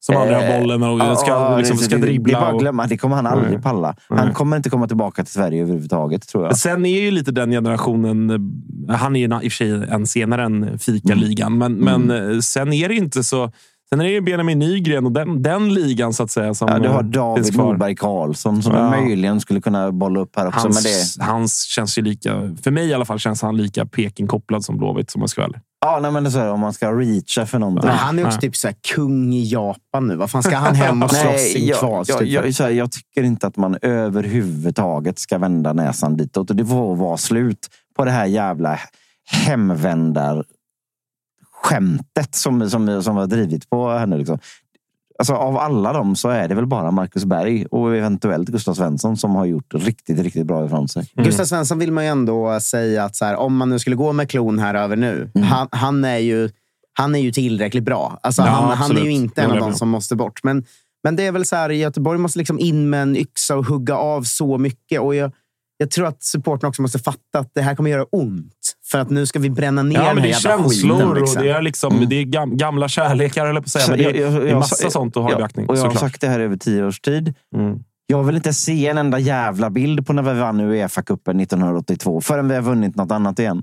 Som 0.00 0.16
aldrig 0.16 0.36
har 0.36 0.44
Eh, 0.44 0.60
bollen 0.60 0.82
och 0.82 1.18
ska, 1.18 1.30
ja, 1.30 1.56
liksom, 1.58 1.76
ska 1.76 1.96
det, 1.96 2.00
Det, 2.00 2.06
är 2.06 2.08
dribbla. 2.08 2.40
bara 2.40 2.50
att 2.50 2.60
glömma. 2.60 2.86
det 2.86 2.96
kommer 2.96 3.16
han 3.16 3.26
aldrig 3.26 3.52
Nej. 3.52 3.62
palla. 3.62 3.96
Han 4.08 4.24
Nej. 4.26 4.34
kommer 4.34 4.56
inte 4.56 4.70
komma 4.70 4.86
tillbaka 4.88 5.24
till 5.24 5.32
Sverige 5.32 5.62
överhuvudtaget, 5.62 6.28
tror 6.28 6.44
jag. 6.44 6.58
Sen 6.58 6.86
är 6.86 7.00
ju 7.00 7.10
lite 7.10 7.30
den 7.30 7.50
generationen... 7.50 8.30
eh, 8.30 8.96
Han 8.96 9.16
är 9.16 9.20
ju 9.20 9.26
i 9.26 9.28
och 9.28 9.42
för 9.42 9.48
sig 9.50 9.70
en 9.70 10.06
senare 10.06 10.44
än 10.44 10.78
Fika-ligan, 10.78 11.58
men, 11.58 11.74
men 11.74 12.10
eh, 12.10 12.38
sen 12.38 12.72
är 12.72 12.88
det 12.88 12.94
inte 12.94 13.24
så... 13.24 13.52
Sen 13.90 14.00
är 14.00 14.04
det 14.04 14.10
ju 14.10 14.20
Benjamin 14.20 14.58
Nygren 14.58 15.06
och 15.06 15.12
den, 15.12 15.42
den 15.42 15.74
ligan, 15.74 16.12
så 16.12 16.22
att 16.22 16.30
säga. 16.30 16.54
Som 16.54 16.68
Ja, 16.68 16.78
du 16.78 16.88
har 16.88 16.96
eh, 16.98 17.34
finns 17.34 17.48
David. 17.48 17.56
Norberg 17.56 17.96
Karlsson 17.96 18.62
som 18.62 18.74
Ja. 18.74 18.90
möjligen 18.90 19.40
skulle 19.40 19.60
kunna 19.60 19.92
bolla 19.92 20.20
upp 20.20 20.36
här 20.36 20.46
också. 20.46 20.60
Hans, 20.60 20.84
Men 20.84 20.92
det, 20.92 21.32
hans 21.32 21.62
känns 21.62 21.98
ju 21.98 22.02
lika... 22.02 22.56
För 22.62 22.70
mig 22.70 22.88
i 22.88 22.94
alla 22.94 23.04
fall 23.04 23.18
känns 23.18 23.42
han 23.42 23.56
lika 23.56 23.86
Peking-kopplad 23.86 24.64
som 24.64 24.76
Blåvitt, 24.76 25.10
som 25.10 25.20
jag 25.20 25.30
ska 25.30 25.48
ja, 25.80 25.98
nej, 26.02 26.10
men 26.10 26.24
det 26.24 26.28
är 26.28 26.30
så 26.30 26.38
här, 26.38 26.52
om 26.52 26.60
man 26.60 26.72
ska 26.72 26.92
reacha 26.92 27.46
för 27.46 27.58
någonting. 27.58 27.88
Men 27.88 27.96
han 27.98 28.18
är 28.18 28.26
också 28.26 28.40
typ 28.40 28.56
så 28.56 28.68
här, 28.68 28.76
kung 28.94 29.34
i 29.34 29.52
Japan 29.52 30.08
nu. 30.08 30.16
Vad 30.16 30.30
fan 30.30 30.42
ska 30.42 30.56
han 30.56 30.74
hem 30.74 31.02
och 31.02 31.10
slåss 31.14 31.54
i 31.54 31.60
en 31.60 31.66
jag, 31.66 31.78
kval? 31.78 32.04
jag, 32.08 32.18
typ? 32.18 32.28
jag, 32.28 32.54
så 32.54 32.62
här, 32.62 32.70
jag 32.70 32.92
tycker 32.92 33.22
inte 33.22 33.46
att 33.46 33.56
man 33.56 33.78
överhuvudtaget 33.82 35.18
ska 35.18 35.38
vända 35.38 35.72
näsan 35.72 36.16
ditåt. 36.16 36.50
Och 36.50 36.56
det 36.56 36.66
får 36.66 36.96
vara 36.96 37.16
slut 37.16 37.68
på 37.96 38.04
det 38.04 38.10
här 38.10 38.26
jävla 38.26 38.78
hemvändar 39.30 40.44
skämtet 41.62 42.34
som, 42.34 42.70
som, 42.70 43.02
som 43.02 43.16
har 43.16 43.26
drivit 43.26 43.70
på 43.70 43.90
henne. 43.90 44.16
Liksom. 44.16 44.38
Alltså, 45.18 45.34
av 45.34 45.58
alla 45.58 45.92
dem 45.92 46.16
så 46.16 46.28
är 46.28 46.48
det 46.48 46.54
väl 46.54 46.66
bara 46.66 46.90
Marcus 46.90 47.24
Berg 47.24 47.66
och 47.66 47.96
eventuellt 47.96 48.48
Gustav 48.48 48.74
Svensson 48.74 49.16
som 49.16 49.34
har 49.34 49.46
gjort 49.46 49.74
riktigt, 49.74 50.18
riktigt 50.18 50.46
bra 50.46 50.66
ifrån 50.66 50.88
sig. 50.88 51.06
Mm. 51.16 51.26
Gustav 51.26 51.44
Svensson 51.44 51.78
vill 51.78 51.92
man 51.92 52.04
ju 52.04 52.10
ändå 52.10 52.60
säga 52.60 53.04
att 53.04 53.16
så 53.16 53.24
här, 53.24 53.36
om 53.36 53.56
man 53.56 53.70
nu 53.70 53.78
skulle 53.78 53.96
gå 53.96 54.12
med 54.12 54.30
klon 54.30 54.58
här 54.58 54.74
över 54.74 54.96
nu. 54.96 55.30
Mm. 55.34 55.48
Han, 55.48 55.68
han, 55.70 56.04
är 56.04 56.18
ju, 56.18 56.50
han 56.92 57.14
är 57.14 57.18
ju 57.18 57.32
tillräckligt 57.32 57.84
bra. 57.84 58.18
Alltså, 58.22 58.42
Ja, 58.42 58.48
han, 58.48 58.76
han 58.76 58.96
är 58.96 59.00
ju 59.00 59.10
inte 59.10 59.40
en 59.40 59.44
av 59.44 59.50
håller 59.50 59.60
jag 59.60 59.66
de 59.66 59.70
med 59.70 59.78
som 59.78 59.88
måste 59.88 60.16
bort. 60.16 60.40
Men, 60.42 60.64
men 61.02 61.16
det 61.16 61.26
är 61.26 61.32
väl 61.32 61.46
så 61.46 61.56
här, 61.56 61.70
Göteborg 61.70 62.18
måste 62.18 62.38
liksom 62.38 62.58
in 62.58 62.90
med 62.90 63.02
en 63.02 63.16
yxa 63.16 63.56
och 63.56 63.66
hugga 63.66 63.96
av 63.96 64.22
så 64.22 64.58
mycket. 64.58 65.00
Och 65.00 65.14
jag, 65.14 65.32
jag 65.80 65.90
tror 65.90 66.06
att 66.06 66.22
supporten 66.22 66.68
också 66.68 66.82
måste 66.82 66.98
fatta 66.98 67.38
att 67.38 67.50
det 67.54 67.60
här 67.62 67.74
kommer 67.74 67.90
göra 67.90 68.04
ont. 68.12 68.52
För 68.90 68.98
att 68.98 69.10
nu 69.10 69.26
ska 69.26 69.38
vi 69.38 69.50
bränna 69.50 69.82
ner 69.82 69.94
Ja, 69.96 70.00
den 70.06 70.14
men 70.14 70.16
här 70.16 70.22
det 70.22 70.28
är 70.28 70.50
jävla 70.50 70.62
känslor 70.64 70.94
skiten. 70.94 71.08
och 71.08 71.16
Liksom. 71.16 71.42
det 71.42 71.50
är, 71.50 71.62
liksom, 71.62 72.06
det 72.08 72.16
är 72.16 72.22
gam, 72.24 72.56
gamla 72.56 72.88
kärlekar, 72.88 73.46
eller 73.46 73.60
på 73.60 73.64
att 73.64 73.70
säga. 73.70 73.84
Men 73.88 73.98
det, 73.98 74.04
är- 74.04 74.14
Jag- 74.20 74.32
jag- 74.32 74.42
det 74.42 74.50
är 74.50 74.54
massa 74.54 74.82
jag- 74.84 74.92
sånt 74.92 75.16
att 75.16 75.22
ha 75.22 75.32
i 75.32 75.36
beaktning. 75.36 75.68
Och 75.68 75.76
jag 75.76 75.82
har 75.82 75.90
såklart. 75.90 76.10
sagt 76.10 76.20
det 76.20 76.28
här 76.28 76.40
över 76.40 76.56
tio 76.56 76.84
års 76.84 77.00
tid. 77.00 77.34
Mm. 77.56 77.78
Jag 78.06 78.24
vill 78.24 78.36
inte 78.36 78.52
se 78.54 78.86
en 78.86 78.98
enda 78.98 79.18
jävla 79.18 79.70
bild 79.70 80.06
på 80.06 80.12
när 80.12 80.22
vi 80.22 80.40
vann 80.40 80.60
Uefa-cupen 80.60 81.40
1982 81.42 82.20
förrän 82.20 82.48
vi 82.48 82.54
har 82.54 82.62
vunnit 82.62 82.96
något 82.96 83.10
annat 83.12 83.38
igen. 83.38 83.62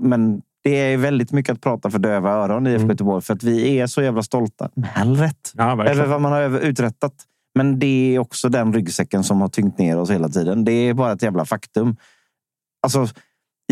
Men 0.00 0.40
det 0.64 0.70
är 0.92 0.96
väldigt 0.96 1.32
mycket 1.32 1.52
att 1.52 1.60
prata 1.60 1.90
för 1.90 1.98
döva 1.98 2.30
öron 2.30 2.66
i 2.66 2.70
IFK 2.70 2.88
Göteborg 2.88 3.22
för 3.22 3.34
att 3.34 3.42
vi 3.42 3.78
är 3.80 3.86
så 3.86 4.02
jävla 4.02 4.22
stolta. 4.22 4.68
Med 4.74 4.90
all 4.94 5.16
rätt. 5.16 5.52
Ja. 5.54 5.84
Över 5.86 6.06
vad 6.06 6.20
man 6.20 6.32
har 6.32 6.58
uträttat. 6.60 7.12
Men 7.54 7.78
det 7.78 8.14
är 8.14 8.18
också 8.18 8.48
den 8.48 8.72
ryggsäcken 8.72 9.24
som 9.24 9.40
har 9.40 9.48
tyngt 9.48 9.78
ner 9.78 9.98
oss 9.98 10.10
hela 10.10 10.28
tiden. 10.28 10.64
Det 10.64 10.72
är 10.72 10.94
bara 10.94 11.12
ett 11.12 11.22
jävla 11.22 11.44
faktum. 11.44 11.96
Alltså, 12.82 13.08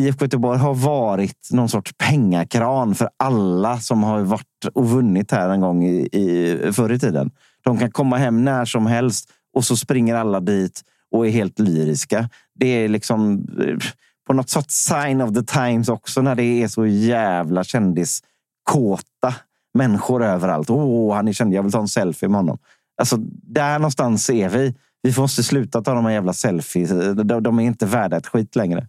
IFK 0.01 0.24
Göteborg 0.24 0.59
har 0.59 0.74
varit 0.74 1.49
någon 1.53 1.68
sorts 1.68 1.93
pengakran 1.99 2.95
för 2.95 3.11
alla 3.16 3.81
som 3.81 4.03
har 4.03 4.20
varit 4.20 4.66
och 4.74 4.91
vunnit 4.91 5.31
här 5.31 5.49
en 5.49 5.61
gång 5.61 5.85
i, 5.85 6.09
i, 6.12 6.59
förr 6.72 6.93
i 6.93 6.99
tiden. 6.99 7.31
De 7.64 7.78
kan 7.78 7.91
komma 7.91 8.16
hem 8.16 8.45
när 8.45 8.64
som 8.64 8.87
helst 8.87 9.33
och 9.53 9.64
så 9.64 9.76
springer 9.76 10.14
alla 10.14 10.41
dit 10.41 10.83
och 11.11 11.26
är 11.26 11.31
helt 11.31 11.59
lyriska. 11.59 12.28
Det 12.55 12.66
är 12.66 12.89
liksom 12.89 13.47
eh, 13.61 13.76
på 14.26 14.33
något 14.33 14.51
sätt 14.51 14.70
sign 14.70 15.20
of 15.20 15.35
the 15.35 15.43
times 15.43 15.89
också 15.89 16.22
när 16.22 16.35
det 16.35 16.62
är 16.62 16.68
så 16.68 16.87
jävla 16.87 17.64
kändiskåta 17.64 19.35
människor 19.74 20.24
överallt. 20.24 20.70
Åh, 20.70 21.14
han 21.14 21.28
är 21.28 21.33
känd. 21.33 21.55
Jag 21.55 21.62
vill 21.62 21.72
ta 21.72 21.81
en 21.81 21.89
selfie 21.89 22.28
med 22.28 22.39
honom. 22.39 22.59
Alltså, 23.01 23.16
där 23.42 23.78
någonstans 23.78 24.30
är 24.30 24.48
vi. 24.48 24.74
Vi 25.03 25.14
måste 25.16 25.42
sluta 25.42 25.82
ta 25.82 25.94
de 25.94 26.05
här 26.05 26.12
jävla 26.12 26.32
selfies. 26.32 26.90
De, 27.14 27.42
de 27.42 27.59
är 27.59 27.62
inte 27.62 27.86
värda 27.86 28.16
ett 28.16 28.26
skit 28.26 28.57
längre. 28.57 28.86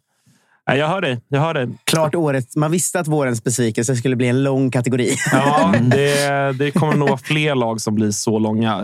Jag 0.65 0.87
hör 0.87 1.01
dig. 1.01 1.21
Jag 1.27 1.41
hör 1.41 1.53
dig. 1.53 1.69
Klart 1.83 2.15
året. 2.15 2.55
Man 2.55 2.71
visste 2.71 2.99
att 2.99 3.07
vårens 3.07 3.43
besvikelse 3.43 3.95
skulle 3.95 4.15
bli 4.15 4.27
en 4.27 4.43
lång 4.43 4.71
kategori. 4.71 5.15
Ja, 5.31 5.73
det, 5.81 6.57
det 6.57 6.71
kommer 6.71 6.95
nog 6.95 7.09
vara 7.09 7.17
fler 7.17 7.55
lag 7.55 7.81
som 7.81 7.95
blir 7.95 8.11
så 8.11 8.39
långa. 8.39 8.83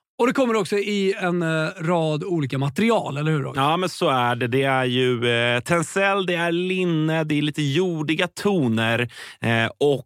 Och 0.21 0.27
det 0.27 0.33
kommer 0.33 0.55
också 0.55 0.77
i 0.77 1.13
en 1.17 1.41
eh, 1.41 1.67
rad 1.79 2.23
olika 2.23 2.57
material, 2.57 3.17
eller 3.17 3.31
hur? 3.31 3.39
Roger? 3.39 3.61
Ja, 3.61 3.77
men 3.77 3.89
så 3.89 4.09
är 4.09 4.35
det. 4.35 4.47
Det 4.47 4.63
är 4.63 4.85
ju 4.85 5.29
eh, 5.29 5.59
tencel, 5.59 6.25
det 6.25 6.35
är 6.35 6.51
linne, 6.51 7.23
det 7.23 7.37
är 7.37 7.41
lite 7.41 7.61
jordiga 7.61 8.27
toner 8.27 8.99
eh, 9.41 9.69
och 9.79 10.05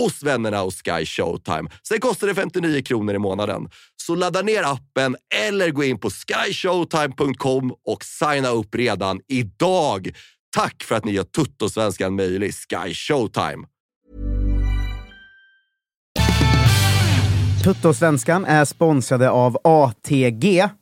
hos 0.00 0.22
vännerna 0.22 0.58
hos 0.58 0.82
Sky 0.82 1.06
Showtime. 1.06 1.70
Sen 1.88 2.00
kostar 2.00 2.26
det 2.26 2.34
59 2.34 2.82
kronor 2.82 3.14
i 3.14 3.18
månaden. 3.18 3.68
Så 4.06 4.14
ladda 4.14 4.42
ner 4.42 4.62
appen 4.62 5.16
eller 5.34 5.70
gå 5.70 5.84
in 5.84 6.00
på 6.00 6.10
skyshowtime.com 6.10 7.74
och 7.86 8.04
signa 8.04 8.48
upp 8.48 8.74
redan 8.74 9.20
idag. 9.28 10.10
Tack 10.56 10.82
för 10.82 10.94
att 10.94 11.04
ni 11.04 11.12
gör 11.12 11.24
Tuttosvenskan 11.24 12.14
möjlig, 12.14 12.54
Sky 12.54 12.94
Showtime. 12.94 13.66
Tuttosvenskan 17.64 18.44
är 18.44 18.64
sponsrade 18.64 19.30
av 19.30 19.58
ATG, 19.64 20.68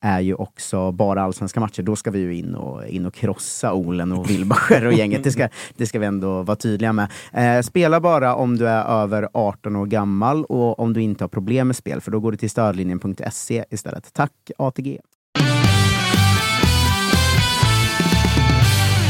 är 0.00 0.20
ju 0.20 0.34
också 0.34 0.92
bara 0.92 1.22
allsvenska 1.22 1.60
matcher. 1.60 1.82
Då 1.82 1.96
ska 1.96 2.10
vi 2.10 2.18
ju 2.18 2.34
in 2.36 2.54
och, 2.54 2.86
in 2.86 3.06
och 3.06 3.14
krossa 3.14 3.72
Olen 3.72 4.12
och 4.12 4.30
Wilbacher 4.30 4.86
och 4.86 4.92
gänget. 4.92 5.24
Det 5.24 5.32
ska, 5.32 5.48
det 5.76 5.86
ska 5.86 5.98
vi 5.98 6.06
ändå 6.06 6.42
vara 6.42 6.56
tydliga 6.56 6.92
med. 6.92 7.08
Eh, 7.32 7.62
spela 7.62 8.00
bara 8.00 8.34
om 8.34 8.58
du 8.58 8.68
är 8.68 8.84
över 8.84 9.28
18 9.32 9.76
år 9.76 9.86
gammal 9.86 10.44
och 10.44 10.78
om 10.78 10.92
du 10.92 11.02
inte 11.02 11.24
har 11.24 11.28
problem 11.28 11.66
med 11.66 11.76
spel, 11.76 12.00
för 12.00 12.10
då 12.10 12.20
går 12.20 12.30
du 12.32 12.36
till 12.38 12.50
stödlinjen.se 12.50 13.64
istället. 13.70 14.12
Tack 14.12 14.32
ATG! 14.58 14.98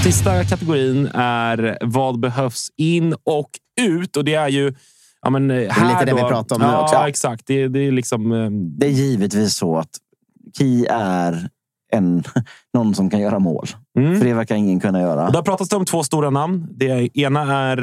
Sista 0.05 0.45
kategorin 0.45 1.07
är 1.15 1.79
vad 1.81 2.21
behövs 2.21 2.69
in 2.77 3.15
och 3.25 3.51
ut? 3.81 4.17
Och 4.17 4.25
det 4.25 4.35
är 4.35 4.49
ju... 4.49 4.75
Ja, 5.23 5.31
men, 5.31 5.49
det 5.49 5.55
är 5.55 5.89
lite 5.89 6.05
det 6.05 6.15
vi 6.15 6.29
pratar 6.29 6.57
om 6.57 6.63
nu 6.63 6.69
ja, 6.69 6.83
också. 6.83 6.95
Ja, 6.95 7.09
exakt. 7.09 7.47
Det, 7.47 7.69
det 7.69 7.81
är 7.81 7.93
liksom... 7.93 8.33
eh, 8.33 8.51
Det 8.51 8.87
är 8.87 8.91
givetvis 8.91 9.55
så 9.55 9.79
att 9.79 9.89
Ki 10.59 10.87
är 10.91 11.49
en, 11.93 12.25
någon 12.75 12.95
som 12.95 13.11
kan 13.11 13.21
göra 13.21 13.39
mål. 13.39 13.67
För 13.95 14.25
det 14.25 14.35
verkar 14.35 14.57
ingen 14.57 14.81
kunna 14.81 15.01
göra. 15.01 15.27
Och 15.27 15.33
där 15.33 15.43
pratas 15.43 15.69
det 15.69 15.77
om 15.77 15.85
två 15.85 16.03
stora 16.03 16.31
namn. 16.31 16.69
Det 16.71 17.19
ena 17.19 17.57
är 17.57 17.77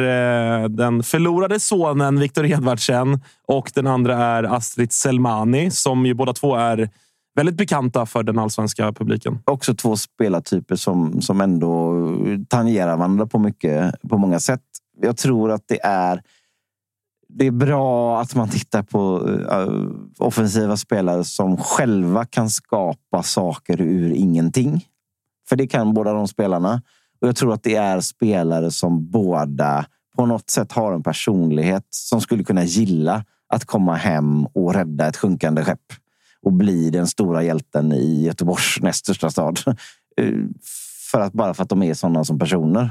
eh, 0.63 0.69
den 0.69 1.03
förlorade 1.03 1.59
sonen 1.59 2.19
Viktor 2.19 2.45
Edvardsen 2.45 3.19
och 3.47 3.71
den 3.75 3.87
andra 3.87 4.17
är 4.25 4.43
Astrid 4.43 4.91
Selmani 4.91 5.71
som 5.71 6.05
ju 6.05 6.13
båda 6.13 6.33
två 6.33 6.55
är 6.55 6.89
väldigt 7.35 7.55
bekanta 7.55 8.05
för 8.05 8.23
den 8.23 8.39
allsvenska 8.39 8.93
publiken. 8.93 9.39
Också 9.45 9.75
två 9.75 9.97
spelartyper 9.97 10.75
som, 10.75 11.21
som 11.21 11.41
ändå 11.41 11.93
tangerar 12.47 12.97
varandra 12.97 13.27
på, 13.27 13.39
mycket, 13.39 14.01
på 14.09 14.17
många 14.17 14.39
sätt. 14.39 14.61
Jag 15.01 15.17
tror 15.17 15.51
att 15.51 15.63
det 15.67 15.83
är 15.83 16.21
det 17.37 17.45
är 17.45 17.51
bra 17.51 18.21
att 18.21 18.35
man 18.35 18.49
tittar 18.49 18.83
på 18.83 19.19
uh, 19.19 19.91
offensiva 20.17 20.77
spelare 20.77 21.23
som 21.23 21.57
själva 21.57 22.25
kan 22.25 22.49
skapa 22.49 23.23
saker 23.23 23.81
ur 23.81 24.11
ingenting. 24.11 24.85
För 25.49 25.55
det 25.55 25.67
kan 25.67 25.93
båda 25.93 26.13
de 26.13 26.27
spelarna. 26.27 26.81
Och 27.21 27.27
jag 27.27 27.35
tror 27.35 27.53
att 27.53 27.63
det 27.63 27.75
är 27.75 28.01
spelare 28.01 28.71
som 28.71 29.11
båda 29.11 29.85
på 30.15 30.25
något 30.25 30.49
sätt 30.49 30.71
har 30.71 30.93
en 30.93 31.03
personlighet 31.03 31.87
som 31.89 32.21
skulle 32.21 32.43
kunna 32.43 32.63
gilla 32.63 33.23
att 33.47 33.65
komma 33.65 33.95
hem 33.95 34.45
och 34.45 34.73
rädda 34.73 35.07
ett 35.07 35.17
sjunkande 35.17 35.63
skepp 35.63 35.93
och 36.41 36.53
bli 36.53 36.89
den 36.89 37.07
stora 37.07 37.43
hjälten 37.43 37.93
i 37.93 38.23
Göteborgs 38.25 38.77
näst 38.81 38.99
största 38.99 39.29
stad. 39.29 39.59
Eh, 40.17 40.33
för 41.11 41.19
att, 41.19 41.33
bara 41.33 41.53
för 41.53 41.63
att 41.63 41.69
de 41.69 41.83
är 41.83 41.93
sådana 41.93 42.23
som 42.23 42.39
personer. 42.39 42.89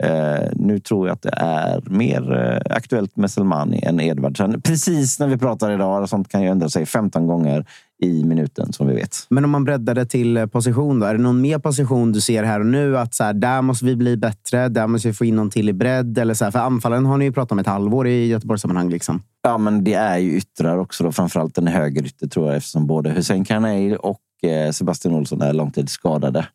Eh, 0.00 0.48
nu 0.52 0.78
tror 0.78 1.06
jag 1.06 1.14
att 1.14 1.22
det 1.22 1.34
är 1.36 1.82
mer 1.90 2.32
eh, 2.32 2.76
aktuellt 2.76 3.16
med 3.16 3.30
Selmani 3.30 3.82
än 3.82 4.00
Edvardsen. 4.00 4.62
Precis 4.62 5.18
när 5.20 5.26
vi 5.26 5.38
pratar 5.38 5.70
idag, 5.70 6.02
och 6.02 6.08
sånt 6.08 6.28
kan 6.28 6.42
ju 6.42 6.48
ändra 6.48 6.68
sig 6.68 6.86
15 6.86 7.26
gånger 7.26 7.66
i 8.02 8.24
minuten 8.24 8.72
som 8.72 8.86
vi 8.86 8.94
vet. 8.94 9.16
Men 9.28 9.44
om 9.44 9.50
man 9.50 9.64
breddar 9.64 9.94
det 9.94 10.06
till 10.06 10.36
eh, 10.36 10.46
position 10.46 11.00
då? 11.00 11.06
Är 11.06 11.14
det 11.14 11.22
någon 11.22 11.40
mer 11.40 11.58
position 11.58 12.12
du 12.12 12.20
ser 12.20 12.44
här 12.44 12.60
och 12.60 12.66
nu? 12.66 12.98
Att 12.98 13.14
så 13.14 13.24
här, 13.24 13.32
där 13.32 13.62
måste 13.62 13.84
vi 13.84 13.96
bli 13.96 14.16
bättre, 14.16 14.68
där 14.68 14.86
måste 14.86 15.08
vi 15.08 15.14
få 15.14 15.24
in 15.24 15.36
någon 15.36 15.50
till 15.50 15.68
i 15.68 15.72
bredd. 15.72 16.18
Eller 16.18 16.34
så 16.34 16.44
här, 16.44 16.50
för 16.50 16.58
anfallen 16.58 17.06
har 17.06 17.18
ni 17.18 17.24
ju 17.24 17.32
pratat 17.32 17.52
om 17.52 17.58
ett 17.58 17.66
halvår 17.66 18.08
i 18.08 18.26
Göteborgssammanhang. 18.26 18.90
Liksom. 18.90 19.22
Ja, 19.42 19.58
men 19.58 19.84
det 19.84 19.94
är 19.94 20.18
ju 20.18 20.36
yttrar 20.36 20.78
också. 20.78 21.04
Då, 21.04 21.12
framförallt 21.12 21.58
en 21.58 21.66
högerytter 21.66 22.26
tror 22.26 22.46
jag 22.46 22.56
eftersom 22.56 22.86
både 22.86 23.10
Hussein 23.10 23.44
Kanel 23.44 23.96
och 23.96 24.20
eh, 24.42 24.70
Sebastian 24.70 25.14
Olsson 25.14 25.42
är 25.42 25.52
långtidsskadade. 25.52 26.46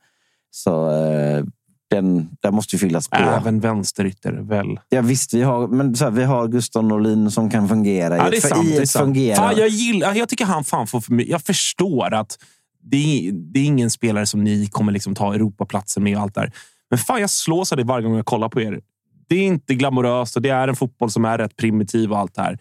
Så 0.51 0.89
eh, 0.89 1.43
den, 1.89 2.29
där 2.41 2.51
måste 2.51 2.75
ju 2.75 2.79
fyllas 2.79 3.07
på. 3.07 3.15
Även 3.15 3.59
vänsterytter, 3.59 4.31
väl? 4.31 4.79
Ja, 4.89 5.01
visst, 5.01 5.33
vi 5.33 5.41
har, 5.41 5.67
men 5.67 5.95
så 5.95 6.03
här, 6.03 6.11
vi 6.11 6.23
har 6.23 6.47
Gustav 6.47 6.83
Norlin 6.83 7.31
som 7.31 7.49
kan 7.49 7.67
fungera 7.67 8.17
Ja, 8.17 8.29
det 8.29 8.38
är 8.38 8.41
sant. 8.41 8.67
Det 8.67 8.77
är 8.77 8.85
sant. 8.85 9.17
Fan, 9.35 9.53
jag, 9.57 9.67
gillar, 9.67 10.15
jag 10.15 10.29
tycker 10.29 10.45
han 10.45 10.63
fan 10.63 10.88
får 10.88 11.01
för 11.01 11.13
mycket. 11.13 11.31
Jag 11.31 11.41
förstår 11.41 12.13
att 12.13 12.38
det 12.83 12.97
är, 12.97 13.31
det 13.31 13.59
är 13.59 13.63
ingen 13.63 13.89
spelare 13.89 14.25
som 14.25 14.43
ni 14.43 14.67
kommer 14.67 14.91
liksom 14.91 15.15
ta 15.15 15.33
Europaplatsen 15.33 16.03
med 16.03 16.15
och 16.17 16.21
allt 16.21 16.35
där. 16.35 16.51
Men 16.89 16.99
fan, 16.99 17.21
jag 17.21 17.29
slås 17.29 17.71
av 17.71 17.77
det 17.77 17.83
varje 17.83 18.07
gång 18.07 18.15
jag 18.15 18.25
kollar 18.25 18.49
på 18.49 18.61
er. 18.61 18.81
Det 19.29 19.35
är 19.35 19.43
inte 19.43 19.75
glamoröst 19.75 20.35
och 20.35 20.41
det 20.41 20.49
är 20.49 20.67
en 20.67 20.75
fotboll 20.75 21.11
som 21.11 21.25
är 21.25 21.38
rätt 21.38 21.55
primitiv 21.55 22.11
och 22.11 22.17
allt 22.17 22.35
det 22.35 22.41
här. 22.41 22.51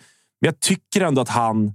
Men 0.40 0.48
jag 0.48 0.60
tycker 0.60 1.00
ändå 1.00 1.22
att 1.22 1.28
han... 1.28 1.74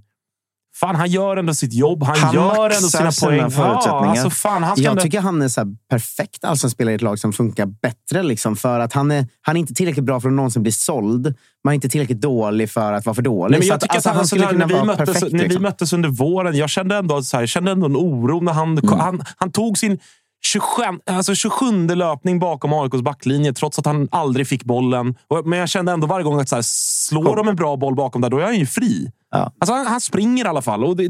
Fan, 0.74 0.96
han 0.96 1.10
gör 1.10 1.36
ändå 1.36 1.54
sitt 1.54 1.72
jobb. 1.72 2.02
Han, 2.02 2.16
Han 2.18 2.34
gör 2.34 2.64
ändå 2.64 2.88
sina 2.88 3.12
sina 3.12 3.30
poäng. 3.30 3.50
förutsättningar. 3.50 4.04
Ja, 4.04 4.10
alltså 4.10 4.30
fan, 4.30 4.62
han 4.62 4.76
ska 4.76 4.82
Jag 4.84 4.90
ändå... 4.90 5.02
tycker 5.02 5.20
han 5.20 5.42
är 5.42 5.48
så 5.48 5.76
perfekt 5.90 6.44
allsvensk 6.44 6.74
spelare 6.76 6.92
i 6.92 6.96
ett 6.96 7.02
lag 7.02 7.18
som 7.18 7.32
funkar 7.32 7.66
bättre. 7.66 8.22
Liksom, 8.22 8.56
för 8.56 8.80
att 8.80 8.92
han 8.92 9.10
är, 9.10 9.26
han 9.42 9.56
är 9.56 9.60
inte 9.60 9.74
tillräckligt 9.74 10.04
bra 10.04 10.20
för 10.20 10.28
att 10.28 10.34
någonsin 10.34 10.62
bli 10.62 10.72
såld. 10.72 11.34
Man 11.64 11.72
är 11.72 11.74
inte 11.74 11.88
tillräckligt 11.88 12.20
dålig 12.20 12.70
för 12.70 12.92
att 12.92 13.06
vara 13.06 13.14
för 13.14 13.22
dålig. 13.22 13.50
Nej, 13.50 13.58
men 13.60 13.68
jag 13.68 13.74
att, 13.74 13.80
tycker 13.80 13.94
alltså, 13.94 14.10
att 14.10 14.16
han, 14.16 14.26
skulle 14.26 14.42
sådär, 14.42 14.52
kunna 14.52 14.66
när, 14.66 14.74
vi 14.80 14.86
vara 14.86 14.96
perfekt. 14.96 15.22
när 15.32 15.38
vi 15.38 15.44
liksom. 15.44 15.62
möttes 15.62 15.92
under 15.92 16.08
våren, 16.08 16.56
jag 16.56 16.70
kände 16.70 16.96
ändå, 16.96 17.22
så 17.22 17.36
här, 17.36 17.42
jag 17.42 17.48
kände 17.48 17.70
ändå 17.70 17.86
en 17.86 17.96
oro 17.96 18.40
när 18.40 18.52
han, 18.52 18.78
Mm. 18.78 18.98
han, 19.00 19.22
han 19.36 19.52
tog 19.52 19.78
sin 19.78 19.98
27, 20.44 20.82
alltså 21.06 21.34
27 21.34 21.86
löpning 21.86 22.38
bakom 22.38 22.72
AIKs 22.72 23.02
backlinje, 23.02 23.52
trots 23.52 23.78
att 23.78 23.86
han 23.86 24.08
aldrig 24.10 24.48
fick 24.48 24.64
bollen. 24.64 25.14
Men 25.44 25.58
jag 25.58 25.68
kände 25.68 25.92
ändå 25.92 26.06
varje 26.06 26.24
gång 26.24 26.40
att 26.40 26.48
så 26.48 26.54
här, 26.54 26.62
slår 27.08 27.36
de 27.36 27.48
en 27.48 27.56
bra 27.56 27.76
boll 27.76 27.94
bakom 27.94 28.20
där, 28.20 28.30
då 28.30 28.38
är 28.38 28.44
han 28.44 28.58
ju 28.58 28.66
fri. 28.66 29.10
Ja. 29.30 29.52
Alltså, 29.58 29.74
han, 29.74 29.86
han 29.86 30.00
springer 30.00 30.44
i 30.44 30.48
alla 30.48 30.62
fall. 30.62 30.84
Och 30.84 30.96
det, 30.96 31.08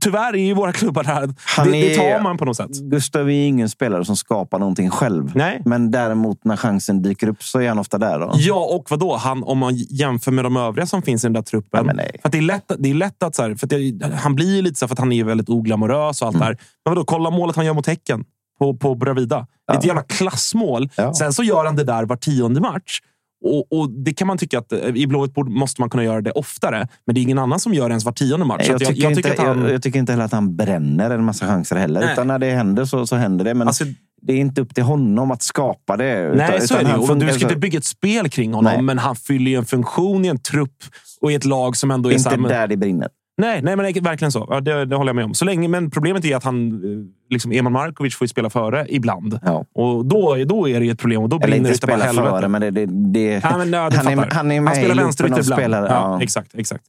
tyvärr 0.00 0.32
är 0.34 0.38
ju 0.46 0.54
våra 0.54 0.72
klubbar. 0.72 1.04
Han 1.04 1.70
Det, 1.70 1.80
det 1.80 1.96
tar 1.96 2.22
man 2.22 2.38
på 2.38 2.44
något 2.44 2.56
sätt. 2.56 2.70
Gustav 2.70 3.30
är 3.30 3.46
ingen 3.46 3.68
spelare 3.68 4.04
som 4.04 4.16
skapar 4.16 4.58
någonting 4.58 4.90
själv. 4.90 5.32
Nej. 5.34 5.62
Men 5.64 5.90
däremot 5.90 6.44
när 6.44 6.56
chansen 6.56 7.02
dyker 7.02 7.28
upp 7.28 7.42
så 7.42 7.60
är 7.60 7.68
han 7.68 7.78
ofta 7.78 7.98
där. 7.98 8.18
Då. 8.20 8.32
Ja, 8.34 8.64
och 8.74 8.90
vad 8.90 9.00
då? 9.00 9.16
Han, 9.16 9.42
om 9.44 9.58
man 9.58 9.74
jämför 9.76 10.32
med 10.32 10.44
de 10.44 10.56
övriga 10.56 10.86
som 10.86 11.02
finns 11.02 11.24
i 11.24 11.26
den 11.26 11.32
där 11.32 11.42
truppen. 11.42 11.86
Ja, 11.96 12.04
för 12.22 12.28
det, 12.28 12.38
är 12.38 12.42
lätt, 12.42 12.72
det 12.78 12.90
är 12.90 12.94
lätt 12.94 13.22
att... 13.22 13.34
Så 13.34 13.42
här, 13.42 13.54
för 13.54 13.66
det, 13.66 14.06
han 14.14 14.34
blir 14.34 14.56
ju 14.56 14.62
lite 14.62 14.78
så 14.78 14.84
här 14.84 14.88
för 14.88 14.94
att 14.94 14.98
han 14.98 15.12
är 15.12 15.24
väldigt 15.24 15.48
oglamorös 15.48 16.22
och 16.22 16.28
allt 16.28 16.36
Mm. 16.36 16.46
där. 16.48 16.56
Men 16.84 16.94
vadå, 16.94 17.04
kolla 17.04 17.30
målet 17.30 17.56
han 17.56 17.66
gör 17.66 17.74
mot 17.74 17.86
Häcken 17.86 18.24
på, 18.62 18.76
på 18.76 18.94
Bravida. 18.94 19.36
Är 19.72 19.76
ett 19.76 19.84
Ja. 19.84 19.86
jävla 19.86 20.02
klassmål. 20.02 20.88
Ja. 20.96 21.14
Sen 21.14 21.32
så 21.32 21.42
gör 21.42 21.64
han 21.64 21.76
det 21.76 21.84
där 21.84 22.04
var 22.04 22.16
tionde 22.16 22.60
match. 22.60 23.00
Och, 23.44 23.72
och 23.80 23.90
Det 23.90 24.14
kan 24.14 24.26
man 24.26 24.38
tycka 24.38 24.58
att 24.58 24.72
eh, 24.72 24.78
i 24.94 25.06
Blåvitt 25.06 25.36
måste 25.36 25.80
man 25.82 25.90
kunna 25.90 26.04
göra 26.04 26.20
det 26.20 26.30
oftare. 26.30 26.88
Men 27.06 27.14
det 27.14 27.20
är 27.20 27.22
ingen 27.22 27.38
annan 27.38 27.60
som 27.60 27.74
gör 27.74 27.88
det 27.88 27.92
ens 27.92 28.04
var 28.04 28.12
tionde 28.12 28.46
match. 28.46 28.66
Så 28.66 28.72
Jag 28.72 28.82
att 28.82 28.88
tycker, 28.88 29.10
inte, 29.10 29.34
han- 29.42 29.60
jag, 29.62 29.72
jag 29.72 29.82
tycker 29.82 29.98
inte 29.98 30.12
heller 30.12 30.24
att 30.24 30.32
han 30.32 30.56
bränner 30.56 31.10
en 31.10 31.24
massa 31.24 31.46
chanser 31.46 31.76
heller. 31.76 32.00
Nej. 32.00 32.12
Utan 32.12 32.26
när 32.26 32.38
det 32.38 32.50
händer 32.50 32.84
så, 32.84 33.06
så 33.06 33.16
händer 33.16 33.44
det. 33.44 33.54
Men 33.54 33.68
Alltså- 33.68 33.84
det 34.22 34.32
är 34.32 34.36
inte 34.36 34.60
upp 34.60 34.74
till 34.74 34.84
honom 34.84 35.30
att 35.30 35.42
skapa 35.42 35.96
det. 35.96 36.32
Nej, 36.36 36.50
utan, 36.56 36.68
så 36.68 36.74
är 36.74 36.84
det 36.84 37.14
ju. 37.24 37.26
Du 37.26 37.32
ska 37.34 37.44
inte 37.48 37.56
bygga 37.60 37.78
ett 37.78 37.84
spel 37.84 38.28
kring 38.28 38.54
honom, 38.54 38.72
Nej. 38.72 38.82
men 38.82 38.98
han 38.98 39.16
fyller 39.16 39.50
ju 39.50 39.56
en 39.56 39.64
funktion 39.64 40.24
i 40.24 40.28
en 40.28 40.38
trupp 40.38 40.76
och 41.20 41.32
i 41.32 41.34
ett 41.34 41.44
lag 41.44 41.76
som 41.76 41.90
ändå 41.90 42.08
är... 42.10 42.14
Inte 42.14 42.36
men- 42.36 42.50
där 42.50 42.66
det 42.66 42.76
brinner. 42.76 43.08
Nej, 43.36 43.62
nej, 43.62 43.76
men 43.76 43.92
verkligen 44.02 44.32
så. 44.32 44.46
Ja, 44.50 44.60
det, 44.60 44.84
det 44.84 44.96
håller 44.96 45.08
jag 45.08 45.16
med 45.16 45.24
om. 45.24 45.34
Så 45.34 45.44
länge, 45.44 45.68
men 45.68 45.90
problemet 45.90 46.24
är 46.24 46.36
att 46.36 46.44
han, 46.44 46.72
eh, 46.72 47.32
liksom 47.32 47.52
Eman 47.52 47.72
Markovic 47.72 48.14
får 48.16 48.26
spela 48.26 48.50
före 48.50 48.86
ibland. 48.88 49.38
Ja. 49.42 49.64
Och 49.74 50.06
då, 50.06 50.36
då 50.44 50.68
är 50.68 50.80
det 50.80 50.88
ett 50.88 50.98
problem 50.98 51.22
och 51.22 51.28
då 51.28 51.40
Eller 51.40 51.56
inte 51.56 51.74
spela 51.74 52.12
före, 52.12 52.48
men 52.48 52.60
det... 52.60 52.70
det, 52.70 52.86
det 52.86 53.40
Ja, 53.42 53.58
men, 53.58 53.72
ja, 53.72 53.90
han, 53.94 54.06
är, 54.06 54.34
han 54.34 54.52
är 54.52 54.60
med 54.60 54.74
han 54.74 54.84
spelar 54.84 55.04
vänsterytter 55.04 55.40
ibland. 55.40 55.60
spelar... 55.60 55.86
ja. 55.86 56.22
Exakt, 56.22 56.54
exakt. 56.54 56.84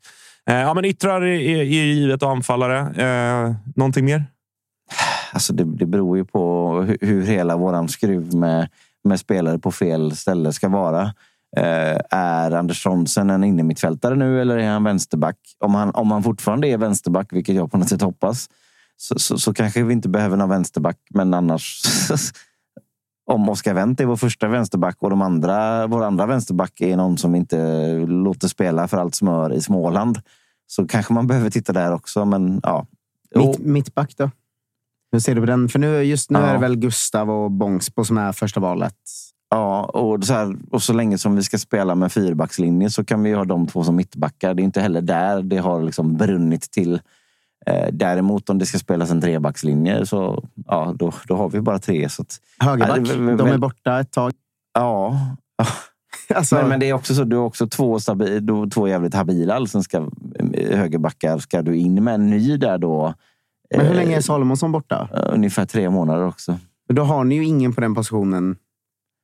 Eh, 0.49 0.55
ja, 0.55 0.73
men 0.73 0.85
yttrar 0.85 1.21
är, 1.21 1.39
är, 1.39 1.57
är 1.57 1.63
givet 1.63 2.23
och 2.23 2.29
anfallare. 2.29 2.79
Eh, 2.79 3.55
någonting 3.75 4.05
mer? 4.05 4.23
Alltså 5.33 5.53
det, 5.53 5.63
det 5.63 5.85
beror 5.85 6.17
ju 6.17 6.25
på 6.25 6.71
hur, 6.81 6.97
hur 7.01 7.25
hela 7.25 7.57
våran 7.57 7.89
skruv 7.89 8.35
med, 8.35 8.69
med 9.03 9.19
spelare 9.19 9.59
på 9.59 9.71
fel 9.71 10.15
ställe 10.15 10.53
ska 10.53 10.69
vara. 10.69 11.13
Eh, 11.57 11.97
är 12.09 12.51
Anders 12.51 12.83
Trondsen 12.83 13.29
en 13.29 13.43
innermittfältare 13.43 14.15
nu 14.15 14.41
eller 14.41 14.57
är 14.57 14.69
han 14.69 14.83
vänsterback? 14.83 15.37
Om 15.59 15.75
han, 15.75 15.89
om 15.91 16.11
han 16.11 16.23
fortfarande 16.23 16.67
är 16.67 16.77
vänsterback, 16.77 17.27
vilket 17.33 17.55
jag 17.55 17.71
på 17.71 17.77
något 17.77 17.89
sätt 17.89 18.01
hoppas, 18.01 18.49
så, 18.97 19.19
så, 19.19 19.37
så 19.37 19.53
kanske 19.53 19.83
vi 19.83 19.93
inte 19.93 20.09
behöver 20.09 20.37
någon 20.37 20.49
vänsterback. 20.49 20.97
Men 21.09 21.33
annars, 21.33 21.81
om 23.31 23.49
Oskar 23.49 23.73
Wendt 23.73 23.99
är 23.99 24.05
vår 24.05 24.15
första 24.15 24.47
vänsterback 24.47 24.97
och 24.99 25.09
de 25.09 25.21
andra, 25.21 25.87
vår 25.87 26.03
andra 26.03 26.25
vänsterback 26.25 26.81
är 26.81 26.97
någon 26.97 27.17
som 27.17 27.35
inte 27.35 27.97
låter 28.07 28.47
spela 28.47 28.87
för 28.87 28.97
allt 28.97 29.15
smör 29.15 29.53
i 29.53 29.61
Småland, 29.61 30.19
så 30.67 30.87
kanske 30.87 31.13
man 31.13 31.27
behöver 31.27 31.49
titta 31.49 31.73
där 31.73 31.93
också. 31.93 32.25
Men 32.25 32.59
ja, 32.63 32.85
Mitt, 33.35 33.59
mittback 33.59 34.17
då? 34.17 34.31
Hur 35.11 35.19
ser 35.19 35.35
du 35.35 35.41
på 35.41 35.47
den? 35.47 35.69
För 35.69 35.79
nu, 35.79 36.01
just 36.03 36.29
nu 36.31 36.39
Ja. 36.39 36.45
är 36.45 36.53
det 36.53 36.59
väl 36.59 36.75
Gustav 36.75 37.29
och 37.31 37.51
Bångsbo 37.51 38.05
som 38.05 38.17
är 38.17 38.31
första 38.31 38.59
valet. 38.59 38.95
Ja, 39.53 39.83
och 39.83 40.23
så, 40.23 40.33
här, 40.33 40.55
och 40.71 40.81
så 40.83 40.93
länge 40.93 41.17
som 41.17 41.35
vi 41.35 41.43
ska 41.43 41.57
spela 41.57 41.95
med 41.95 42.11
fyrbackslinje 42.11 42.89
så 42.89 43.03
kan 43.03 43.23
vi 43.23 43.33
ha 43.33 43.45
de 43.45 43.67
två 43.67 43.83
som 43.83 43.95
mittbackar. 43.95 44.53
Det 44.53 44.61
är 44.61 44.63
inte 44.63 44.81
heller 44.81 45.01
där 45.01 45.41
det 45.41 45.57
har 45.57 45.81
liksom 45.83 46.17
brunnit 46.17 46.71
till. 46.71 46.93
Eh, 47.65 47.87
däremot 47.91 48.49
om 48.49 48.57
det 48.59 48.65
ska 48.65 48.77
spelas 48.79 49.11
en 49.11 49.21
trebackslinje 49.21 50.05
så 50.05 50.43
ja, 50.67 50.93
då, 50.95 51.11
då 51.27 51.35
har 51.35 51.49
vi 51.49 51.61
bara 51.61 51.79
tre. 51.79 52.09
Så 52.09 52.21
att, 52.21 52.39
Högerback, 52.59 52.97
Ja, 52.97 53.15
det- 53.15 53.35
de 53.35 53.47
är 53.47 53.57
borta 53.57 53.99
ett 53.99 54.11
tag. 54.11 54.31
ja, 54.73 55.17
Alltså, 56.35 56.55
men, 56.55 56.69
men 56.69 56.79
det 56.79 56.89
är 56.89 56.93
också 56.93 57.15
så. 57.15 57.23
Du 57.23 57.35
har 57.35 57.43
också 57.45 57.67
två, 57.67 57.99
stabi, 57.99 58.39
du, 58.39 58.69
två 58.69 58.87
jävligt 58.87 59.13
habila 59.13 59.55
allsvenska 59.55 60.03
högerbackar. 60.71 61.37
Ska 61.37 61.61
du 61.61 61.75
in 61.77 62.03
med 62.03 62.13
en 62.13 62.29
ny 62.29 62.57
där 62.57 62.77
då? 62.77 63.13
men 63.75 63.85
hur 63.85 63.89
eh, 63.91 63.95
länge 63.95 64.17
är 64.17 64.21
Salomonsson 64.21 64.71
borta? 64.71 65.09
Ungefär 65.33 65.65
tre 65.65 65.89
månader 65.89 66.27
också. 66.27 66.59
Då 66.93 67.03
har 67.03 67.23
ni 67.23 67.35
ju 67.35 67.45
ingen 67.45 67.73
på 67.73 67.81
den 67.81 67.95
positionen. 67.95 68.55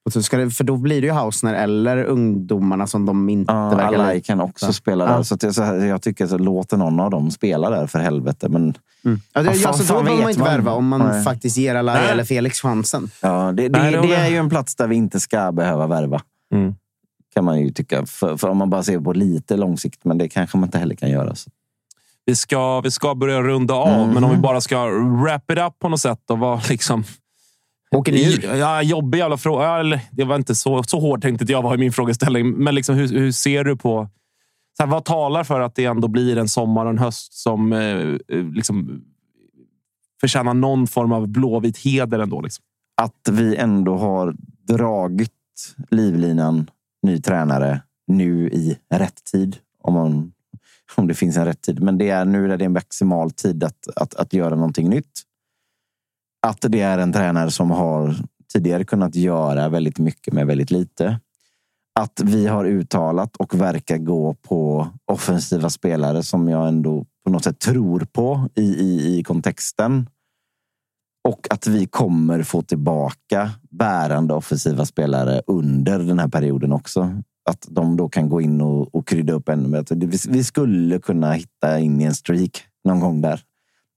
Och 0.09 0.13
så 0.13 0.23
ska 0.23 0.37
det, 0.37 0.49
för 0.51 0.63
då 0.63 0.77
blir 0.77 1.01
det 1.01 1.07
ju 1.07 1.13
Hausner 1.13 1.53
eller 1.53 2.03
ungdomarna 2.03 2.87
som 2.87 3.05
de 3.05 3.29
inte 3.29 3.53
Ja, 3.53 3.69
verkar 3.69 3.85
Alai 3.93 4.15
lita. 4.15 4.25
kan 4.27 4.41
också 4.41 4.65
Ja. 4.65 4.73
spela 4.73 5.05
Ja. 5.09 5.15
där. 5.17 5.23
Så, 5.23 5.35
att 5.35 5.43
jag, 5.43 5.55
så 5.55 5.63
här, 5.63 5.75
jag 5.75 6.01
tycker 6.01 6.25
att 6.35 6.41
låter 6.41 6.77
någon 6.77 6.99
av 6.99 7.11
dem 7.11 7.31
spela 7.31 7.69
där 7.69 7.87
för 7.87 7.99
helvete. 7.99 8.49
Men 8.49 8.73
Mm. 9.05 9.21
Ja, 9.33 9.41
det, 9.41 9.47
Ja, 9.47 9.53
fan- 9.53 9.67
alltså, 9.67 9.83
då 9.83 9.87
fan 9.87 10.05
behöver 10.05 10.17
vet 10.17 10.23
man 10.23 10.29
inte 10.29 10.39
man. 10.41 10.49
värva 10.49 10.71
om 10.71 10.87
man 10.87 10.99
Nej. 11.01 11.23
faktiskt 11.23 11.57
ger 11.57 11.75
Alai 11.75 12.01
Nej. 12.01 12.11
eller 12.11 12.23
Felix 12.23 12.61
chansen. 12.61 13.09
Ja, 13.21 13.29
det, 13.29 13.41
Nej, 13.41 13.53
det, 13.69 13.79
det 13.79 13.89
det 13.91 13.97
håller 13.97 14.15
är 14.17 14.27
ju 14.29 14.37
en 14.37 14.49
plats 14.49 14.75
där 14.75 14.87
vi 14.87 14.95
inte 14.95 15.19
ska 15.19 15.51
behöva 15.51 15.87
värva. 15.87 16.21
Mm. 16.53 16.75
Kan 17.33 17.45
man 17.45 17.59
ju 17.61 17.69
tycka. 17.71 18.05
För, 18.05 18.37
för 18.37 18.47
om 18.49 18.57
man 18.57 18.69
bara 18.69 18.83
ser 18.83 18.99
på 18.99 19.13
lite 19.13 19.57
långsikt. 19.57 19.99
Men 20.05 20.17
det 20.17 20.27
kanske 20.29 20.57
man 20.57 20.67
inte 20.67 20.77
heller 20.77 20.95
kan 20.95 21.09
göra. 21.09 21.35
Så. 21.35 21.49
Vi 22.25 22.35
ska, 22.35 22.81
vi 22.81 22.91
ska 22.91 23.15
börja 23.15 23.41
runda 23.41 23.73
av, 23.73 24.05
Mhm. 24.05 24.13
men 24.13 24.23
om 24.23 24.31
vi 24.31 24.37
bara 24.37 24.61
ska 24.61 24.85
wrap 25.23 25.51
it 25.51 25.57
up 25.57 25.79
på 25.79 25.89
något 25.89 25.99
sätt 26.01 26.29
och 26.29 26.39
vara 26.39 26.61
liksom... 26.69 27.03
Åker 27.95 28.11
ni 28.11 28.33
ur? 28.33 28.55
Ja, 28.57 28.81
jobbig 28.81 29.17
jävla 29.19 29.37
fråga. 29.37 29.63
Ja, 29.63 29.99
det 30.11 30.23
var 30.23 30.35
inte 30.35 30.55
så, 30.55 30.83
så 30.83 30.99
hårt 30.99 31.21
tänkte 31.21 31.51
jag 31.51 31.61
var 31.61 31.75
i 31.75 31.77
min 31.77 31.91
frågeställning. 31.91 32.51
Men 32.51 32.75
liksom, 32.75 32.95
hur, 32.95 33.07
hur 33.07 33.31
ser 33.31 33.63
du 33.63 33.75
på... 33.75 34.07
Så 34.77 34.83
här, 34.83 34.91
vad 34.91 35.05
talar 35.05 35.43
för 35.43 35.59
att 35.59 35.75
det 35.75 35.85
ändå 35.85 36.07
blir 36.07 36.37
en 36.37 36.49
sommar 36.49 36.85
och 36.85 36.91
en 36.91 36.97
höst 36.97 37.33
som 37.33 37.73
eh, 37.73 37.79
eh, 37.79 38.45
liksom, 38.53 39.01
förtjänar 40.21 40.53
någon 40.53 40.87
form 40.87 41.11
av 41.11 41.27
blåvit 41.27 41.77
heder 41.77 42.19
ändå? 42.19 42.41
Liksom. 42.41 42.63
Att 43.01 43.29
vi 43.31 43.55
ändå 43.55 43.97
har 43.97 44.35
dragit 44.67 45.31
livlinan, 45.91 46.69
ny 47.03 47.21
tränare, 47.21 47.81
nu 48.07 48.49
i 48.49 48.77
rätt 48.93 49.23
tid. 49.31 49.57
Om, 49.81 49.93
man, 49.93 50.31
om 50.95 51.07
det 51.07 51.13
finns 51.13 51.37
en 51.37 51.45
rätt 51.45 51.61
tid. 51.61 51.81
Men 51.81 51.97
det 51.97 52.09
är 52.09 52.25
nu 52.25 52.47
när 52.47 52.57
det 52.57 52.63
är 52.63 52.65
en 52.65 52.73
maximal 52.73 53.31
tid 53.31 53.63
att, 53.63 53.87
att, 53.95 54.15
att 54.15 54.33
göra 54.33 54.55
någonting 54.55 54.89
nytt. 54.89 55.21
Att 56.47 56.65
det 56.69 56.81
är 56.81 56.97
en 56.97 57.13
tränare 57.13 57.51
som 57.51 57.71
har 57.71 58.15
tidigare 58.53 58.83
kunnat 58.83 59.15
göra 59.15 59.69
väldigt 59.69 59.99
mycket 59.99 60.33
med 60.33 60.47
väldigt 60.47 60.71
lite. 60.71 61.19
Att 61.99 62.21
vi 62.23 62.47
har 62.47 62.65
uttalat 62.65 63.35
och 63.35 63.61
verkar 63.61 63.97
gå 63.97 64.33
på 64.33 64.87
offensiva 65.05 65.69
spelare 65.69 66.23
som 66.23 66.47
jag 66.47 66.67
ändå 66.67 67.05
på 67.25 67.31
något 67.31 67.43
sätt 67.43 67.59
tror 67.59 67.99
på 67.99 68.49
i, 68.55 68.61
i, 68.61 69.19
i 69.19 69.23
kontexten. 69.23 70.09
Och 71.27 71.47
att 71.49 71.67
vi 71.67 71.85
kommer 71.85 72.43
få 72.43 72.61
tillbaka 72.61 73.51
bärande 73.69 74.33
offensiva 74.33 74.85
spelare 74.85 75.41
under 75.47 75.99
den 75.99 76.19
här 76.19 76.27
perioden 76.27 76.73
också. 76.73 77.21
Att 77.49 77.67
de 77.69 77.97
då 77.97 78.09
kan 78.09 78.29
gå 78.29 78.41
in 78.41 78.61
och, 78.61 78.95
och 78.95 79.07
krydda 79.07 79.33
upp 79.33 79.49
ännu 79.49 79.67
mer. 79.67 79.85
Vi, 79.95 80.17
vi 80.29 80.43
skulle 80.43 80.99
kunna 80.99 81.33
hitta 81.33 81.79
in 81.79 82.01
i 82.01 82.03
en 82.03 82.15
streak 82.15 82.63
någon 82.83 82.99
gång 82.99 83.21
där. 83.21 83.43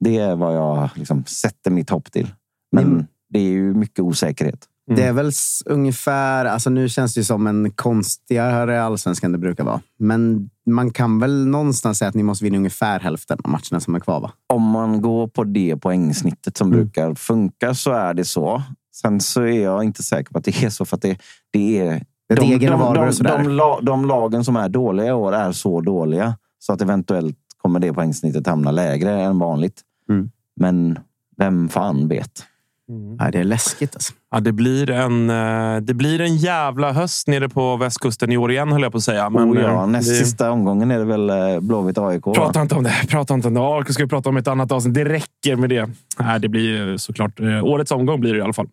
Det 0.05 0.19
är 0.19 0.37
vad 0.37 0.57
jag 0.57 0.89
liksom 0.95 1.25
sätter 1.25 1.71
mitt 1.71 1.91
hopp 1.91 2.13
till. 2.13 2.31
Men 2.73 2.85
Mm. 2.85 3.05
det 3.31 3.39
är 3.39 3.43
ju 3.51 3.75
mycket 3.75 3.99
osäkerhet. 4.01 4.69
Det 4.97 5.03
är 5.03 5.13
väl 5.13 5.29
s- 5.29 5.63
ungefär, 5.67 6.45
alltså 6.45 6.71
nu 6.71 6.89
känns 6.89 7.15
det 7.15 7.25
som 7.25 7.47
en 7.47 7.71
konstigare 7.71 8.83
allsvenskan 8.83 9.33
det 9.33 9.39
brukar 9.39 9.65
vara. 9.65 9.81
Men 9.99 10.51
man 10.67 10.91
kan 10.91 11.19
väl 11.19 11.47
någonstans 11.47 11.99
säga 11.99 12.09
att 12.09 12.15
ni 12.15 12.23
måste 12.23 12.45
vinna 12.45 12.57
ungefär 12.57 13.01
hälften 13.01 13.39
av 13.45 13.51
matcherna 13.51 13.81
som 13.81 13.95
är 13.95 14.01
kvar 14.01 14.21
va? 14.21 14.33
Om 14.53 14.63
man 14.63 15.03
går 15.03 15.27
på 15.29 15.45
det 15.45 15.77
poängsnittet 15.77 16.57
som 16.57 16.67
Mm. 16.73 16.79
brukar 16.81 17.15
funka 17.15 17.75
så 17.75 17.93
är 17.93 18.15
det 18.15 18.25
så. 18.25 18.63
Sen 18.95 19.21
så 19.21 19.43
är 19.43 19.63
jag 19.63 19.85
inte 19.85 20.03
säker 20.03 20.33
på 20.33 20.39
att 20.39 20.45
det 20.45 20.63
är 20.65 20.71
så. 20.71 20.85
För 20.85 20.97
att 20.97 21.03
det, 21.03 21.19
det 21.53 21.79
är 21.79 22.05
Det 22.29 22.35
de, 22.35 22.59
de, 22.59 22.67
de, 22.95 23.13
de, 23.23 23.49
la- 23.49 23.81
de 23.83 24.07
lagen 24.07 24.45
som 24.45 24.57
är 24.57 24.69
dåliga 24.69 25.07
i 25.07 25.13
år 25.13 25.35
är 25.35 25.53
så 25.53 25.81
dåliga 25.81 26.37
så 26.59 26.73
att 26.73 26.81
eventuellt 26.83 27.37
kommer 27.57 27.81
det 27.81 27.93
poängsnittet 27.93 28.47
hamna 28.47 28.71
lägre 28.71 29.23
än 29.23 29.39
vanligt. 29.39 29.81
Mm. 30.65 30.87
Men 30.87 30.99
vem 31.37 31.69
fan 31.69 32.09
vet? 32.09 32.45
Nej, 33.19 33.33
det 33.33 33.39
är 33.39 33.45
läskigt 33.45 33.95
alltså. 33.97 34.13
Ja, 34.31 34.41
det, 34.41 34.53
blir 34.53 34.91
en, 34.91 35.31
eh, 35.31 35.77
det 35.81 35.95
blir 35.95 36.21
en 36.21 36.37
jävla 36.37 36.93
höst 36.93 37.29
nere 37.29 37.49
på 37.49 37.77
västkusten 37.77 38.33
i 38.33 38.37
år 38.37 38.51
igen, 38.53 38.73
höll 38.73 38.83
jag 38.83 38.93
på 38.93 38.99
att 38.99 39.05
säga. 39.05 39.31
Men, 39.31 39.53
oh 39.53 39.61
ja, 39.61 39.83
eh, 39.83 39.87
näst 39.87 40.11
vi- 40.11 40.15
sista 40.15 40.51
omgången 40.51 40.91
är 40.91 40.99
det 40.99 41.05
väl 41.05 41.31
eh, 41.31 41.61
Blåvitt 41.61 41.99
AIK? 41.99 42.27
va? 42.27 42.33
Prata 42.35 42.63
inte 42.63 42.75
om 42.75 42.83
det. 42.83 42.95
Prata 43.09 43.35
inte 43.35 43.49
om 43.49 43.55
det. 43.55 43.61
AIK 43.61 43.89
ska 43.93 44.03
vi 44.03 44.09
prata 44.09 44.29
om 44.29 44.37
ett 44.37 44.49
annat 44.49 44.73
avsnitt. 44.73 44.95
Det 44.95 45.05
räcker 45.05 45.57
med 45.57 45.71
det. 45.71 45.91
Nej, 46.19 46.41
det 46.41 46.49
blir 46.49 46.63
ju 46.77 46.99
såklart 46.99 47.41
årets 47.41 47.93
omgång 47.93 48.21
blir 48.21 48.33
det 48.33 48.39
i 48.39 48.43
alla 48.43 48.53
fall. 48.53 48.69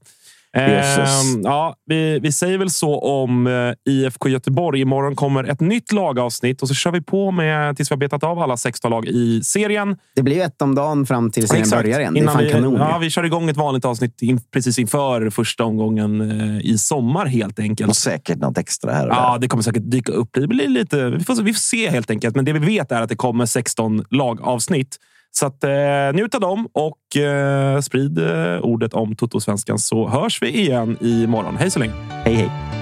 Ehm, 0.57 1.41
ja, 1.43 1.75
vi, 1.85 2.19
vi 2.19 2.31
säger 2.31 2.57
väl 2.57 2.69
så 2.69 2.99
om 2.99 3.47
eh, 3.47 3.93
IFK 3.93 4.29
Göteborg. 4.29 4.81
Imorgon 4.81 5.15
kommer 5.15 5.43
ett 5.43 5.59
nytt 5.59 5.91
lagavsnitt 5.91 6.61
och 6.61 6.67
så 6.67 6.73
kör 6.73 6.91
vi 6.91 7.01
på 7.01 7.31
med 7.31 7.75
tills 7.77 7.91
vi 7.91 7.93
har 7.93 7.97
betat 7.99 8.23
av 8.23 8.39
alla 8.39 8.57
16 8.57 8.91
lag 8.91 9.07
i 9.07 9.43
serien. 9.43 9.97
Det 10.15 10.21
blir 10.23 10.41
ett 10.41 10.61
om 10.61 10.75
dagen 10.75 11.05
fram 11.05 11.31
till 11.31 11.47
serien 11.47 11.63
Exakt. 11.63 11.83
börjar 11.83 11.99
igen. 11.99 12.13
Det 12.13 12.19
är 12.19 12.21
Innan 12.21 12.33
fan 12.35 12.43
vi, 12.43 12.51
kanon. 12.51 12.73
ja, 12.75 12.97
vi 12.97 13.09
kör 13.09 13.23
igång 13.23 13.49
ett 13.49 13.57
vanligt 13.57 13.85
avsnitt 13.85 14.21
in, 14.21 14.41
precis 14.53 14.79
inför 14.79 15.29
första 15.29 15.63
omgången 15.63 16.21
eh, 16.41 16.65
i 16.65 16.77
sommar 16.77 17.25
helt 17.25 17.59
enkelt. 17.59 17.89
Och 17.89 17.95
säkert 17.97 18.37
något 18.37 18.57
extra 18.57 18.91
här 18.93 19.07
och 19.07 19.13
Ja, 19.15 19.31
där. 19.31 19.39
det 19.39 19.47
kommer 19.47 19.63
säkert 19.63 19.83
dyka 19.91 20.11
upp. 20.11 20.29
Det 20.33 20.47
blir 20.47 20.67
lite, 20.67 21.09
vi, 21.09 21.23
får, 21.23 21.41
vi 21.43 21.53
får 21.53 21.59
se 21.59 21.89
helt 21.89 22.09
enkelt. 22.11 22.35
Men 22.35 22.45
det 22.45 22.53
vi 22.53 22.59
vet 22.59 22.91
är 22.91 23.01
att 23.01 23.09
det 23.09 23.15
kommer 23.15 23.45
16 23.45 24.03
lagavsnitt. 24.09 24.97
Så 25.31 25.45
att, 25.45 25.63
eh, 25.63 26.13
njut 26.13 26.35
av 26.35 26.41
dem 26.41 26.67
och 26.73 27.21
eh, 27.21 27.79
sprid 27.79 28.19
eh, 28.19 28.59
ordet 28.61 28.93
om 28.93 29.15
Toto-svenskan 29.15 29.79
så 29.79 30.07
hörs 30.07 30.41
vi 30.41 30.59
igen 30.59 30.97
imorgon. 31.01 31.57
Hej 31.57 31.71
så 31.71 31.79
länge! 31.79 31.93
Hej 32.25 32.33
hej! 32.33 32.78